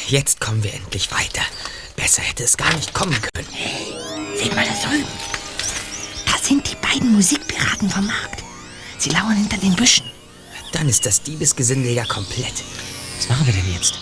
Jetzt 0.08 0.40
kommen 0.40 0.64
wir 0.64 0.72
endlich 0.72 1.12
weiter. 1.12 1.42
Besser 2.08 2.22
hätte 2.22 2.46
es 2.46 2.56
gar 2.56 2.74
nicht 2.74 2.94
kommen 2.94 3.18
können. 3.22 3.50
Seht 4.38 4.56
mal 4.56 4.66
da 4.66 4.90
drüben. 4.90 5.12
Da 6.26 6.38
sind 6.42 6.66
die 6.72 6.76
beiden 6.76 7.12
Musikpiraten 7.12 7.90
vom 7.90 8.08
Markt. 8.08 8.46
Sie 8.98 9.10
lauern 9.10 9.36
hinter 9.36 9.58
den 9.58 9.76
Büschen. 9.76 10.10
Dann 10.72 10.88
ist 10.88 11.06
das 11.06 11.22
Diebesgesindel 11.22 11.92
ja 11.92 12.06
komplett. 12.06 12.64
Was 13.18 13.28
machen 13.28 13.46
wir 13.46 13.54
denn 13.54 13.74
jetzt? 13.74 14.00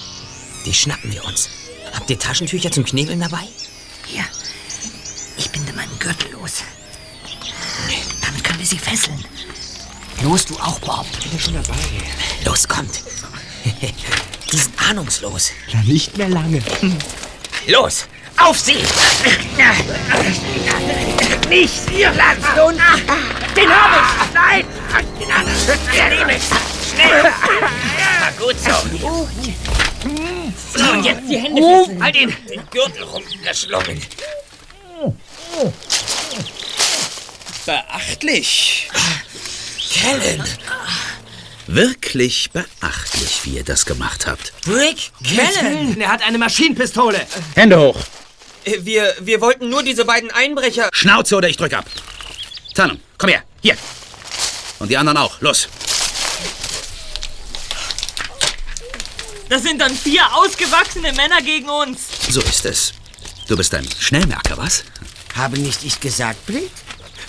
Die 0.68 0.74
schnappen 0.76 1.12
wir 1.12 1.26
uns. 1.26 1.50
Habt 1.96 2.08
ihr 2.12 2.20
Taschentücher 2.20 2.70
zum 2.70 2.86
Knebeln 2.86 3.22
dabei? 3.22 3.42
Hier. 4.06 4.24
Ich 5.40 5.50
binde 5.50 5.74
meinen 5.74 5.98
Gürtel 5.98 6.32
los. 6.34 6.58
Damit 8.22 8.44
können 8.44 8.60
wir 8.60 8.68
sie 8.68 8.78
fesseln. 8.78 9.26
Los, 10.22 10.46
du 10.46 10.56
auch, 10.60 10.78
Bob. 10.82 11.08
Ich 11.12 11.22
bin 11.22 11.32
ja 11.34 11.40
schon 11.40 11.54
dabei. 11.56 11.80
Los, 12.46 12.68
kommt. 12.68 13.02
Die 14.52 14.58
sind 14.58 14.80
ahnungslos. 14.92 15.54
Na, 15.74 15.82
nicht 15.82 16.16
mehr 16.18 16.30
lange. 16.30 16.62
Los, 17.68 18.06
auf 18.38 18.60
sie! 18.60 18.84
Nicht! 21.50 21.92
Ihr 21.92 22.12
lasst 22.12 22.60
uns! 22.60 22.78
Den 23.56 23.70
hab 23.70 23.92
ich! 24.02 24.34
Nein! 24.34 24.66
Den! 25.20 25.28
Der 25.94 26.10
nehme 26.10 26.36
ich! 26.36 26.44
Schnell! 26.94 27.32
Na 28.22 28.32
gut 28.40 28.56
so. 28.60 28.72
So, 30.78 30.92
und 30.92 31.04
jetzt 31.04 31.22
die 31.30 31.38
Hände 31.38 31.62
Uh, 31.62 31.86
fesseln. 31.86 32.04
halt 32.04 32.16
ihn! 32.16 32.36
Den 32.50 32.70
Gürtel 32.70 33.04
rumgeschlungen. 33.04 34.02
Beachtlich. 37.66 38.90
Kellen! 39.92 40.44
Wirklich 41.68 42.52
beachtlich, 42.52 43.42
wie 43.44 43.56
ihr 43.56 43.64
das 43.64 43.86
gemacht 43.86 44.28
habt. 44.28 44.54
Brick 44.66 45.12
Kellen! 45.24 46.00
Er 46.00 46.10
hat 46.12 46.22
eine 46.24 46.38
Maschinenpistole. 46.38 47.26
Hände 47.56 47.80
hoch. 47.80 47.98
Äh, 48.66 48.78
Wir, 48.82 49.14
wir 49.22 49.42
wollten 49.42 49.70
nur 49.70 49.82
diese 49.84 50.06
beiden 50.06 50.30
Einbrecher. 50.32 50.90
Schnauze 50.94 51.36
oder 51.36 51.50
ich 51.50 51.58
drück 51.58 51.74
ab. 51.74 51.86
Tarnung, 52.76 53.00
komm 53.18 53.30
her. 53.30 53.44
Hier. 53.62 53.76
Und 54.80 54.90
die 54.90 54.98
anderen 54.98 55.18
auch. 55.18 55.42
Los. 55.42 55.68
Das 59.50 59.64
sind 59.64 59.80
dann 59.80 59.96
vier 59.96 60.22
ausgewachsene 60.36 61.14
Männer 61.14 61.42
gegen 61.42 61.70
uns. 61.70 62.02
So 62.30 62.42
ist 62.42 62.66
es. 62.66 62.94
Du 63.48 63.56
bist 63.56 63.74
ein 63.76 63.88
Schnellmerker, 64.00 64.58
was? 64.58 64.84
Haben 65.36 65.62
nicht 65.62 65.84
ich 65.84 66.00
gesagt, 66.00 66.46
Brick? 66.46 66.72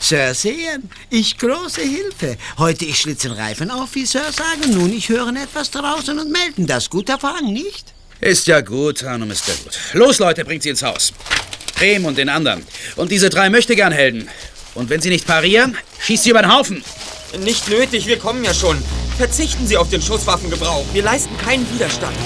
Sir 0.01 0.35
sehen, 0.35 0.91
ich 1.11 1.39
große 1.39 1.81
Hilfe. 1.81 2.37
Heute 2.59 2.85
ich 2.85 3.01
schlitzen 3.01 3.33
Reifen 3.33 3.71
auf, 3.71 3.95
wie 3.95 4.07
Sir 4.07 4.33
sagen. 4.33 4.75
Nun, 4.75 4.93
ich 4.93 5.09
hören 5.09 5.37
etwas 5.37 5.71
draußen 5.71 6.19
und 6.19 6.31
melden 6.31 6.67
das. 6.67 6.91
Guter 6.91 7.19
Fang, 7.19 7.53
nicht? 7.53 7.93
Ist 8.21 8.47
ja 8.47 8.61
gut, 8.61 9.01
Tarnum 9.01 9.31
ist 9.31 9.47
ja 9.49 9.55
gut. 9.63 9.79
Los, 9.93 10.19
Leute, 10.19 10.45
bringt 10.45 10.63
sie 10.63 10.71
ins 10.71 10.83
Haus. 10.83 11.13
Brehm 11.77 12.05
und 12.05 12.17
den 12.17 12.29
anderen. 12.29 12.67
Und 12.97 13.11
diese 13.11 13.29
drei 13.29 13.51
Möchtegern-Helden. 13.51 14.29
Und 14.75 14.91
wenn 14.91 15.01
sie 15.01 15.11
nicht 15.11 15.27
parieren, 15.27 15.77
schießt 16.01 16.25
sie 16.25 16.31
über 16.31 16.43
den 16.43 16.53
Haufen. 16.53 16.83
Nicht 17.43 17.69
nötig, 17.69 18.07
wir 18.07 18.19
kommen 18.19 18.45
ja 18.45 18.55
schon. 18.55 18.83
Verzichten 19.19 19.67
Sie 19.67 19.77
auf 19.77 19.89
den 19.91 20.03
Schusswaffengebrauch. 20.03 20.85
Wir 20.93 21.03
leisten 21.03 21.37
keinen 21.39 21.67
Widerstand. 21.75 22.17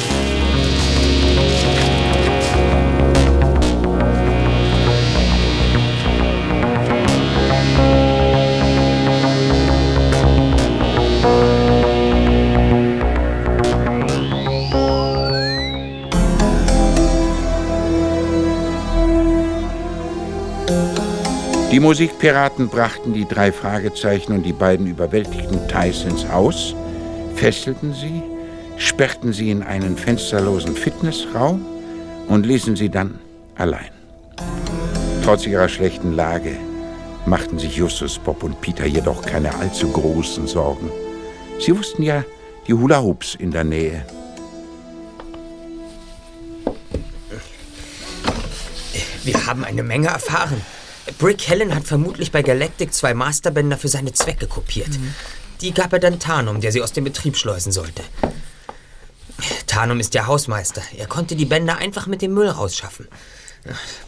Die 21.81 21.87
Musikpiraten 21.87 22.69
brachten 22.69 23.15
die 23.15 23.25
drei 23.25 23.51
Fragezeichen 23.51 24.35
und 24.35 24.43
die 24.43 24.53
beiden 24.53 24.87
überwältigten 24.87 25.67
Thais 25.67 26.05
ins 26.05 26.29
Haus, 26.29 26.75
fesselten 27.37 27.95
sie, 27.95 28.23
sperrten 28.77 29.33
sie 29.33 29.51
in 29.51 29.63
einen 29.63 29.97
fensterlosen 29.97 30.77
Fitnessraum 30.77 31.65
und 32.29 32.45
ließen 32.45 32.77
sie 32.77 32.91
dann 32.91 33.19
allein. 33.57 33.89
Trotz 35.25 35.47
ihrer 35.47 35.71
schlechten 35.71 36.13
Lage 36.13 36.55
machten 37.25 37.59
sich 37.59 37.77
Justus, 37.77 38.19
Bob 38.19 38.43
und 38.43 38.61
Peter 38.61 38.85
jedoch 38.85 39.23
keine 39.23 39.55
allzu 39.55 39.91
großen 39.91 40.47
Sorgen. 40.47 40.91
Sie 41.59 41.75
wussten 41.75 42.03
ja 42.03 42.25
die 42.67 42.75
Hula 42.75 43.01
Hoops 43.01 43.37
in 43.37 43.53
der 43.53 43.65
Nähe. 43.65 44.05
Wir 49.25 49.47
haben 49.47 49.65
eine 49.65 49.83
Menge 49.83 50.09
erfahren. 50.09 50.61
Brick 51.19 51.49
Helen 51.49 51.75
hat 51.75 51.85
vermutlich 51.85 52.33
bei 52.33 52.43
Galactic 52.43 52.93
zwei 52.93 53.15
Masterbänder 53.15 53.77
für 53.77 53.89
seine 53.89 54.13
Zwecke 54.13 54.47
kopiert. 54.47 54.91
Die 55.61 55.73
gab 55.73 55.93
er 55.93 55.99
dann 55.99 56.19
Tarnum, 56.19 56.61
der 56.61 56.73
sie 56.73 56.83
aus 56.83 56.93
dem 56.93 57.05
Betrieb 57.05 57.37
schleusen 57.37 57.73
sollte. 57.73 58.03
Tarnum 59.67 60.01
ist 60.01 60.15
der 60.15 60.27
Hausmeister. 60.27 60.83
Er 60.97 61.07
konnte 61.07 61.37
die 61.37 61.45
Bänder 61.45 61.79
einfach 61.79 62.07
mit 62.07 62.23
dem 62.23 62.35
Müll 62.35 62.49
rausschaffen. 62.49 63.09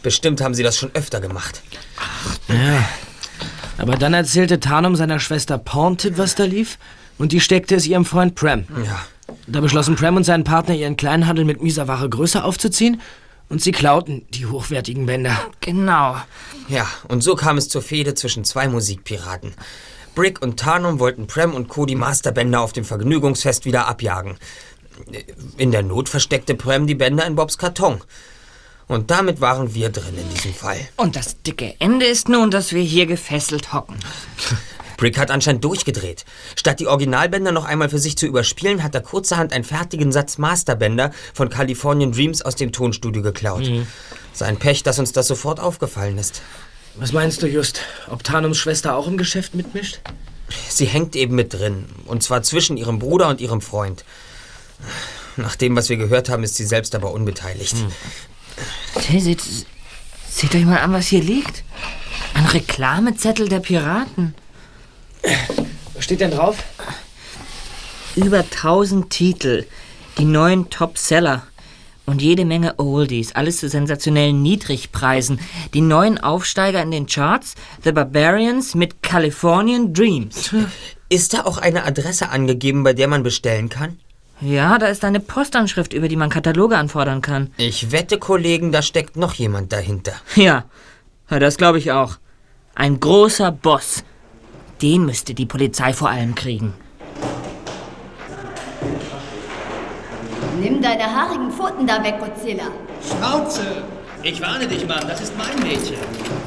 Bestimmt 0.01 0.41
haben 0.41 0.53
sie 0.53 0.63
das 0.63 0.77
schon 0.77 0.91
öfter 0.93 1.21
gemacht. 1.21 1.61
Ja. 2.47 2.87
Aber 3.77 3.95
dann 3.95 4.13
erzählte 4.13 4.59
Tarnum 4.59 4.95
seiner 4.95 5.19
Schwester 5.19 5.57
Pawntit, 5.57 6.17
was 6.17 6.35
da 6.35 6.45
lief, 6.45 6.77
und 7.17 7.31
die 7.31 7.39
steckte 7.39 7.75
es 7.75 7.85
ihrem 7.85 8.05
Freund 8.05 8.35
Prem. 8.35 8.65
Ja. 8.85 9.05
Da 9.47 9.61
beschlossen 9.61 9.95
Prem 9.95 10.15
und 10.15 10.23
sein 10.23 10.43
Partner, 10.43 10.75
ihren 10.75 10.97
Kleinhandel 10.97 11.45
mit 11.45 11.61
mieser 11.61 11.87
Ware 11.87 12.09
größer 12.09 12.43
aufzuziehen 12.43 13.01
und 13.49 13.61
sie 13.61 13.71
klauten 13.71 14.25
die 14.29 14.45
hochwertigen 14.45 15.05
Bänder. 15.05 15.37
Genau. 15.61 16.17
Ja, 16.67 16.87
und 17.07 17.21
so 17.21 17.35
kam 17.35 17.57
es 17.57 17.69
zur 17.69 17.81
Fehde 17.81 18.13
zwischen 18.15 18.45
zwei 18.45 18.67
Musikpiraten. 18.67 19.53
Brick 20.15 20.41
und 20.41 20.59
Tarnum 20.59 20.99
wollten 20.99 21.27
Prem 21.27 21.53
und 21.53 21.67
Co. 21.67 21.85
die 21.85 21.95
Masterbänder 21.95 22.61
auf 22.61 22.73
dem 22.73 22.85
Vergnügungsfest 22.85 23.65
wieder 23.65 23.87
abjagen. 23.87 24.37
In 25.57 25.71
der 25.71 25.83
Not 25.83 26.09
versteckte 26.09 26.55
Prem 26.55 26.85
die 26.87 26.95
Bänder 26.95 27.25
in 27.25 27.35
Bobs 27.35 27.57
Karton. 27.57 28.01
Und 28.87 29.11
damit 29.11 29.41
waren 29.41 29.73
wir 29.73 29.89
drin 29.89 30.17
in 30.17 30.29
diesem 30.29 30.53
Fall. 30.53 30.79
Und 30.97 31.15
das 31.15 31.41
dicke 31.41 31.75
Ende 31.79 32.05
ist 32.05 32.29
nun, 32.29 32.51
dass 32.51 32.73
wir 32.73 32.81
hier 32.81 33.05
gefesselt 33.05 33.73
hocken. 33.73 33.97
Brick 34.97 35.17
hat 35.17 35.31
anscheinend 35.31 35.63
durchgedreht. 35.63 36.25
Statt 36.55 36.79
die 36.79 36.87
Originalbänder 36.87 37.51
noch 37.51 37.65
einmal 37.65 37.89
für 37.89 37.99
sich 37.99 38.17
zu 38.17 38.25
überspielen, 38.25 38.83
hat 38.83 38.95
er 38.95 39.01
kurzerhand 39.01 39.53
einen 39.53 39.63
fertigen 39.63 40.11
Satz 40.11 40.37
Masterbänder 40.37 41.11
von 41.33 41.49
Californian 41.49 42.11
Dreams 42.11 42.41
aus 42.41 42.55
dem 42.55 42.71
Tonstudio 42.71 43.21
geklaut. 43.21 43.67
Mhm. 43.67 43.87
Sein 44.33 44.57
Pech, 44.57 44.83
dass 44.83 44.99
uns 44.99 45.11
das 45.11 45.27
sofort 45.27 45.59
aufgefallen 45.59 46.17
ist. 46.17 46.41
Was 46.95 47.11
meinst 47.11 47.41
du, 47.41 47.47
Just? 47.47 47.81
Ob 48.09 48.23
Tarnums 48.23 48.57
Schwester 48.57 48.95
auch 48.95 49.07
im 49.07 49.17
Geschäft 49.17 49.55
mitmischt? 49.55 49.99
Sie 50.69 50.85
hängt 50.85 51.15
eben 51.15 51.35
mit 51.35 51.53
drin. 51.53 51.85
Und 52.05 52.21
zwar 52.23 52.43
zwischen 52.43 52.77
ihrem 52.77 52.99
Bruder 52.99 53.29
und 53.29 53.41
ihrem 53.41 53.61
Freund. 53.61 54.05
Nach 55.37 55.55
dem, 55.55 55.75
was 55.75 55.89
wir 55.89 55.97
gehört 55.97 56.29
haben, 56.29 56.43
ist 56.43 56.55
sie 56.55 56.65
selbst 56.65 56.93
aber 56.93 57.11
unbeteiligt. 57.11 57.75
Hey, 59.07 59.19
seht, 59.19 59.41
seht 60.29 60.53
euch 60.53 60.65
mal 60.65 60.79
an, 60.79 60.93
was 60.93 61.07
hier 61.07 61.23
liegt. 61.23 61.63
Ein 62.35 62.45
Reklamezettel 62.45 63.49
der 63.49 63.59
Piraten. 63.59 64.35
Was 65.93 66.03
steht 66.03 66.21
denn 66.21 66.31
drauf? 66.31 66.63
Über 68.15 68.39
1000 68.39 69.09
Titel, 69.09 69.65
die 70.17 70.25
neuen 70.25 70.69
Top-Seller 70.69 71.43
und 72.05 72.21
jede 72.21 72.45
Menge 72.45 72.77
Oldies, 72.77 73.33
alles 73.33 73.57
zu 73.57 73.69
sensationellen 73.69 74.41
Niedrigpreisen. 74.41 75.39
Die 75.73 75.81
neuen 75.81 76.17
Aufsteiger 76.17 76.81
in 76.81 76.91
den 76.91 77.07
Charts, 77.07 77.55
The 77.83 77.91
Barbarians 77.91 78.75
mit 78.75 79.01
Californian 79.01 79.93
Dreams. 79.93 80.53
Ist 81.09 81.33
da 81.33 81.45
auch 81.45 81.57
eine 81.57 81.85
Adresse 81.85 82.29
angegeben, 82.29 82.83
bei 82.83 82.93
der 82.93 83.07
man 83.07 83.23
bestellen 83.23 83.69
kann? 83.69 83.99
Ja, 84.41 84.77
da 84.77 84.87
ist 84.87 85.05
eine 85.05 85.19
Postanschrift, 85.19 85.93
über 85.93 86.07
die 86.07 86.15
man 86.15 86.29
Kataloge 86.29 86.77
anfordern 86.77 87.21
kann. 87.21 87.51
Ich 87.57 87.91
wette, 87.91 88.17
Kollegen, 88.17 88.71
da 88.71 88.81
steckt 88.81 89.15
noch 89.15 89.35
jemand 89.35 89.71
dahinter. 89.71 90.13
Ja, 90.35 90.65
ja 91.29 91.39
das 91.39 91.57
glaube 91.57 91.77
ich 91.77 91.91
auch. 91.91 92.17
Ein 92.75 92.99
großer 92.99 93.51
Boss. 93.51 94.03
Den 94.83 95.05
müsste 95.05 95.33
die 95.33 95.45
Polizei 95.45 95.93
vor 95.93 96.09
allem 96.09 96.35
kriegen. 96.35 96.73
Nimm 100.59 100.81
deine 100.81 101.05
haarigen 101.05 101.49
Pfoten 101.53 101.87
da 101.87 102.03
weg, 102.03 102.15
Godzilla. 102.19 102.65
Schnauze! 103.01 103.61
Ich 104.23 104.41
warne 104.41 104.67
dich, 104.67 104.85
Mann, 104.85 105.07
das 105.07 105.21
ist 105.21 105.33
mein 105.37 105.57
Mädchen. 105.65 105.95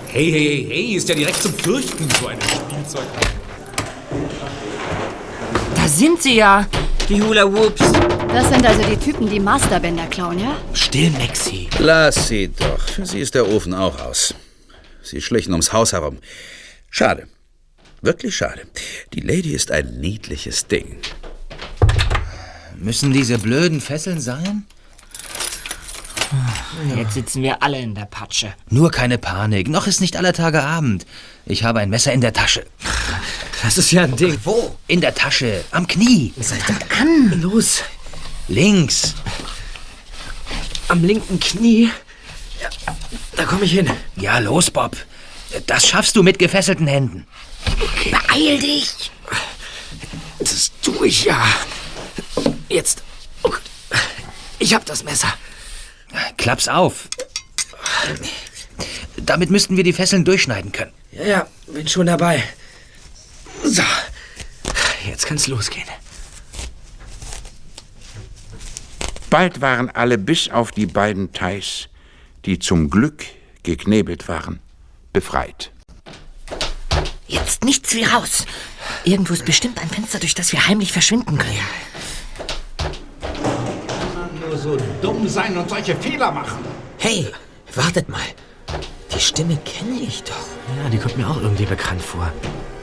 Hey, 0.09 0.31
hey, 0.31 0.67
hey, 0.67 0.67
hey, 0.69 0.97
ist 0.97 1.09
ja 1.09 1.15
direkt 1.15 1.41
zum 1.41 1.55
Fürchten, 1.55 2.07
so 2.21 2.27
ein 2.27 2.39
Spielzeug. 2.43 3.07
Da 5.75 5.89
sind 5.89 6.21
sie 6.21 6.37
ja, 6.37 6.67
die 7.09 7.23
Hula 7.23 7.45
Hoops. 7.45 7.91
Das 8.29 8.51
sind 8.51 8.67
also 8.67 8.83
die 8.83 8.99
Typen, 8.99 9.31
die 9.31 9.41
Masterbänder 9.41 10.09
klauen, 10.09 10.39
ja? 10.39 10.59
Still, 10.75 11.11
Maxi. 11.13 11.71
Lass 11.79 12.29
sie 12.29 12.49
doch. 12.49 12.81
Für 12.81 13.07
sie 13.07 13.21
ist 13.21 13.35
der 13.35 13.49
Ofen 13.49 13.73
auch 13.73 13.99
aus. 13.99 14.35
Sie 15.03 15.23
schlichen 15.23 15.53
ums 15.53 15.73
Haus 15.73 15.95
herum. 15.95 16.19
Schade. 16.91 17.29
Wirklich 18.03 18.37
schade. 18.37 18.67
Die 19.15 19.21
Lady 19.21 19.53
ist 19.53 19.71
ein 19.71 20.01
niedliches 20.01 20.67
Ding. 20.67 20.99
Müssen 22.79 23.13
diese 23.13 23.39
blöden 23.39 23.81
Fesseln 23.81 24.21
sein? 24.21 24.67
Jetzt 26.95 27.15
sitzen 27.15 27.43
wir 27.43 27.63
alle 27.63 27.81
in 27.81 27.95
der 27.95 28.05
Patsche. 28.05 28.53
Nur 28.69 28.91
keine 28.91 29.17
Panik. 29.17 29.69
Noch 29.69 29.87
ist 29.87 30.01
nicht 30.01 30.17
aller 30.17 30.33
Tage 30.33 30.63
Abend. 30.63 31.07
Ich 31.47 31.65
habe 31.65 31.81
ein 31.81 31.91
Messer 31.91 32.13
in 32.13 32.21
der 32.21 32.33
Tasche. 32.33 32.67
Das 33.63 33.79
ist 33.79 33.91
ja 33.93 34.03
ein 34.03 34.17
Ding. 34.17 34.39
Wo? 34.45 34.77
In 34.87 35.01
der 35.01 35.15
Tasche. 35.15 35.65
Am 35.71 35.87
Knie. 35.87 36.35
Seid 36.39 36.63
an. 37.01 37.41
Los. 37.41 37.83
Links. 38.49 39.15
Am 40.89 41.03
linken 41.03 41.41
Knie. 41.41 41.91
Ja, 42.63 42.95
da 43.37 43.45
komme 43.45 43.65
ich 43.65 43.73
hin. 43.73 43.91
Ja, 44.17 44.39
los, 44.39 44.71
Bob. 44.71 44.97
Das 45.67 45.87
schaffst 45.87 46.17
du 46.17 46.23
mit 46.23 46.39
gefesselten 46.39 46.87
Händen. 46.87 47.27
Beeil 48.11 48.59
dich! 48.59 49.11
Das 50.39 50.71
tue 50.83 51.09
ich 51.09 51.25
ja. 51.25 51.45
Jetzt. 52.69 53.03
Oh 53.43 53.51
Gott. 53.51 53.63
Ich 54.59 54.75
hab 54.75 54.85
das 54.87 55.05
Messer. 55.05 55.33
Klapp's 56.37 56.69
auf. 56.69 57.09
Damit 59.17 59.51
müssten 59.51 59.77
wir 59.77 59.85
die 59.85 59.93
Fesseln 59.93 60.25
durchschneiden 60.25 60.73
können. 60.73 60.93
Ja, 61.13 61.25
ja, 61.25 61.49
bin 61.67 61.89
schon 61.89 62.07
dabei. 62.07 62.43
So. 63.65 63.83
Jetzt 65.07 65.27
kann's 65.27 65.47
losgehen. 65.47 65.87
Bald 69.31 69.61
waren 69.61 69.91
alle 69.91 70.19
bis 70.19 70.49
auf 70.49 70.71
die 70.71 70.87
beiden 70.87 71.33
Thais, 71.33 71.89
die 72.45 72.59
zum 72.59 72.91
Glück 72.91 73.25
geknebelt 73.63 74.29
waren, 74.29 74.61
befreit. 75.13 75.73
Jetzt 77.29 77.65
nichts 77.65 77.95
wie 77.95 78.05
raus. 78.05 78.47
Irgendwo 79.05 79.33
ist 79.33 79.45
bestimmt 79.45 79.81
ein 79.81 79.89
Fenster, 79.89 80.19
durch 80.19 80.35
das 80.35 80.53
wir 80.53 80.67
heimlich 80.67 80.93
verschwinden 80.93 81.39
können. 81.39 81.59
Nur 84.41 84.57
so 84.57 84.77
dumm 85.03 85.29
sein 85.29 85.57
und 85.57 85.69
solche 85.69 85.97
Fehler 85.97 86.31
machen. 86.31 86.65
Hey, 86.99 87.27
wartet 87.75 88.09
mal. 88.09 88.21
Die 89.15 89.21
Stimme 89.21 89.57
kenne 89.65 90.01
ich 90.01 90.23
doch. 90.23 90.35
Ja, 90.83 90.89
die 90.89 90.99
kommt 90.99 91.17
mir 91.17 91.29
auch 91.29 91.41
irgendwie 91.41 91.65
bekannt 91.65 92.03
vor. 92.03 92.33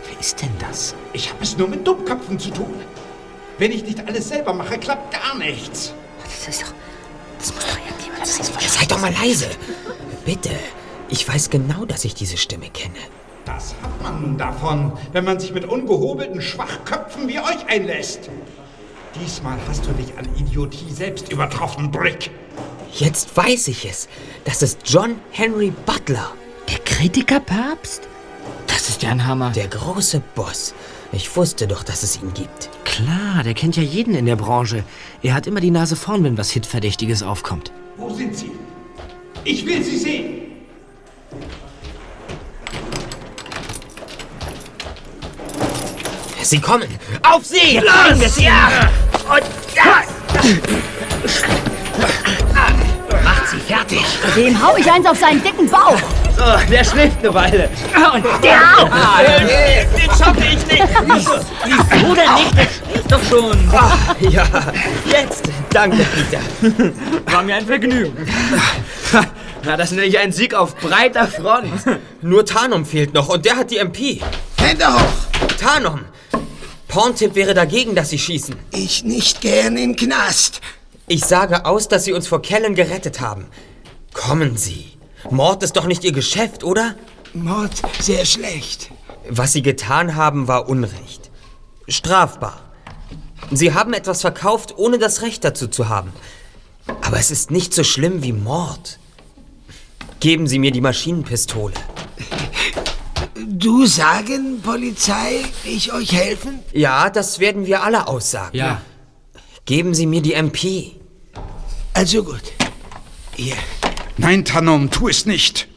Wer 0.09 0.19
ist 0.19 0.41
denn 0.41 0.51
das? 0.59 0.95
Ich 1.13 1.29
habe 1.29 1.43
es 1.43 1.57
nur 1.57 1.67
mit 1.67 1.85
Dummköpfen 1.87 2.37
zu 2.39 2.49
tun. 2.49 2.73
Wenn 3.57 3.71
ich 3.71 3.83
nicht 3.83 4.05
alles 4.05 4.29
selber 4.29 4.53
mache, 4.53 4.77
klappt 4.77 5.13
gar 5.13 5.35
nichts. 5.35 5.93
Das 6.23 6.47
ist 6.47 6.63
doch. 6.63 6.73
Das 7.39 7.53
muss 7.53 7.65
doch 7.65 7.77
irgendjemand 7.77 8.25
sein. 8.25 8.45
Seid 8.59 8.91
doch 8.91 8.99
mal 8.99 9.13
leise. 9.13 9.49
Bitte. 10.25 10.51
Ich 11.09 11.27
weiß 11.27 11.49
genau, 11.49 11.85
dass 11.85 12.05
ich 12.05 12.15
diese 12.15 12.37
Stimme 12.37 12.69
kenne. 12.69 12.99
Das 13.45 13.75
hat 13.81 14.01
man 14.01 14.21
nun 14.21 14.37
davon, 14.37 14.93
wenn 15.11 15.25
man 15.25 15.39
sich 15.39 15.53
mit 15.53 15.65
ungehobelten 15.65 16.41
Schwachköpfen 16.41 17.27
wie 17.27 17.39
euch 17.39 17.67
einlässt. 17.67 18.29
Diesmal 19.21 19.57
hast 19.67 19.85
du 19.85 19.91
dich 19.91 20.17
an 20.17 20.27
Idiotie 20.37 20.91
selbst 20.91 21.31
übertroffen, 21.31 21.91
Brick. 21.91 22.31
Jetzt 22.93 23.35
weiß 23.35 23.67
ich 23.67 23.85
es. 23.85 24.07
Das 24.45 24.61
ist 24.61 24.79
John 24.85 25.15
Henry 25.31 25.71
Butler. 25.85 26.31
Der 26.69 26.79
Kritikerpapst? 26.79 28.07
Das 28.67 28.89
ist 28.89 29.03
ja 29.03 29.09
ein 29.09 29.25
Hammer. 29.25 29.51
Der 29.51 29.67
große 29.67 30.21
Boss. 30.35 30.73
Ich 31.11 31.35
wusste 31.35 31.67
doch, 31.67 31.83
dass 31.83 32.01
es 32.01 32.21
ihn 32.21 32.33
gibt. 32.33 32.69
Klar, 32.85 33.43
der 33.43 33.53
kennt 33.53 33.75
ja 33.75 33.83
jeden 33.83 34.15
in 34.15 34.25
der 34.25 34.35
Branche. 34.35 34.83
Er 35.21 35.35
hat 35.35 35.47
immer 35.47 35.59
die 35.59 35.71
Nase 35.71 35.95
vorn, 35.95 36.23
wenn 36.23 36.37
was 36.37 36.51
Hitverdächtiges 36.51 37.21
aufkommt. 37.23 37.71
Wo 37.97 38.09
sind 38.09 38.35
sie? 38.35 38.51
Ich 39.43 39.65
will 39.65 39.83
sie 39.83 39.97
sehen. 39.97 40.42
Sie 46.53 46.61
kommen! 46.61 46.87
Auf 47.23 47.43
sie! 47.43 47.79
Los! 47.79 48.37
Ja! 48.37 48.69
Und 49.27 49.43
ja! 49.75 50.03
Macht 53.23 53.47
sie 53.49 53.57
fertig! 53.57 54.05
Dem 54.35 54.63
hau 54.63 54.77
ich 54.77 54.91
eins 54.91 55.07
auf 55.07 55.17
seinen 55.17 55.41
dicken 55.41 55.67
Bauch. 55.67 55.97
So, 56.37 56.43
der 56.71 56.83
schläft 56.83 57.17
eine 57.21 57.33
Weile. 57.33 57.69
Und 58.13 58.43
der 58.43 58.59
auch. 58.77 58.91
Ah, 58.91 59.21
nee, 59.39 59.87
den 59.99 60.11
schaffe 60.15 60.43
ich 60.43 60.63
nicht. 60.67 60.83
Du 62.05 62.13
denn 62.13 62.33
nicht? 62.35 62.55
Der 62.55 62.67
schläft 62.67 63.11
doch 63.11 63.23
schon. 63.27 63.57
Ah, 63.71 64.15
ja, 64.19 64.45
jetzt. 65.05 65.45
Danke, 65.71 66.05
Peter. 66.13 66.93
War 67.33 67.41
mir 67.41 67.55
ein 67.55 67.65
Vergnügen. 67.65 68.27
Na, 69.65 69.75
das 69.75 69.89
nenne 69.89 70.05
ich 70.05 70.19
einen 70.19 70.33
Sieg 70.33 70.53
auf 70.53 70.75
breiter 70.75 71.27
Front. 71.27 71.71
Nur 72.21 72.45
Tarnum 72.45 72.85
fehlt 72.85 73.15
noch 73.15 73.29
und 73.29 73.43
der 73.43 73.55
hat 73.55 73.71
die 73.71 73.77
MP. 73.77 74.21
Hände 74.59 74.85
hoch! 74.85 75.57
Tarnum! 75.59 76.01
Porntip 76.93 77.33
wäre 77.33 77.55
dagegen, 77.55 77.95
dass 77.95 78.11
Sie 78.11 78.19
schießen. 78.19 78.55
Ich 78.71 79.03
nicht 79.03 79.41
gern 79.41 79.77
in 79.77 79.95
Knast. 79.95 80.61
Ich 81.07 81.25
sage 81.25 81.65
aus, 81.65 81.87
dass 81.87 82.03
Sie 82.03 82.13
uns 82.13 82.27
vor 82.27 82.43
Kellen 82.43 82.75
gerettet 82.75 83.19
haben. 83.19 83.47
Kommen 84.13 84.57
Sie. 84.57 84.91
Mord 85.31 85.63
ist 85.63 85.75
doch 85.75 85.87
nicht 85.87 86.03
Ihr 86.03 86.11
Geschäft, 86.11 86.63
oder? 86.63 86.93
Mord 87.33 87.81
sehr 87.99 88.25
schlecht. 88.25 88.91
Was 89.27 89.53
Sie 89.53 89.63
getan 89.63 90.15
haben, 90.15 90.47
war 90.47 90.69
Unrecht. 90.69 91.31
Strafbar. 91.87 92.61
Sie 93.49 93.73
haben 93.73 93.93
etwas 93.93 94.21
verkauft, 94.21 94.77
ohne 94.77 94.99
das 94.99 95.23
Recht 95.23 95.43
dazu 95.43 95.67
zu 95.67 95.89
haben. 95.89 96.13
Aber 97.01 97.17
es 97.17 97.31
ist 97.31 97.49
nicht 97.49 97.73
so 97.73 97.83
schlimm 97.83 98.21
wie 98.21 98.33
Mord. 98.33 98.99
Geben 100.19 100.45
Sie 100.45 100.59
mir 100.59 100.69
die 100.69 100.81
Maschinenpistole. 100.81 101.73
Du 103.55 103.85
sagen, 103.85 104.61
Polizei, 104.63 105.41
ich 105.63 105.93
euch 105.93 106.11
helfen? 106.11 106.59
Ja, 106.71 107.11
das 107.11 107.39
werden 107.39 107.67
wir 107.67 107.83
alle 107.83 108.07
aussagen. 108.07 108.57
Ja. 108.57 108.81
Geben 109.65 109.93
Sie 109.93 110.07
mir 110.07 110.23
die 110.23 110.33
MP. 110.33 110.93
Also 111.93 112.23
gut. 112.23 112.41
Hier. 113.35 113.53
Nein, 114.17 114.43
Tannum, 114.43 114.89
tu 114.89 115.07
es 115.07 115.27
nicht. 115.27 115.67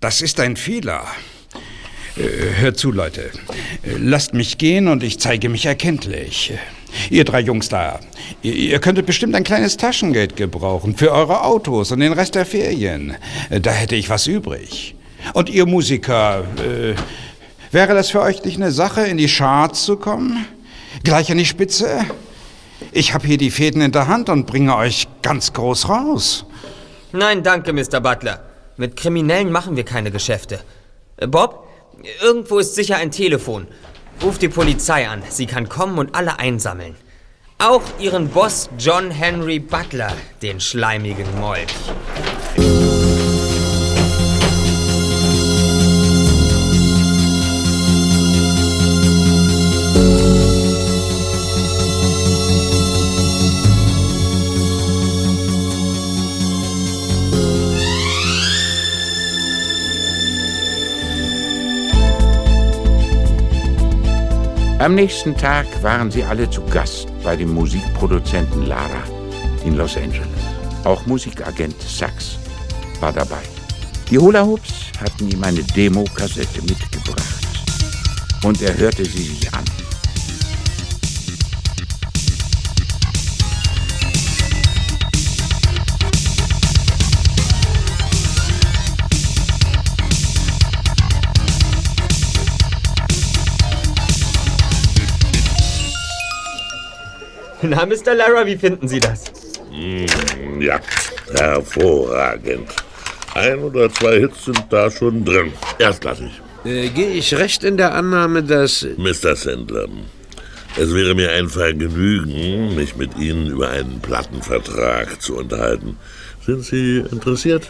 Das 0.00 0.20
ist 0.20 0.40
ein 0.40 0.56
Fehler. 0.56 1.06
Äh, 2.18 2.60
hört 2.60 2.78
zu, 2.78 2.92
Leute. 2.92 3.30
Äh, 3.82 3.96
Lasst 3.96 4.34
mich 4.34 4.58
gehen 4.58 4.86
und 4.86 5.02
ich 5.02 5.18
zeige 5.18 5.48
mich 5.48 5.64
erkenntlich. 5.64 6.52
Ihr 7.08 7.24
drei 7.24 7.40
Jungs 7.40 7.70
da, 7.70 8.00
ihr, 8.42 8.52
ihr 8.54 8.78
könntet 8.78 9.06
bestimmt 9.06 9.34
ein 9.36 9.44
kleines 9.44 9.78
Taschengeld 9.78 10.36
gebrauchen 10.36 10.94
für 10.96 11.12
eure 11.12 11.44
Autos 11.44 11.92
und 11.92 12.00
den 12.00 12.12
Rest 12.12 12.34
der 12.34 12.44
Ferien. 12.44 13.16
Äh, 13.48 13.60
Da 13.62 13.70
hätte 13.70 13.96
ich 13.96 14.10
was 14.10 14.26
übrig. 14.26 14.96
Und 15.34 15.48
ihr 15.48 15.66
Musiker, 15.66 16.44
äh, 16.58 16.94
wäre 17.70 17.94
das 17.94 18.10
für 18.10 18.20
euch 18.20 18.44
nicht 18.44 18.56
eine 18.56 18.72
Sache, 18.72 19.02
in 19.02 19.16
die 19.16 19.28
Charts 19.28 19.84
zu 19.84 19.96
kommen? 19.96 20.46
Gleich 21.04 21.30
an 21.30 21.38
die 21.38 21.46
Spitze? 21.46 22.04
Ich 22.92 23.14
habe 23.14 23.26
hier 23.26 23.38
die 23.38 23.50
Fäden 23.50 23.82
in 23.82 23.92
der 23.92 24.08
Hand 24.08 24.28
und 24.28 24.46
bringe 24.46 24.76
euch 24.76 25.06
ganz 25.22 25.52
groß 25.52 25.88
raus. 25.88 26.44
Nein, 27.12 27.42
danke, 27.42 27.72
Mr. 27.72 28.00
Butler. 28.00 28.40
Mit 28.76 28.96
Kriminellen 28.96 29.52
machen 29.52 29.76
wir 29.76 29.84
keine 29.84 30.10
Geschäfte. 30.10 30.60
Äh, 31.16 31.26
Bob, 31.26 31.68
irgendwo 32.22 32.58
ist 32.58 32.74
sicher 32.74 32.96
ein 32.96 33.10
Telefon. 33.10 33.66
Ruf 34.22 34.38
die 34.38 34.48
Polizei 34.48 35.08
an. 35.08 35.22
Sie 35.28 35.46
kann 35.46 35.68
kommen 35.68 35.98
und 35.98 36.14
alle 36.14 36.38
einsammeln. 36.38 36.94
Auch 37.58 37.82
Ihren 37.98 38.28
Boss 38.28 38.70
John 38.78 39.10
Henry 39.10 39.58
Butler, 39.58 40.14
den 40.40 40.60
schleimigen 40.60 41.26
Molch. 41.38 41.66
Am 64.80 64.94
nächsten 64.94 65.36
Tag 65.36 65.66
waren 65.82 66.10
sie 66.10 66.24
alle 66.24 66.48
zu 66.48 66.62
Gast 66.62 67.06
bei 67.22 67.36
dem 67.36 67.52
Musikproduzenten 67.52 68.64
Lara 68.64 69.02
in 69.62 69.76
Los 69.76 69.94
Angeles. 69.98 70.26
Auch 70.84 71.04
Musikagent 71.04 71.78
Sachs 71.82 72.38
war 72.98 73.12
dabei. 73.12 73.42
Die 74.10 74.18
Hula 74.18 74.42
Hoops 74.42 74.90
hatten 74.98 75.30
ihm 75.30 75.44
eine 75.44 75.62
Demo-Kassette 75.62 76.62
mitgebracht 76.62 77.46
und 78.42 78.62
er 78.62 78.74
hörte 78.74 79.04
sie 79.04 79.24
sich 79.24 79.52
an. 79.52 79.64
Na, 97.62 97.84
Mr. 97.86 98.14
Lara, 98.14 98.46
wie 98.46 98.56
finden 98.56 98.88
Sie 98.88 99.00
das? 99.00 99.24
Mm, 99.70 100.60
ja, 100.60 100.80
hervorragend. 101.34 102.68
Ein 103.34 103.58
oder 103.60 103.90
zwei 103.92 104.18
Hits 104.20 104.44
sind 104.46 104.64
da 104.70 104.90
schon 104.90 105.24
drin. 105.24 105.52
Erstklassig. 105.78 106.30
Äh, 106.64 106.88
Gehe 106.88 107.10
ich 107.10 107.34
recht 107.34 107.62
in 107.64 107.76
der 107.76 107.94
Annahme, 107.94 108.42
dass... 108.42 108.86
Mr. 108.96 109.36
Sandler, 109.36 109.86
es 110.76 110.94
wäre 110.94 111.14
mir 111.14 111.30
ein 111.32 111.48
Vergnügen, 111.48 112.74
mich 112.74 112.96
mit 112.96 113.16
Ihnen 113.16 113.48
über 113.48 113.70
einen 113.70 114.00
Plattenvertrag 114.00 115.20
zu 115.20 115.36
unterhalten. 115.36 115.96
Sind 116.46 116.64
Sie 116.64 117.04
interessiert? 117.10 117.68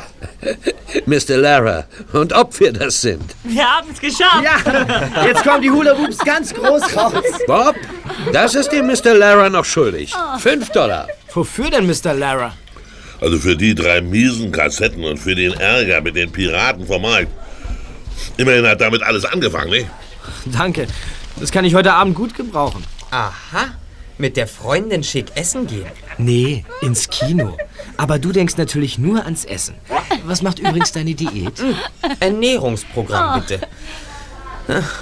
Mr. 1.06 1.36
Lara, 1.36 1.86
und 2.12 2.32
ob 2.32 2.58
wir 2.60 2.72
das 2.72 3.00
sind. 3.00 3.34
Wir 3.44 3.64
haben 3.64 3.88
es 3.92 4.00
geschafft. 4.00 4.44
Ja, 4.44 5.24
jetzt 5.26 5.42
kommen 5.42 5.62
die 5.62 5.70
Hula 5.70 5.96
Hoops 5.96 6.18
ganz 6.18 6.52
groß 6.52 6.96
raus. 6.96 7.24
Bob, 7.46 7.74
das 8.32 8.54
ist 8.54 8.70
dir 8.70 8.82
Mr. 8.82 9.14
Lara 9.14 9.48
noch 9.48 9.64
schuldig. 9.64 10.12
Fünf 10.38 10.70
Dollar. 10.70 11.08
Wofür 11.32 11.70
denn, 11.70 11.86
Mr. 11.86 12.14
Lara? 12.14 12.54
Also 13.20 13.38
für 13.38 13.56
die 13.56 13.74
drei 13.74 14.00
miesen 14.00 14.52
Kassetten 14.52 15.04
und 15.04 15.18
für 15.18 15.34
den 15.34 15.52
Ärger 15.54 16.00
mit 16.00 16.14
den 16.14 16.30
Piraten 16.30 16.86
vom 16.86 17.02
Markt. 17.02 17.28
Immerhin 18.36 18.66
hat 18.66 18.80
damit 18.80 19.02
alles 19.02 19.24
angefangen, 19.24 19.70
nicht? 19.70 19.86
Danke. 20.46 20.86
Das 21.40 21.52
kann 21.52 21.64
ich 21.64 21.74
heute 21.74 21.92
Abend 21.92 22.14
gut 22.14 22.34
gebrauchen. 22.34 22.84
Aha. 23.10 23.68
Mit 24.18 24.36
der 24.36 24.48
Freundin 24.48 25.04
schick 25.04 25.26
essen 25.36 25.66
gehen. 25.68 25.86
Nee, 26.18 26.64
ins 26.80 27.08
Kino. 27.08 27.56
Aber 27.96 28.18
du 28.18 28.32
denkst 28.32 28.56
natürlich 28.56 28.98
nur 28.98 29.24
ans 29.24 29.44
Essen. 29.44 29.76
Was 30.24 30.42
macht 30.42 30.58
übrigens 30.58 30.90
deine 30.90 31.14
Diät? 31.14 31.52
Ernährungsprogramm, 32.20 33.40
bitte. 33.40 33.60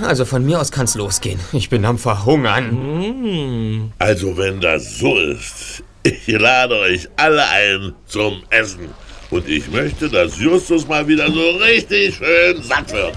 Also 0.03 0.27
von 0.27 0.45
mir 0.45 0.61
aus 0.61 0.71
kann's 0.71 0.95
losgehen. 0.95 1.41
Ich 1.53 1.71
bin 1.71 1.85
am 1.87 1.99
Verhungern. 1.99 3.93
Also 3.99 4.37
wenn 4.37 4.61
das 4.61 4.99
so 4.99 5.17
ist, 5.17 5.83
ich 6.03 6.29
lade 6.29 6.79
euch 6.79 7.09
alle 7.17 7.49
ein 7.49 7.95
zum 8.07 8.43
Essen. 8.51 8.91
Und 9.37 9.47
ich 9.51 9.71
möchte, 9.71 10.09
dass 10.09 10.39
Justus 10.39 10.89
mal 10.89 11.07
wieder 11.07 11.31
so 11.31 11.51
richtig 11.63 12.17
schön 12.17 12.63
satt 12.63 12.91
wird. 12.91 13.13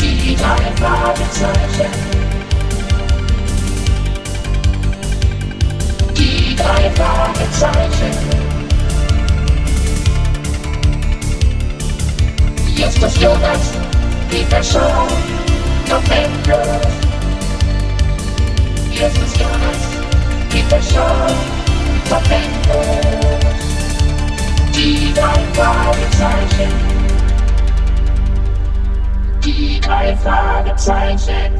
Die 0.00 0.34
drei 0.34 0.72
Fragezeichen. 0.80 1.92
Die 6.16 6.56
drei 6.56 6.90
Fragezeichen. 6.90 8.10
Jetzt 12.76 13.00
ist 13.00 13.20
Jonas, 13.20 13.70
Peter 14.28 14.62
Shaw, 14.64 15.06
noch 15.88 16.02
endlos. 16.10 16.86
Jetzt 18.90 19.18
ist 19.18 19.36
Jonas, 19.38 19.80
Peter 20.50 20.80
Shaw, 20.82 21.32
noch 22.10 22.30
endlos. 22.30 23.64
Die 24.74 25.12
drei 25.14 25.40
Fragezeichen. 25.54 26.72
Die 29.44 29.80
drei 29.80 30.16
Fragezeichen. 30.16 31.52